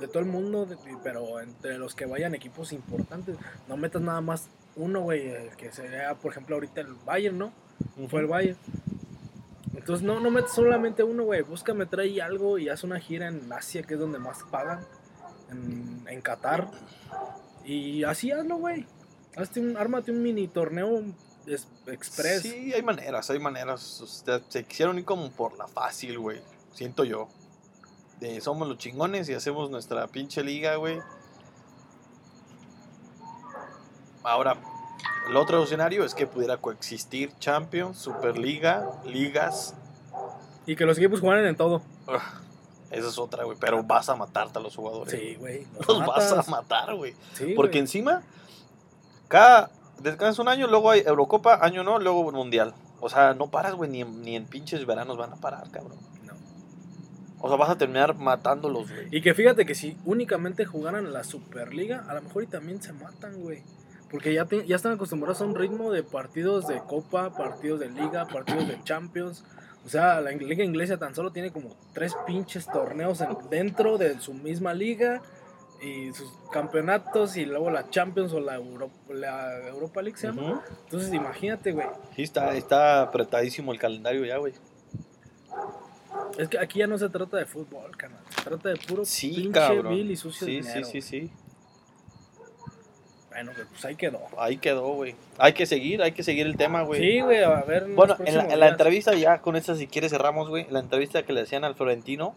de 0.00 0.06
todo 0.06 0.20
el 0.20 0.26
mundo, 0.26 0.64
de- 0.66 0.76
pero 1.02 1.40
entre 1.40 1.78
los 1.78 1.94
que 1.94 2.06
vayan 2.06 2.34
equipos 2.34 2.72
importantes. 2.72 3.36
No 3.66 3.76
metas 3.76 4.02
nada 4.02 4.20
más 4.20 4.48
uno, 4.76 5.00
güey, 5.00 5.28
el 5.30 5.56
que 5.56 5.72
sea, 5.72 6.14
por 6.14 6.30
ejemplo, 6.32 6.54
ahorita 6.56 6.82
el 6.82 6.94
Bayern, 7.06 7.38
¿no? 7.38 7.52
Fue 8.08 8.20
el 8.20 8.26
Bayern. 8.26 8.58
Entonces 9.76 10.04
no, 10.04 10.20
no 10.20 10.30
metes 10.30 10.52
solamente 10.52 11.02
uno, 11.02 11.24
güey. 11.24 11.42
Busca 11.42 11.74
meter 11.74 12.00
ahí 12.00 12.18
algo 12.18 12.58
y 12.58 12.68
haz 12.68 12.82
una 12.82 12.98
gira 12.98 13.28
en 13.28 13.52
Asia, 13.52 13.82
que 13.82 13.94
es 13.94 14.00
donde 14.00 14.18
más 14.18 14.38
pagan. 14.50 14.84
En, 15.50 16.20
Qatar. 16.22 16.70
Y 17.64 18.02
así 18.04 18.32
hazlo, 18.32 18.56
güey. 18.56 18.86
Hazte 19.36 19.60
un, 19.60 19.76
ármate 19.76 20.10
un 20.10 20.22
mini 20.22 20.48
torneo 20.48 21.02
es- 21.46 21.68
express. 21.86 22.42
Sí, 22.42 22.72
hay 22.72 22.82
maneras, 22.82 23.30
hay 23.30 23.38
maneras. 23.38 24.00
O 24.00 24.06
sea, 24.06 24.40
se 24.48 24.64
quisieron 24.64 24.98
ir 24.98 25.04
como 25.04 25.30
por 25.30 25.56
la 25.56 25.68
fácil, 25.68 26.18
güey. 26.18 26.40
Siento 26.72 27.04
yo. 27.04 27.28
De 28.18 28.40
somos 28.40 28.66
los 28.66 28.78
chingones 28.78 29.28
y 29.28 29.34
hacemos 29.34 29.70
nuestra 29.70 30.06
pinche 30.08 30.42
liga, 30.42 30.76
güey. 30.76 30.98
Ahora, 34.22 34.56
el 35.28 35.36
otro 35.36 35.62
escenario 35.62 36.04
es 36.04 36.14
que 36.14 36.26
pudiera 36.26 36.56
coexistir 36.56 37.32
Champions, 37.38 37.98
Superliga, 37.98 38.90
ligas. 39.04 39.74
Y 40.66 40.76
que 40.76 40.84
los 40.84 40.98
equipos 40.98 41.20
jugaran 41.20 41.46
en 41.46 41.56
todo. 41.56 41.82
Ugh. 42.06 42.46
Esa 42.90 43.08
es 43.08 43.18
otra, 43.18 43.44
güey. 43.44 43.56
Pero 43.60 43.82
vas 43.82 44.08
a 44.08 44.16
matarte 44.16 44.58
a 44.58 44.62
los 44.62 44.76
jugadores. 44.76 45.12
Sí, 45.12 45.34
güey. 45.36 45.66
Los 45.86 46.06
vas 46.06 46.32
a 46.32 46.50
matar, 46.50 46.94
güey. 46.94 47.14
Sí, 47.34 47.52
Porque 47.54 47.78
encima, 47.78 48.22
cada. 49.28 49.70
Descansas 50.00 50.38
un 50.40 50.48
año, 50.48 50.66
luego 50.66 50.90
hay 50.90 51.00
Eurocopa, 51.00 51.58
año 51.64 51.82
no, 51.82 51.98
luego 51.98 52.30
Mundial. 52.30 52.74
O 53.00 53.08
sea, 53.08 53.32
no 53.32 53.50
paras, 53.50 53.74
güey, 53.74 53.90
ni 53.90 54.02
en, 54.02 54.22
ni 54.22 54.36
en 54.36 54.44
pinches 54.44 54.84
veranos 54.84 55.16
van 55.16 55.32
a 55.32 55.36
parar, 55.36 55.70
cabrón. 55.70 55.98
No. 56.24 56.34
O 57.40 57.48
sea, 57.48 57.56
vas 57.56 57.70
a 57.70 57.78
terminar 57.78 58.14
matándolos, 58.14 58.90
güey. 58.90 59.08
Y 59.10 59.22
que 59.22 59.32
fíjate 59.32 59.64
que 59.64 59.74
si 59.74 59.96
únicamente 60.04 60.66
jugaran 60.66 61.12
la 61.14 61.24
Superliga, 61.24 62.04
a 62.08 62.14
lo 62.14 62.22
mejor 62.22 62.42
y 62.42 62.46
también 62.46 62.82
se 62.82 62.92
matan, 62.92 63.40
güey. 63.40 63.62
Porque 64.10 64.32
ya, 64.32 64.44
te- 64.44 64.66
ya 64.66 64.76
están 64.76 64.92
acostumbrados 64.92 65.40
a 65.40 65.44
un 65.44 65.54
ritmo 65.54 65.90
de 65.90 66.02
partidos 66.02 66.66
de 66.68 66.78
Copa, 66.80 67.30
partidos 67.34 67.80
de 67.80 67.90
Liga, 67.90 68.26
partidos 68.26 68.68
de 68.68 68.82
Champions. 68.84 69.44
O 69.84 69.88
sea, 69.88 70.20
la 70.20 70.30
Liga 70.30 70.64
Inglesa 70.64 70.96
tan 70.96 71.14
solo 71.14 71.32
tiene 71.32 71.50
como 71.52 71.76
tres 71.92 72.14
pinches 72.26 72.66
torneos 72.66 73.20
en- 73.20 73.36
dentro 73.50 73.98
de 73.98 74.18
su 74.20 74.32
misma 74.34 74.74
liga 74.74 75.22
y 75.82 76.12
sus 76.12 76.32
campeonatos 76.52 77.36
y 77.36 77.44
luego 77.44 77.70
la 77.70 77.90
Champions 77.90 78.32
o 78.32 78.40
la, 78.40 78.54
Euro- 78.56 78.90
la 79.08 79.58
Europa 79.68 80.02
League 80.02 80.18
se 80.18 80.28
llama. 80.28 80.62
Entonces 80.84 81.12
imagínate, 81.12 81.72
güey. 81.72 81.86
Sí, 82.14 82.22
está, 82.22 82.54
está 82.56 83.02
apretadísimo 83.02 83.72
el 83.72 83.78
calendario 83.78 84.24
ya, 84.24 84.38
güey. 84.38 84.54
Es 86.38 86.48
que 86.48 86.58
aquí 86.58 86.78
ya 86.80 86.86
no 86.86 86.98
se 86.98 87.08
trata 87.08 87.36
de 87.38 87.46
fútbol, 87.46 87.96
canal. 87.96 88.20
Se 88.36 88.42
trata 88.42 88.68
de 88.68 88.76
puro 88.76 89.04
Sí, 89.04 89.30
pinche 89.30 89.82
vil 89.82 90.10
y 90.10 90.16
sucio 90.16 90.46
Sí, 90.46 90.62
sí, 90.62 90.68
dinero. 90.68 90.86
sí, 90.86 91.00
sí. 91.00 91.30
Bueno, 93.36 93.52
güey, 93.54 93.66
pues 93.68 93.84
ahí 93.84 93.96
quedó. 93.96 94.20
Ahí 94.38 94.56
quedó, 94.56 94.94
güey. 94.94 95.14
Hay 95.36 95.52
que 95.52 95.66
seguir, 95.66 96.00
hay 96.00 96.12
que 96.12 96.22
seguir 96.22 96.46
el 96.46 96.56
tema, 96.56 96.84
güey. 96.84 97.02
Sí, 97.02 97.20
güey, 97.20 97.42
a 97.42 97.60
ver. 97.64 97.86
Bueno, 97.94 98.16
en 98.24 98.34
la, 98.34 98.44
en 98.44 98.62
entrevista, 98.62 99.12
ya 99.12 99.42
con 99.42 99.56
esta, 99.56 99.74
si 99.74 99.88
quieres, 99.88 100.10
cerramos, 100.10 100.48
güey. 100.48 100.66
La 100.70 100.80
entrevista 100.80 101.22
que 101.22 101.34
le 101.34 101.42
hacían 101.42 101.62
al 101.62 101.74
Florentino, 101.74 102.34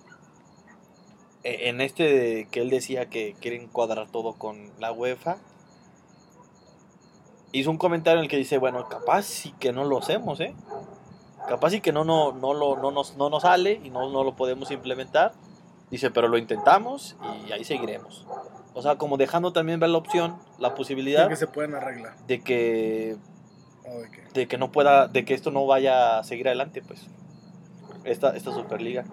eh, 1.45 1.69
en 1.69 1.79
este 1.79 2.03
de 2.03 2.47
que 2.51 2.59
él 2.59 2.69
decía 2.69 3.05
que 3.05 3.33
quieren 3.39 3.69
cuadrar 3.69 4.11
todo 4.11 4.33
con 4.33 4.71
la 4.77 4.91
UEFA, 4.91 5.37
hizo 7.53 7.71
un 7.71 7.77
comentario 7.77 8.19
en 8.19 8.25
el 8.25 8.29
que 8.29 8.35
dice, 8.35 8.57
bueno, 8.57 8.89
capaz 8.89 9.23
sí 9.23 9.53
que 9.57 9.71
no 9.71 9.85
lo 9.85 9.99
hacemos, 9.99 10.41
¿eh? 10.41 10.53
Capaz 11.47 11.69
sí 11.69 11.79
que 11.79 11.93
no, 11.93 12.03
no, 12.03 12.33
no, 12.33 12.53
lo, 12.53 12.75
no, 12.75 12.91
nos, 12.91 13.15
no 13.15 13.29
nos 13.29 13.43
sale 13.43 13.79
y 13.81 13.89
no, 13.89 14.09
no 14.09 14.25
lo 14.25 14.35
podemos 14.35 14.69
implementar. 14.69 15.31
Dice, 15.91 16.11
pero 16.11 16.27
lo 16.27 16.37
intentamos 16.37 17.15
y 17.47 17.53
ahí 17.53 17.63
seguiremos. 17.63 18.27
O 18.73 18.81
sea, 18.81 18.95
como 18.97 19.17
dejando 19.17 19.51
también 19.51 19.79
ver 19.79 19.89
la 19.89 19.97
opción, 19.97 20.35
la 20.59 20.69
De 20.69 20.75
posibilidad 20.75 21.27
que 21.27 21.35
se 21.35 21.47
pueden 21.47 21.75
arreglar. 21.75 22.15
de 22.27 22.41
que 22.41 23.15
de 23.83 24.09
que. 24.11 24.21
de 24.33 24.47
que 24.47 24.57
no 24.57 24.71
pueda, 24.71 25.07
de 25.07 25.25
que 25.25 25.33
esto 25.33 25.51
no 25.51 25.65
vaya 25.65 26.19
a 26.19 26.23
seguir 26.23 26.47
adelante, 26.47 26.81
pues. 26.81 27.07
Esta, 28.03 28.35
esta 28.35 28.53
Superliga. 28.53 29.03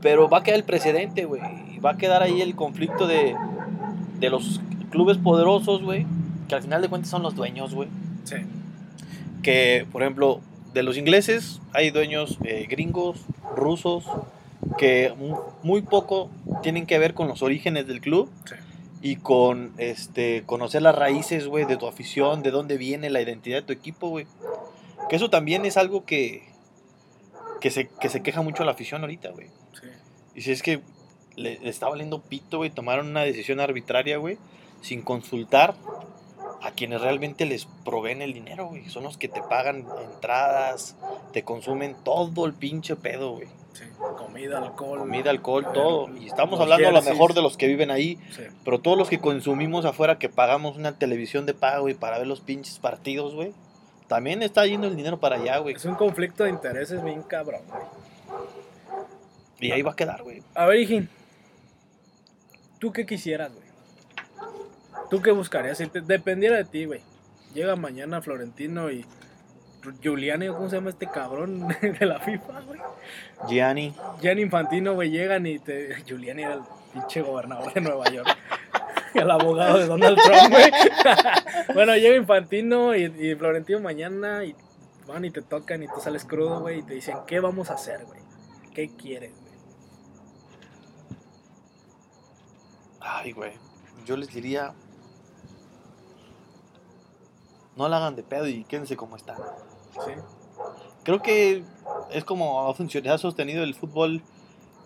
Pero 0.00 0.28
va 0.28 0.38
a 0.38 0.42
quedar 0.42 0.58
el 0.58 0.64
precedente, 0.64 1.24
güey. 1.24 1.42
Y 1.74 1.78
va 1.78 1.92
a 1.92 1.96
quedar 1.96 2.22
ahí 2.22 2.40
el 2.40 2.54
conflicto 2.54 3.06
de, 3.06 3.36
de 4.18 4.30
los 4.30 4.60
clubes 4.90 5.18
poderosos, 5.18 5.82
güey. 5.82 6.06
Que 6.48 6.54
al 6.54 6.62
final 6.62 6.82
de 6.82 6.88
cuentas 6.88 7.10
son 7.10 7.22
los 7.22 7.34
dueños, 7.34 7.74
güey. 7.74 7.88
Sí. 8.24 8.36
Que, 9.42 9.86
por 9.90 10.02
ejemplo, 10.02 10.40
de 10.74 10.82
los 10.82 10.96
ingleses 10.96 11.60
hay 11.72 11.90
dueños 11.90 12.38
eh, 12.44 12.66
gringos, 12.68 13.20
rusos, 13.56 14.04
que 14.78 15.12
mu- 15.16 15.38
muy 15.62 15.82
poco 15.82 16.30
tienen 16.62 16.86
que 16.86 16.98
ver 16.98 17.14
con 17.14 17.28
los 17.28 17.42
orígenes 17.42 17.86
del 17.86 18.00
club 18.00 18.30
Sí. 18.46 18.54
y 19.02 19.16
con 19.16 19.72
este 19.78 20.44
conocer 20.46 20.82
las 20.82 20.94
raíces, 20.94 21.46
güey, 21.48 21.64
de 21.64 21.76
tu 21.76 21.86
afición, 21.86 22.42
de 22.42 22.50
dónde 22.50 22.76
viene 22.76 23.10
la 23.10 23.20
identidad 23.20 23.58
de 23.58 23.62
tu 23.62 23.72
equipo, 23.72 24.08
güey. 24.08 24.26
Que 25.08 25.16
eso 25.16 25.30
también 25.30 25.64
es 25.64 25.76
algo 25.76 26.04
que 26.04 26.50
que 27.60 27.70
se, 27.70 27.88
que 27.88 28.08
se 28.08 28.22
queja 28.22 28.42
mucho 28.42 28.64
la 28.64 28.72
afición 28.72 29.02
ahorita, 29.02 29.30
güey. 29.30 29.46
Sí. 29.80 29.86
Y 30.34 30.42
si 30.42 30.50
es 30.50 30.62
que 30.62 30.80
le, 31.36 31.58
le 31.60 31.68
está 31.68 31.88
valiendo 31.88 32.20
pito, 32.20 32.58
güey, 32.58 32.70
tomaron 32.70 33.06
una 33.08 33.20
decisión 33.22 33.60
arbitraria, 33.60 34.16
güey, 34.16 34.36
sin 34.80 35.02
consultar 35.02 35.74
a 36.60 36.72
quienes 36.72 37.00
realmente 37.00 37.46
les 37.46 37.66
proveen 37.84 38.20
el 38.20 38.32
dinero, 38.32 38.66
güey. 38.66 38.88
Son 38.88 39.04
los 39.04 39.16
que 39.16 39.28
te 39.28 39.42
pagan 39.42 39.86
entradas, 40.12 40.96
te 41.32 41.44
consumen 41.44 41.94
todo 42.04 42.46
el 42.46 42.52
pinche 42.54 42.96
pedo, 42.96 43.32
güey. 43.32 43.46
Sí. 43.72 43.84
Comida, 44.18 44.58
alcohol. 44.58 44.98
Comida, 45.00 45.30
alcohol, 45.30 45.66
todo. 45.72 46.08
Y 46.16 46.26
estamos 46.26 46.60
hablando 46.60 46.88
a 46.88 46.92
lo 46.92 47.02
mejor 47.02 47.34
de 47.34 47.42
los 47.42 47.56
que 47.56 47.66
viven 47.66 47.90
ahí, 47.90 48.18
Sí. 48.30 48.42
pero 48.64 48.80
todos 48.80 48.96
los 48.98 49.08
que 49.08 49.18
consumimos 49.18 49.84
afuera, 49.84 50.18
que 50.18 50.28
pagamos 50.28 50.76
una 50.76 50.98
televisión 50.98 51.46
de 51.46 51.54
pago 51.54 51.88
y 51.88 51.94
para 51.94 52.18
ver 52.18 52.26
los 52.26 52.40
pinches 52.40 52.78
partidos, 52.78 53.34
güey, 53.34 53.52
también 54.08 54.42
está 54.42 54.66
yendo 54.66 54.86
el 54.88 54.96
dinero 54.96 55.18
para 55.20 55.36
allá, 55.36 55.58
güey. 55.58 55.74
Es 55.74 55.84
un 55.84 55.94
conflicto 55.94 56.44
de 56.44 56.50
intereses 56.50 57.02
bien 57.02 57.22
cabrón, 57.22 57.62
güey. 57.68 57.82
Y 59.60 59.70
ahí 59.72 59.82
va 59.82 59.92
a 59.92 59.96
quedar, 59.96 60.22
güey. 60.22 60.42
A 60.54 60.66
ver, 60.66 60.80
hijín. 60.80 61.08
¿Tú 62.78 62.92
qué 62.92 63.06
quisieras, 63.06 63.52
güey? 63.52 63.66
¿Tú 65.08 65.22
qué 65.22 65.30
buscarías? 65.30 65.78
Si 65.78 65.86
te- 65.86 66.00
dependiera 66.00 66.56
de 66.56 66.64
ti, 66.64 66.84
güey. 66.84 67.00
Llega 67.54 67.76
mañana 67.76 68.22
Florentino 68.22 68.90
y 68.90 69.04
Giuliani, 70.00 70.48
¿o 70.48 70.54
¿cómo 70.54 70.68
se 70.68 70.76
llama 70.76 70.90
este 70.90 71.06
cabrón 71.06 71.68
de 71.98 72.06
la 72.06 72.18
FIFA, 72.20 72.60
güey? 72.60 72.80
Gianni. 73.48 73.94
Gianni 74.20 74.42
Infantino, 74.42 74.94
güey, 74.94 75.10
llegan 75.10 75.46
y 75.46 75.58
te... 75.58 76.02
Giuliani 76.04 76.42
era 76.42 76.54
el 76.54 76.62
pinche 76.92 77.22
gobernador 77.22 77.72
de 77.72 77.80
Nueva 77.80 78.04
York. 78.10 78.28
el 79.14 79.30
abogado 79.30 79.78
de 79.78 79.86
Donald 79.86 80.18
Trump, 80.18 80.50
güey. 80.50 80.70
bueno, 81.74 81.96
llega 81.96 82.16
Infantino 82.16 82.94
y, 82.94 83.04
y 83.04 83.34
Florentino 83.34 83.80
mañana 83.80 84.44
y 84.44 84.54
van 85.06 85.24
y 85.24 85.30
te 85.30 85.42
tocan 85.42 85.82
y 85.82 85.88
tú 85.88 86.00
sales 86.00 86.24
crudo, 86.24 86.60
güey, 86.60 86.80
y 86.80 86.82
te 86.82 86.94
dicen, 86.94 87.18
¿qué 87.26 87.40
vamos 87.40 87.70
a 87.70 87.74
hacer, 87.74 88.04
güey? 88.04 88.20
¿Qué 88.74 88.90
quieres, 88.96 89.32
güey? 89.40 89.52
Ay, 93.00 93.32
güey. 93.32 93.52
Yo 94.06 94.16
les 94.16 94.32
diría. 94.32 94.74
No 97.76 97.88
la 97.88 97.96
hagan 97.96 98.16
de 98.16 98.22
pedo 98.22 98.46
y 98.46 98.64
quédense 98.64 98.96
como 98.96 99.16
están. 99.16 99.38
Sí. 99.92 100.12
Creo 101.04 101.22
que 101.22 101.64
es 102.10 102.24
como 102.24 102.68
ha 102.68 102.74
funcionado, 102.74 103.14
ha 103.14 103.18
sostenido 103.18 103.62
el 103.64 103.74
fútbol 103.74 104.22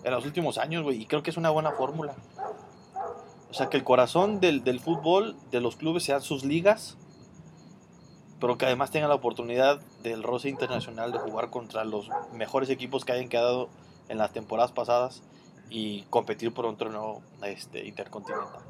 en 0.05 0.13
los 0.13 0.25
últimos 0.25 0.59
años, 0.59 0.83
güey. 0.83 1.03
Y 1.03 1.07
creo 1.07 1.23
que 1.23 1.31
es 1.31 1.37
una 1.37 1.51
buena 1.51 1.73
fórmula. 1.73 2.15
O 3.51 3.55
sea, 3.55 3.69
que 3.69 3.77
el 3.77 3.85
corazón 3.85 4.41
del, 4.41 4.65
del 4.65 4.81
fútbol, 4.81 5.37
de 5.51 5.61
los 5.61 5.77
clubes, 5.77 6.05
sean 6.05 6.23
sus 6.23 6.45
ligas. 6.45 6.97
Pero 8.41 8.59
que 8.59 8.67
además 8.67 8.91
tengan 8.91 9.09
la 9.09 9.17
oportunidad 9.17 9.81
del 10.03 10.23
roce 10.23 10.49
internacional 10.49 11.11
de 11.11 11.19
jugar 11.19 11.51
contra 11.51 11.85
los 11.85 12.11
mejores 12.33 12.69
equipos 12.69 13.05
que 13.05 13.13
hayan 13.13 13.29
quedado 13.29 13.69
en 14.09 14.19
las 14.19 14.33
temporadas 14.33 14.73
pasadas 14.73 15.23
y 15.71 16.03
competir 16.11 16.53
por 16.53 16.67
un 16.67 16.77
torneo 16.77 17.23
este, 17.43 17.87
intercontinental. 17.87 18.63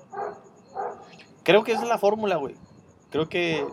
Creo 1.42 1.64
que 1.64 1.72
esa 1.72 1.82
es 1.82 1.88
la 1.88 1.98
fórmula, 1.98 2.36
güey. 2.36 2.54
Creo 3.10 3.28
que. 3.28 3.66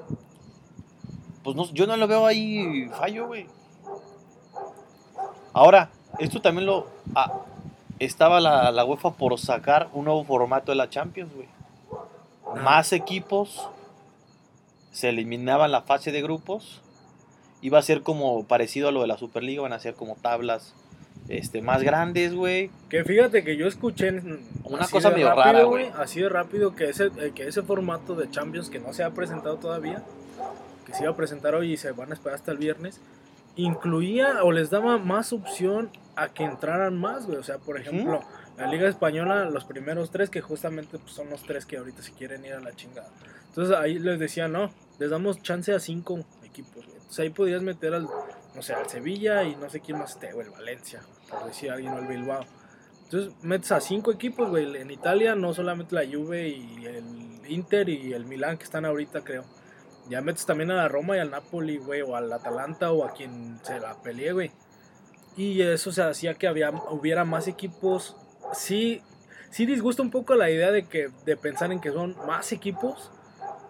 Pues 1.44 1.56
no, 1.56 1.66
yo 1.74 1.88
no 1.88 1.98
lo 1.98 2.08
veo 2.08 2.26
ahí 2.26 2.90
fallo, 2.98 3.28
güey. 3.28 3.48
Ahora, 5.54 5.90
esto 6.20 6.42
también 6.42 6.66
lo. 6.66 6.88
ah, 7.16 7.42
estaba 8.00 8.40
la, 8.40 8.72
la 8.72 8.86
UEFA 8.86 9.12
por 9.12 9.38
sacar 9.40 9.90
un 9.94 10.06
nuevo 10.06 10.24
formato 10.24 10.72
de 10.72 10.78
la 10.78 10.90
Champions, 10.90 11.34
güey. 11.34 11.48
Más 12.64 12.94
equipos. 12.94 13.70
Se 14.92 15.10
eliminaba 15.10 15.68
la 15.68 15.82
fase 15.82 16.12
de 16.12 16.22
grupos. 16.22 16.82
Iba 17.62 17.80
a 17.80 17.82
ser 17.82 18.04
como 18.04 18.46
parecido 18.46 18.90
a 18.90 18.92
lo 18.92 19.02
de 19.02 19.08
la 19.08 19.18
Superliga. 19.18 19.64
Van 19.64 19.74
a 19.74 19.80
ser 19.80 19.96
como 19.96 20.16
tablas 20.16 20.76
este, 21.30 21.62
más 21.62 21.84
grandes, 21.84 22.36
güey. 22.36 22.70
Que 22.90 23.04
fíjate 23.04 23.44
que 23.44 23.58
yo 23.58 23.68
escuché 23.68 24.10
Una 24.64 24.88
cosa 24.88 25.10
medio 25.10 25.30
rápido, 25.30 25.44
rara, 25.44 25.64
güey, 25.64 25.90
güey. 25.90 26.02
Así 26.02 26.22
de 26.22 26.30
rápido 26.30 26.76
que 26.76 26.90
ese, 26.90 27.06
eh, 27.20 27.32
que 27.34 27.48
ese 27.48 27.64
formato 27.64 28.16
de 28.16 28.30
Champions 28.30 28.70
que 28.70 28.80
no 28.80 28.94
se 28.94 29.04
ha 29.04 29.12
presentado 29.12 29.58
todavía, 29.58 30.04
que 30.94 30.98
se 30.98 31.04
iba 31.04 31.12
a 31.12 31.16
presentar 31.16 31.56
hoy 31.56 31.74
y 31.74 31.78
se 31.78 31.92
van 31.92 32.12
a 32.12 32.14
esperar 32.14 32.36
hasta 32.36 32.52
el 32.52 32.60
viernes, 32.60 33.02
incluía 33.56 34.44
o 34.44 34.52
les 34.52 34.70
daba 34.70 34.98
más 35.00 35.34
opción 35.34 35.90
a 36.16 36.30
que 36.30 36.44
entraran 36.44 36.96
más, 36.98 37.26
güey. 37.26 37.38
O 37.40 37.44
sea, 37.44 37.58
por 37.58 37.80
ejemplo, 37.80 38.22
la 38.58 38.68
Liga 38.68 38.88
Española, 38.88 39.50
los 39.50 39.66
primeros 39.66 40.12
tres, 40.12 40.30
que 40.30 40.42
justamente 40.42 41.00
pues, 41.00 41.14
son 41.14 41.30
los 41.30 41.42
tres 41.44 41.66
que 41.66 41.78
ahorita 41.78 42.04
se 42.04 42.14
quieren 42.14 42.46
ir 42.46 42.54
a 42.54 42.60
la 42.60 42.76
chingada. 42.76 43.10
Entonces 43.50 43.76
ahí 43.76 43.98
les 43.98 44.20
decía, 44.20 44.48
no, 44.48 44.72
les 45.00 45.10
damos 45.10 45.42
chance 45.42 45.74
a 45.74 45.80
cinco 45.80 46.24
equipos, 46.44 46.86
güey. 46.86 46.98
Entonces 46.98 47.20
ahí 47.20 47.30
podías 47.30 47.62
meter 47.62 47.94
al, 47.94 48.08
no 48.56 48.62
sé, 48.62 48.74
al 48.74 48.88
Sevilla 48.88 49.44
y 49.44 49.56
no 49.56 49.70
sé 49.70 49.80
quién 49.80 49.98
más 49.98 50.12
esté, 50.12 50.34
o 50.34 50.42
el 50.42 50.50
Valencia, 50.52 51.02
por 51.30 51.46
decir 51.46 51.72
alguien, 51.72 51.94
o 51.94 52.00
el 52.00 52.08
Bilbao. 52.08 52.46
Entonces 53.06 53.34
metes 53.44 53.72
a 53.72 53.80
cinco 53.80 54.12
equipos, 54.12 54.50
güey. 54.50 54.76
En 54.78 54.90
Italia 54.90 55.36
no 55.36 55.54
solamente 55.54 55.96
la 55.96 56.06
Juve 56.06 56.50
y 56.50 56.86
el 56.86 57.42
Inter 57.48 57.90
y 57.90 58.14
el 58.14 58.26
Milán 58.26 58.58
que 58.58 58.64
están 58.64 58.86
ahorita, 58.86 59.22
creo. 59.22 59.44
Ya 60.10 60.22
metes 60.22 60.46
también 60.46 60.72
a 60.72 60.76
la 60.76 60.88
Roma 60.88 61.16
y 61.16 61.20
al 61.20 61.32
Napoli, 61.32 61.78
güey, 61.78 62.02
o 62.02 62.16
al 62.16 62.32
Atalanta 62.32 62.92
o 62.92 63.06
a 63.06 63.14
quien 63.14 63.60
se 63.64 63.80
la 63.80 63.96
pelee, 64.02 64.34
güey. 64.34 64.52
Y 65.36 65.62
eso 65.62 65.92
se 65.92 66.04
hacía 66.04 66.36
que 66.36 66.48
había, 66.48 66.72
hubiera 66.72 67.26
más 67.26 67.48
equipos. 67.48 68.16
Sí, 68.54 69.02
sí 69.50 69.66
disgusta 69.66 70.02
un 70.02 70.12
poco 70.12 70.36
la 70.36 70.50
idea 70.50 70.72
de 70.72 70.84
que 70.88 71.10
de 71.26 71.38
pensar 71.38 71.72
en 71.72 71.80
que 71.80 71.92
son 71.92 72.16
más 72.28 72.52
equipos, 72.52 73.12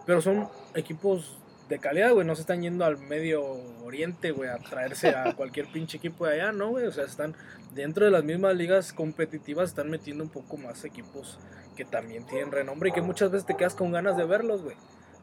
pero 0.06 0.22
son 0.22 0.50
equipos 0.74 1.40
de 1.70 1.80
calidad, 1.80 2.14
güey. 2.14 2.26
No 2.26 2.36
se 2.36 2.42
están 2.42 2.62
yendo 2.62 2.84
al 2.84 2.98
Medio 2.98 3.44
Oriente, 3.84 4.32
güey, 4.32 4.50
a 4.50 4.58
traerse 4.58 5.10
a 5.10 5.34
cualquier 5.38 5.72
pinche 5.72 5.98
equipo 5.98 6.26
de 6.26 6.34
allá, 6.34 6.52
¿no, 6.52 6.70
güey? 6.70 6.86
O 6.86 6.92
sea, 6.92 7.06
están 7.06 7.36
dentro 7.74 8.06
de 8.06 8.12
las 8.12 8.24
mismas 8.24 8.56
ligas 8.56 8.92
competitivas, 8.92 9.70
están 9.70 9.90
metiendo 9.90 10.24
un 10.24 10.30
poco 10.30 10.58
más 10.58 10.84
equipos 10.84 11.40
que 11.76 11.86
también 11.86 12.26
tienen 12.26 12.52
renombre 12.52 12.90
y 12.90 12.92
que 12.92 13.02
muchas 13.02 13.32
veces 13.32 13.48
te 13.48 13.56
quedas 13.56 13.76
con 13.76 13.92
ganas 13.92 14.18
de 14.18 14.26
verlos, 14.26 14.62
güey. 14.62 14.76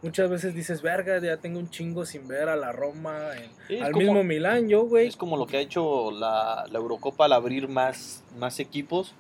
Muchas 0.03 0.31
veces 0.31 0.55
dices, 0.55 0.81
verga, 0.81 1.19
ya 1.21 1.37
tengo 1.37 1.59
un 1.59 1.69
chingo 1.69 2.07
sin 2.07 2.27
ver 2.27 2.49
a 2.49 2.57
la 2.57 2.73
Roma, 2.73 3.37
en- 3.37 3.51
Sí, 3.69 3.75
es 3.77 3.83
al 3.83 3.93
como- 3.93 4.05
mismo 4.07 4.25
Milán, 4.25 4.69
yo, 4.69 4.85
güey. 4.87 5.07
Es 5.09 5.17
como 5.17 5.37
lo 5.37 5.47
que 5.47 5.59
ha 5.59 5.61
hecho 5.61 6.11
la, 6.11 6.65
la 6.71 6.79
Eurocopa 6.79 7.27
al 7.27 7.33
abrir 7.35 7.69
más, 7.69 8.23
más 8.39 8.59
equipos. 8.61 9.15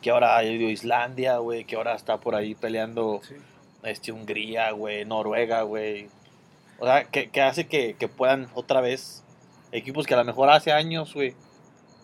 Que 0.00 0.10
ahora 0.10 0.36
ha 0.36 0.42
ido 0.44 0.68
Islandia, 0.70 1.36
güey. 1.38 1.64
Que 1.64 1.76
ahora 1.76 1.94
está 1.94 2.18
por 2.18 2.34
ahí 2.34 2.54
peleando 2.54 3.20
Sí. 3.28 3.34
este, 3.84 4.10
Hungría, 4.10 4.70
güey. 4.72 5.04
Noruega, 5.04 5.62
güey. 5.62 6.08
O 6.78 6.86
sea, 6.86 7.04
que, 7.04 7.28
que 7.30 7.40
hace 7.42 7.66
que, 7.68 7.94
que 7.98 8.08
puedan 8.08 8.48
otra 8.54 8.80
vez 8.80 9.22
equipos 9.70 10.06
que 10.06 10.14
a 10.14 10.16
lo 10.16 10.24
mejor 10.24 10.50
hace 10.50 10.72
años, 10.72 11.14
güey, 11.14 11.34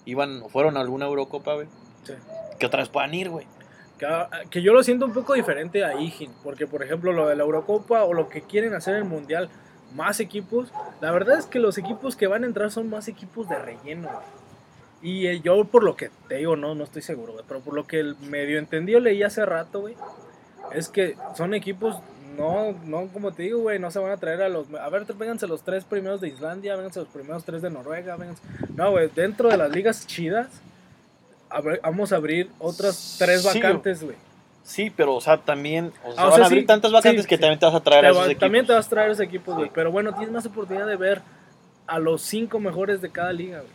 iban, 0.05 0.49
fueron 0.51 0.77
a 0.77 0.81
alguna 0.81 1.07
Eurocopa, 1.07 1.55
güey. 1.55 1.67
Sí. 2.05 2.13
Que 2.61 2.67
otra 2.67 2.81
vez 2.81 2.89
puedan 2.89 3.13
ir, 3.15 3.31
güey. 3.31 3.47
Que, 3.99 4.07
que 4.51 4.63
yo 4.63 4.73
lo 4.73 4.83
siento 4.83 5.05
un 5.05 5.13
poco 5.13 5.35
diferente 5.35 5.85
a 5.85 6.01
Igin, 6.01 6.33
porque 6.43 6.67
por 6.67 6.83
ejemplo 6.83 7.13
lo 7.13 7.29
de 7.29 7.37
la 7.37 7.43
Eurocopa 7.43 8.05
o 8.05 8.15
lo 8.15 8.29
que 8.29 8.43
quieren 8.43 8.75
hacer 8.75 8.95
en 8.95 9.03
el 9.03 9.09
Mundial, 9.09 9.51
más 9.95 10.21
equipos, 10.21 10.73
la 11.01 11.11
verdad 11.11 11.39
es 11.39 11.47
que 11.47 11.59
los 11.59 11.79
equipos 11.79 12.17
que 12.17 12.27
van 12.27 12.45
a 12.45 12.47
entrar 12.47 12.71
son 12.71 12.91
más 12.91 13.09
equipos 13.09 13.49
de 13.49 13.59
relleno. 13.59 14.09
Y 15.01 15.27
eh, 15.27 15.41
yo 15.41 15.65
por 15.65 15.85
lo 15.85 15.97
que 15.97 16.11
te 16.29 16.37
digo, 16.37 16.57
no, 16.57 16.75
no 16.75 16.85
estoy 16.85 17.03
seguro, 17.03 17.33
güey, 17.33 17.45
pero 17.47 17.61
por 17.61 17.75
lo 17.75 17.87
que 17.87 18.15
medio 18.23 18.59
entendido 18.59 19.01
leí 19.01 19.23
hace 19.23 19.47
rato, 19.47 19.81
güey, 19.81 19.95
es 20.73 20.89
que 20.89 21.17
son 21.37 21.55
equipos, 21.55 21.97
no, 22.37 22.73
no 22.85 23.07
como 23.09 23.33
te 23.33 23.45
digo, 23.45 23.61
güey, 23.61 23.79
no 23.79 23.91
se 23.91 24.01
van 24.01 24.11
a 24.11 24.17
traer 24.17 24.43
a 24.43 24.49
los, 24.49 24.67
a 24.75 24.89
ver, 24.89 25.05
vénganse 25.15 25.47
los 25.47 25.63
tres 25.63 25.85
primeros 25.85 26.21
de 26.21 26.29
Islandia, 26.29 26.75
vénganse 26.75 27.01
los 27.01 27.09
primeros 27.09 27.45
tres 27.45 27.63
de 27.63 27.71
Noruega, 27.71 28.17
vénganse, 28.17 28.43
no, 28.75 28.91
güey, 28.91 29.09
dentro 29.15 29.49
de 29.49 29.57
las 29.57 29.71
ligas 29.71 30.07
chidas, 30.07 30.49
vamos 31.83 32.13
a 32.13 32.17
abrir 32.17 32.51
otras 32.59 33.17
tres 33.19 33.45
vacantes, 33.45 34.03
güey. 34.03 34.17
Sí, 34.65 34.91
pero, 34.95 35.15
o 35.15 35.21
sea, 35.21 35.39
también 35.39 35.93
o 36.05 36.13
sea, 36.13 36.23
Ah, 36.23 36.27
o 36.27 36.31
van 36.31 36.35
sea, 36.37 36.45
a 36.45 36.47
abrir 36.47 36.61
sí, 36.63 36.67
tantas 36.67 36.93
vacantes 36.93 37.23
sí, 37.23 37.29
que 37.29 37.39
también 37.39 37.59
te 37.59 37.65
vas 37.67 37.75
a 37.75 37.81
traer 37.83 38.05
a 38.05 38.11
esos 38.11 38.25
equipos. 38.27 38.41
también 38.41 38.67
te 38.67 38.73
vas 38.75 38.87
a 38.87 38.91
traer 38.91 39.11
esos 39.11 39.25
equipos, 39.25 39.55
güey. 39.55 39.67
Sí. 39.69 39.73
Pero 39.75 39.91
bueno, 39.91 40.13
tienes 40.13 40.31
más 40.31 40.45
oportunidad 40.45 40.87
de 40.87 40.97
ver 40.97 41.23
a 41.87 41.99
los 41.99 42.21
cinco 42.21 42.61
mejores 42.61 43.01
de 43.01 43.11
cada 43.11 43.33
liga, 43.33 43.61
güey. 43.61 43.73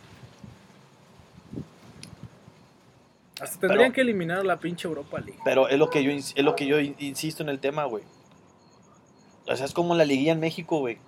Hasta 3.40 3.58
tendrían 3.58 3.90
Pero- 3.90 3.92
que 3.94 4.00
eliminar 4.02 4.44
la 4.46 4.58
pinche 4.60 4.86
Europa 4.86 5.18
League. 5.18 5.40
Pero 5.44 5.68
es 5.68 5.78
lo 5.78 5.90
que 5.90 6.04
yo, 6.04 6.12
es 6.12 6.34
lo 6.38 6.54
que 6.54 6.66
yo 6.66 6.78
in- 6.78 6.94
insisto 7.00 7.42
en 7.42 7.48
el 7.48 7.58
tema, 7.58 7.84
güey. 7.84 8.04
O 9.48 9.56
sea, 9.56 9.66
es 9.66 9.72
como 9.74 9.94
la 9.96 10.04
liguilla 10.04 10.32
en 10.32 10.40
México, 10.40 10.78
güey. 10.78 10.98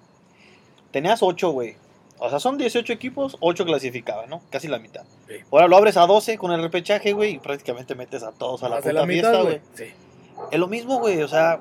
Tenías 0.91 1.23
8, 1.23 1.51
güey. 1.51 1.77
O 2.19 2.31
sea, 2.31 2.39
son 2.41 2.57
18 2.57 2.93
equipos, 2.93 3.37
8 3.41 3.64
clasificaban, 3.67 4.31
¿no? 4.31 4.41
Casi 4.51 4.69
la 4.69 4.79
mitad. 4.79 5.03
Sí. 5.29 5.35
Ahora 5.53 5.69
lo 5.69 5.77
abres 5.77 5.97
a 5.97 6.07
12 6.07 6.39
con 6.39 6.51
el 6.53 6.62
repechaje, 6.62 7.12
güey, 7.12 7.35
y 7.35 7.39
prácticamente 7.39 7.95
metes 7.95 8.23
a 8.23 8.33
todos 8.33 8.62
a 8.62 8.69
la 8.71 8.77
puta 8.79 8.93
la 8.93 9.07
fiesta, 9.07 9.43
güey. 9.43 9.61
Sí. 9.75 9.85
Es 10.51 10.59
lo 10.59 10.67
mismo, 10.69 10.99
güey, 10.99 11.23
o 11.23 11.29
sea... 11.29 11.61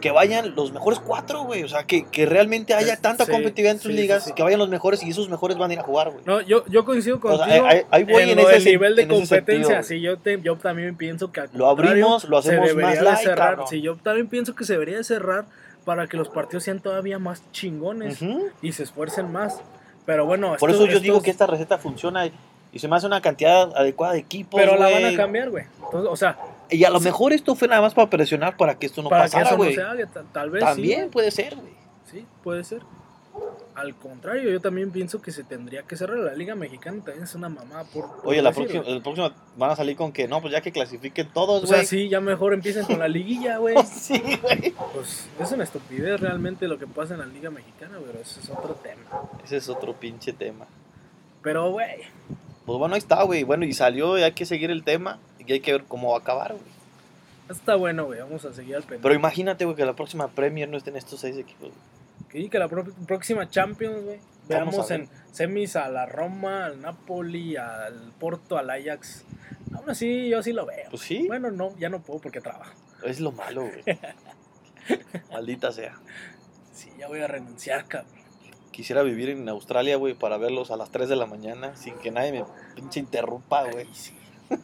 Que 0.00 0.10
vayan 0.12 0.54
los 0.56 0.72
mejores 0.72 0.98
cuatro, 0.98 1.44
güey. 1.44 1.62
O 1.62 1.68
sea, 1.68 1.84
que, 1.84 2.06
que 2.08 2.24
realmente 2.24 2.72
haya 2.72 2.96
tanta 2.96 3.26
sí, 3.26 3.32
competitividad 3.32 3.74
en 3.74 3.80
tus 3.80 3.90
sí, 3.92 3.98
ligas, 3.98 4.24
sí. 4.24 4.32
que 4.32 4.42
vayan 4.42 4.58
los 4.58 4.70
mejores 4.70 5.02
y 5.02 5.10
esos 5.10 5.28
mejores 5.28 5.58
van 5.58 5.70
a 5.70 5.74
ir 5.74 5.80
a 5.80 5.82
jugar, 5.82 6.10
güey. 6.10 6.24
No, 6.24 6.40
yo, 6.40 6.64
yo 6.68 6.86
coincido 6.86 7.16
O 7.16 7.20
contigo. 7.20 7.44
sea, 7.44 7.68
ahí- 7.68 7.82
ahí 7.90 8.04
voy 8.04 8.22
en 8.22 8.36
lo 8.36 8.48
ese 8.48 8.70
nivel 8.70 8.96
de 8.96 9.02
en 9.02 9.08
competencia. 9.08 9.66
sentido, 9.66 9.82
sí, 9.82 10.00
yo, 10.00 10.16
te- 10.18 10.40
yo 10.40 10.56
también 10.56 10.96
pienso 10.96 11.30
que 11.32 11.40
al 11.40 11.50
Lo 11.52 11.68
abrimos, 11.68 12.24
lo 12.24 12.40
se 12.40 12.48
hacemos 12.48 12.68
debería 12.68 13.02
más 13.02 13.18
de 13.20 13.24
cerrar. 13.26 13.58
Sí, 13.68 13.82
yo 13.82 13.96
también 13.96 14.26
pienso 14.28 14.54
que 14.54 14.64
se 14.64 14.72
debería 14.72 14.96
de 14.96 15.04
cerrar 15.04 15.44
para 15.84 16.06
que 16.06 16.16
los 16.16 16.28
partidos 16.28 16.64
sean 16.64 16.80
todavía 16.80 17.18
más 17.18 17.42
chingones 17.52 18.20
Ujú. 18.22 18.48
y 18.62 18.72
se 18.72 18.82
esfuercen 18.84 19.30
más. 19.32 19.60
Pero 20.06 20.26
bueno, 20.26 20.56
Por 20.58 20.70
esto- 20.70 20.84
eso 20.84 20.92
yo 20.92 21.00
digo 21.00 21.14
estos- 21.16 21.24
que 21.24 21.30
esta 21.30 21.46
receta 21.46 21.78
funciona 21.78 22.26
y, 22.26 22.32
y 22.72 22.78
se 22.78 22.88
me 22.88 22.96
hace 22.96 23.06
una 23.06 23.20
cantidad 23.20 23.70
adecuada 23.76 24.14
de 24.14 24.20
equipos. 24.20 24.60
Pero 24.60 24.76
la 24.76 24.90
van 24.90 25.04
a 25.04 25.16
cambiar, 25.16 25.50
güey. 25.50 25.64
O 25.92 26.16
sea, 26.16 26.38
Y 26.70 26.84
a 26.84 26.90
lo 26.90 27.00
mejor 27.00 27.32
esto 27.32 27.54
fue 27.56 27.66
nada 27.68 27.80
más 27.80 27.94
para 27.94 28.08
presionar 28.08 28.56
para 28.56 28.78
que 28.78 28.86
esto 28.86 29.02
no 29.02 29.08
para 29.08 29.24
pasara, 29.24 29.50
no 29.52 29.56
güey. 29.56 29.74
se 29.74 29.82
haga, 29.82 30.06
ta- 30.06 30.24
tal 30.32 30.50
vez 30.50 30.62
También 30.64 31.04
sí. 31.04 31.08
puede 31.10 31.30
ser, 31.32 31.56
güey. 31.56 31.72
Sí, 32.10 32.24
puede 32.44 32.62
ser. 32.64 32.80
Al 33.80 33.94
contrario, 33.94 34.50
yo 34.50 34.60
también 34.60 34.90
pienso 34.90 35.22
que 35.22 35.32
se 35.32 35.42
tendría 35.42 35.82
que 35.84 35.96
cerrar. 35.96 36.18
La 36.18 36.34
Liga 36.34 36.54
Mexicana 36.54 37.02
también 37.04 37.24
es 37.24 37.34
una 37.34 37.48
mamá. 37.48 37.84
Por, 37.84 38.16
por 38.16 38.26
Oye, 38.28 38.42
la 38.42 38.52
próxima, 38.52 38.82
el 38.86 39.00
próximo 39.00 39.30
van 39.56 39.70
a 39.70 39.76
salir 39.76 39.96
con 39.96 40.12
que 40.12 40.28
no, 40.28 40.40
pues 40.40 40.52
ya 40.52 40.60
que 40.60 40.70
clasifiquen 40.70 41.28
todos, 41.32 41.64
O 41.64 41.66
güey. 41.66 41.78
sea, 41.80 41.86
sí, 41.88 42.08
ya 42.08 42.20
mejor 42.20 42.52
empiecen 42.52 42.84
con 42.84 42.98
la 42.98 43.08
liguilla, 43.16 43.56
güey. 43.58 43.76
Sí, 43.86 44.20
güey. 44.42 44.74
Pues 44.94 45.28
es 45.40 45.52
una 45.52 45.64
estupidez 45.64 46.20
realmente 46.20 46.68
lo 46.68 46.78
que 46.78 46.86
pasa 46.86 47.14
en 47.14 47.20
la 47.20 47.26
Liga 47.26 47.50
Mexicana, 47.50 47.96
pero 48.06 48.20
eso 48.20 48.38
es 48.40 48.50
otro 48.50 48.74
tema. 48.74 49.02
Ese 49.44 49.56
es 49.56 49.68
otro 49.68 49.94
pinche 49.94 50.32
tema. 50.32 50.66
Pero, 51.42 51.70
güey, 51.70 52.02
Pues 52.66 52.78
bueno, 52.78 52.94
ahí 52.94 52.98
está, 52.98 53.22
güey. 53.22 53.44
Bueno, 53.44 53.64
y 53.64 53.72
salió 53.72 54.18
y 54.18 54.22
hay 54.22 54.32
que 54.32 54.44
seguir 54.44 54.70
el 54.70 54.84
tema 54.84 55.18
y 55.38 55.50
hay 55.50 55.60
que 55.60 55.72
ver 55.72 55.84
cómo 55.88 56.10
va 56.10 56.16
a 56.18 56.20
acabar, 56.20 56.52
güey. 56.52 56.64
está 57.48 57.76
bueno, 57.76 58.04
güey. 58.04 58.20
Vamos 58.20 58.44
a 58.44 58.52
seguir 58.52 58.76
al 58.76 58.82
pendiente. 58.82 59.02
Pero 59.02 59.14
imagínate, 59.14 59.64
güey, 59.64 59.76
que 59.76 59.84
la 59.86 59.94
próxima 59.96 60.28
Premier 60.28 60.68
no 60.68 60.76
estén 60.76 60.96
estos 60.96 61.20
seis 61.20 61.36
equipos. 61.38 61.70
güey. 61.70 61.99
Y 62.32 62.48
que 62.48 62.58
la 62.58 62.68
próxima 62.68 63.48
Champions, 63.48 64.04
güey, 64.04 64.20
veamos 64.48 64.90
en 64.90 65.08
semis 65.32 65.76
a 65.76 65.88
la 65.88 66.06
Roma, 66.06 66.66
al 66.66 66.80
Napoli, 66.80 67.56
al 67.56 68.12
Porto, 68.18 68.56
al 68.56 68.70
Ajax. 68.70 69.24
Aún 69.74 69.90
así, 69.90 70.28
yo 70.28 70.42
sí 70.42 70.52
lo 70.52 70.66
veo. 70.66 70.88
Pues 70.90 71.02
sí, 71.02 71.26
Bueno, 71.26 71.50
no, 71.50 71.76
ya 71.78 71.88
no 71.88 72.00
puedo 72.02 72.20
porque 72.20 72.40
trabajo. 72.40 72.72
es 73.04 73.20
lo 73.20 73.32
malo, 73.32 73.62
güey. 73.62 73.98
Maldita 75.32 75.72
sea. 75.72 75.94
Sí, 76.72 76.90
ya 76.98 77.08
voy 77.08 77.20
a 77.20 77.26
renunciar, 77.26 77.86
cabrón. 77.86 78.10
Quisiera 78.70 79.02
vivir 79.02 79.28
en 79.30 79.48
Australia, 79.48 79.96
güey, 79.96 80.14
para 80.14 80.36
verlos 80.38 80.70
a 80.70 80.76
las 80.76 80.90
3 80.90 81.08
de 81.08 81.16
la 81.16 81.26
mañana 81.26 81.76
sin 81.76 81.94
que 81.98 82.10
nadie 82.10 82.32
me 82.32 82.44
pinche 82.76 83.00
interrumpa, 83.00 83.64
güey. 83.70 83.86
Sí. 83.92 84.14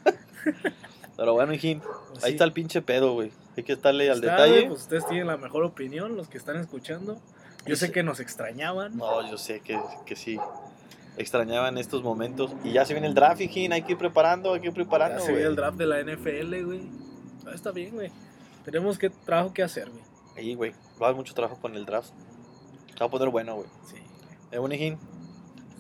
Pero 1.17 1.33
bueno, 1.35 1.53
hijín, 1.55 1.81
Pues 2.11 2.25
ahí 2.25 2.31
sí. 2.31 2.35
está 2.35 2.45
el 2.45 2.53
pinche 2.53 2.83
pedo, 2.83 3.15
güey. 3.15 3.33
Hay 3.57 3.63
que 3.65 3.73
estarle 3.73 4.11
al 4.11 4.17
Está, 4.23 4.33
detalle. 4.45 4.67
pues 4.69 4.83
ustedes 4.83 5.07
tienen 5.07 5.27
la 5.27 5.37
mejor 5.37 5.65
opinión, 5.65 6.17
los 6.17 6.29
que 6.29 6.37
están 6.39 6.57
escuchando. 6.57 7.21
Yo 7.67 7.77
sé 7.77 7.87
Sí. 7.87 7.93
que 7.93 8.03
nos 8.03 8.21
extrañaban. 8.21 8.97
No, 8.97 9.29
yo 9.31 9.37
sé 9.39 9.61
que, 9.61 9.79
que 10.05 10.17
sí. 10.17 10.39
Extrañaban 11.17 11.79
estos 11.79 12.03
momentos. 12.03 12.53
Y 12.63 12.73
ya 12.73 12.85
se 12.85 12.93
viene 12.93 13.09
el 13.09 13.15
draft, 13.15 13.41
hijín. 13.41 13.73
Hay 13.73 13.83
que 13.83 13.93
ir 13.93 13.99
preparando, 13.99 14.53
hay 14.55 14.61
que 14.61 14.67
ir 14.67 14.73
Ya 14.73 14.77
preparando, 14.77 15.21
se 15.21 15.33
viene 15.33 15.47
el 15.49 15.57
draft 15.57 15.79
de 15.79 15.87
la 15.87 16.01
NFL, 16.01 16.63
güey. 16.65 16.81
Ah, 17.47 17.53
Está 17.55 17.71
bien, 17.73 17.95
güey. 17.95 18.11
Tenemos 18.65 18.99
que 18.99 19.11
trabajo 19.11 19.53
que 19.53 19.63
hacer, 19.63 19.89
güey. 19.91 20.03
Ahí, 20.37 20.55
güey. 20.55 20.73
Va 21.01 21.07
a 21.07 21.09
haber 21.11 21.17
mucho 21.17 21.33
trabajo 21.35 21.59
con 21.61 21.75
el 21.75 21.87
draft. 21.87 22.11
Se 22.93 22.99
va 23.01 23.07
a 23.07 23.11
poner 23.11 23.31
bueno, 23.31 23.55
güey. 23.57 23.69
Sí. 23.89 23.97
Eh, 24.51 24.59
bueno, 24.59 24.75
hijín. 24.75 24.99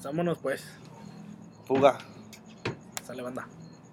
Vámonos, 0.02 0.38
pues. 0.38 0.64
Fuga. 1.66 1.98
Sale 3.04 3.22
banda. 3.22 3.46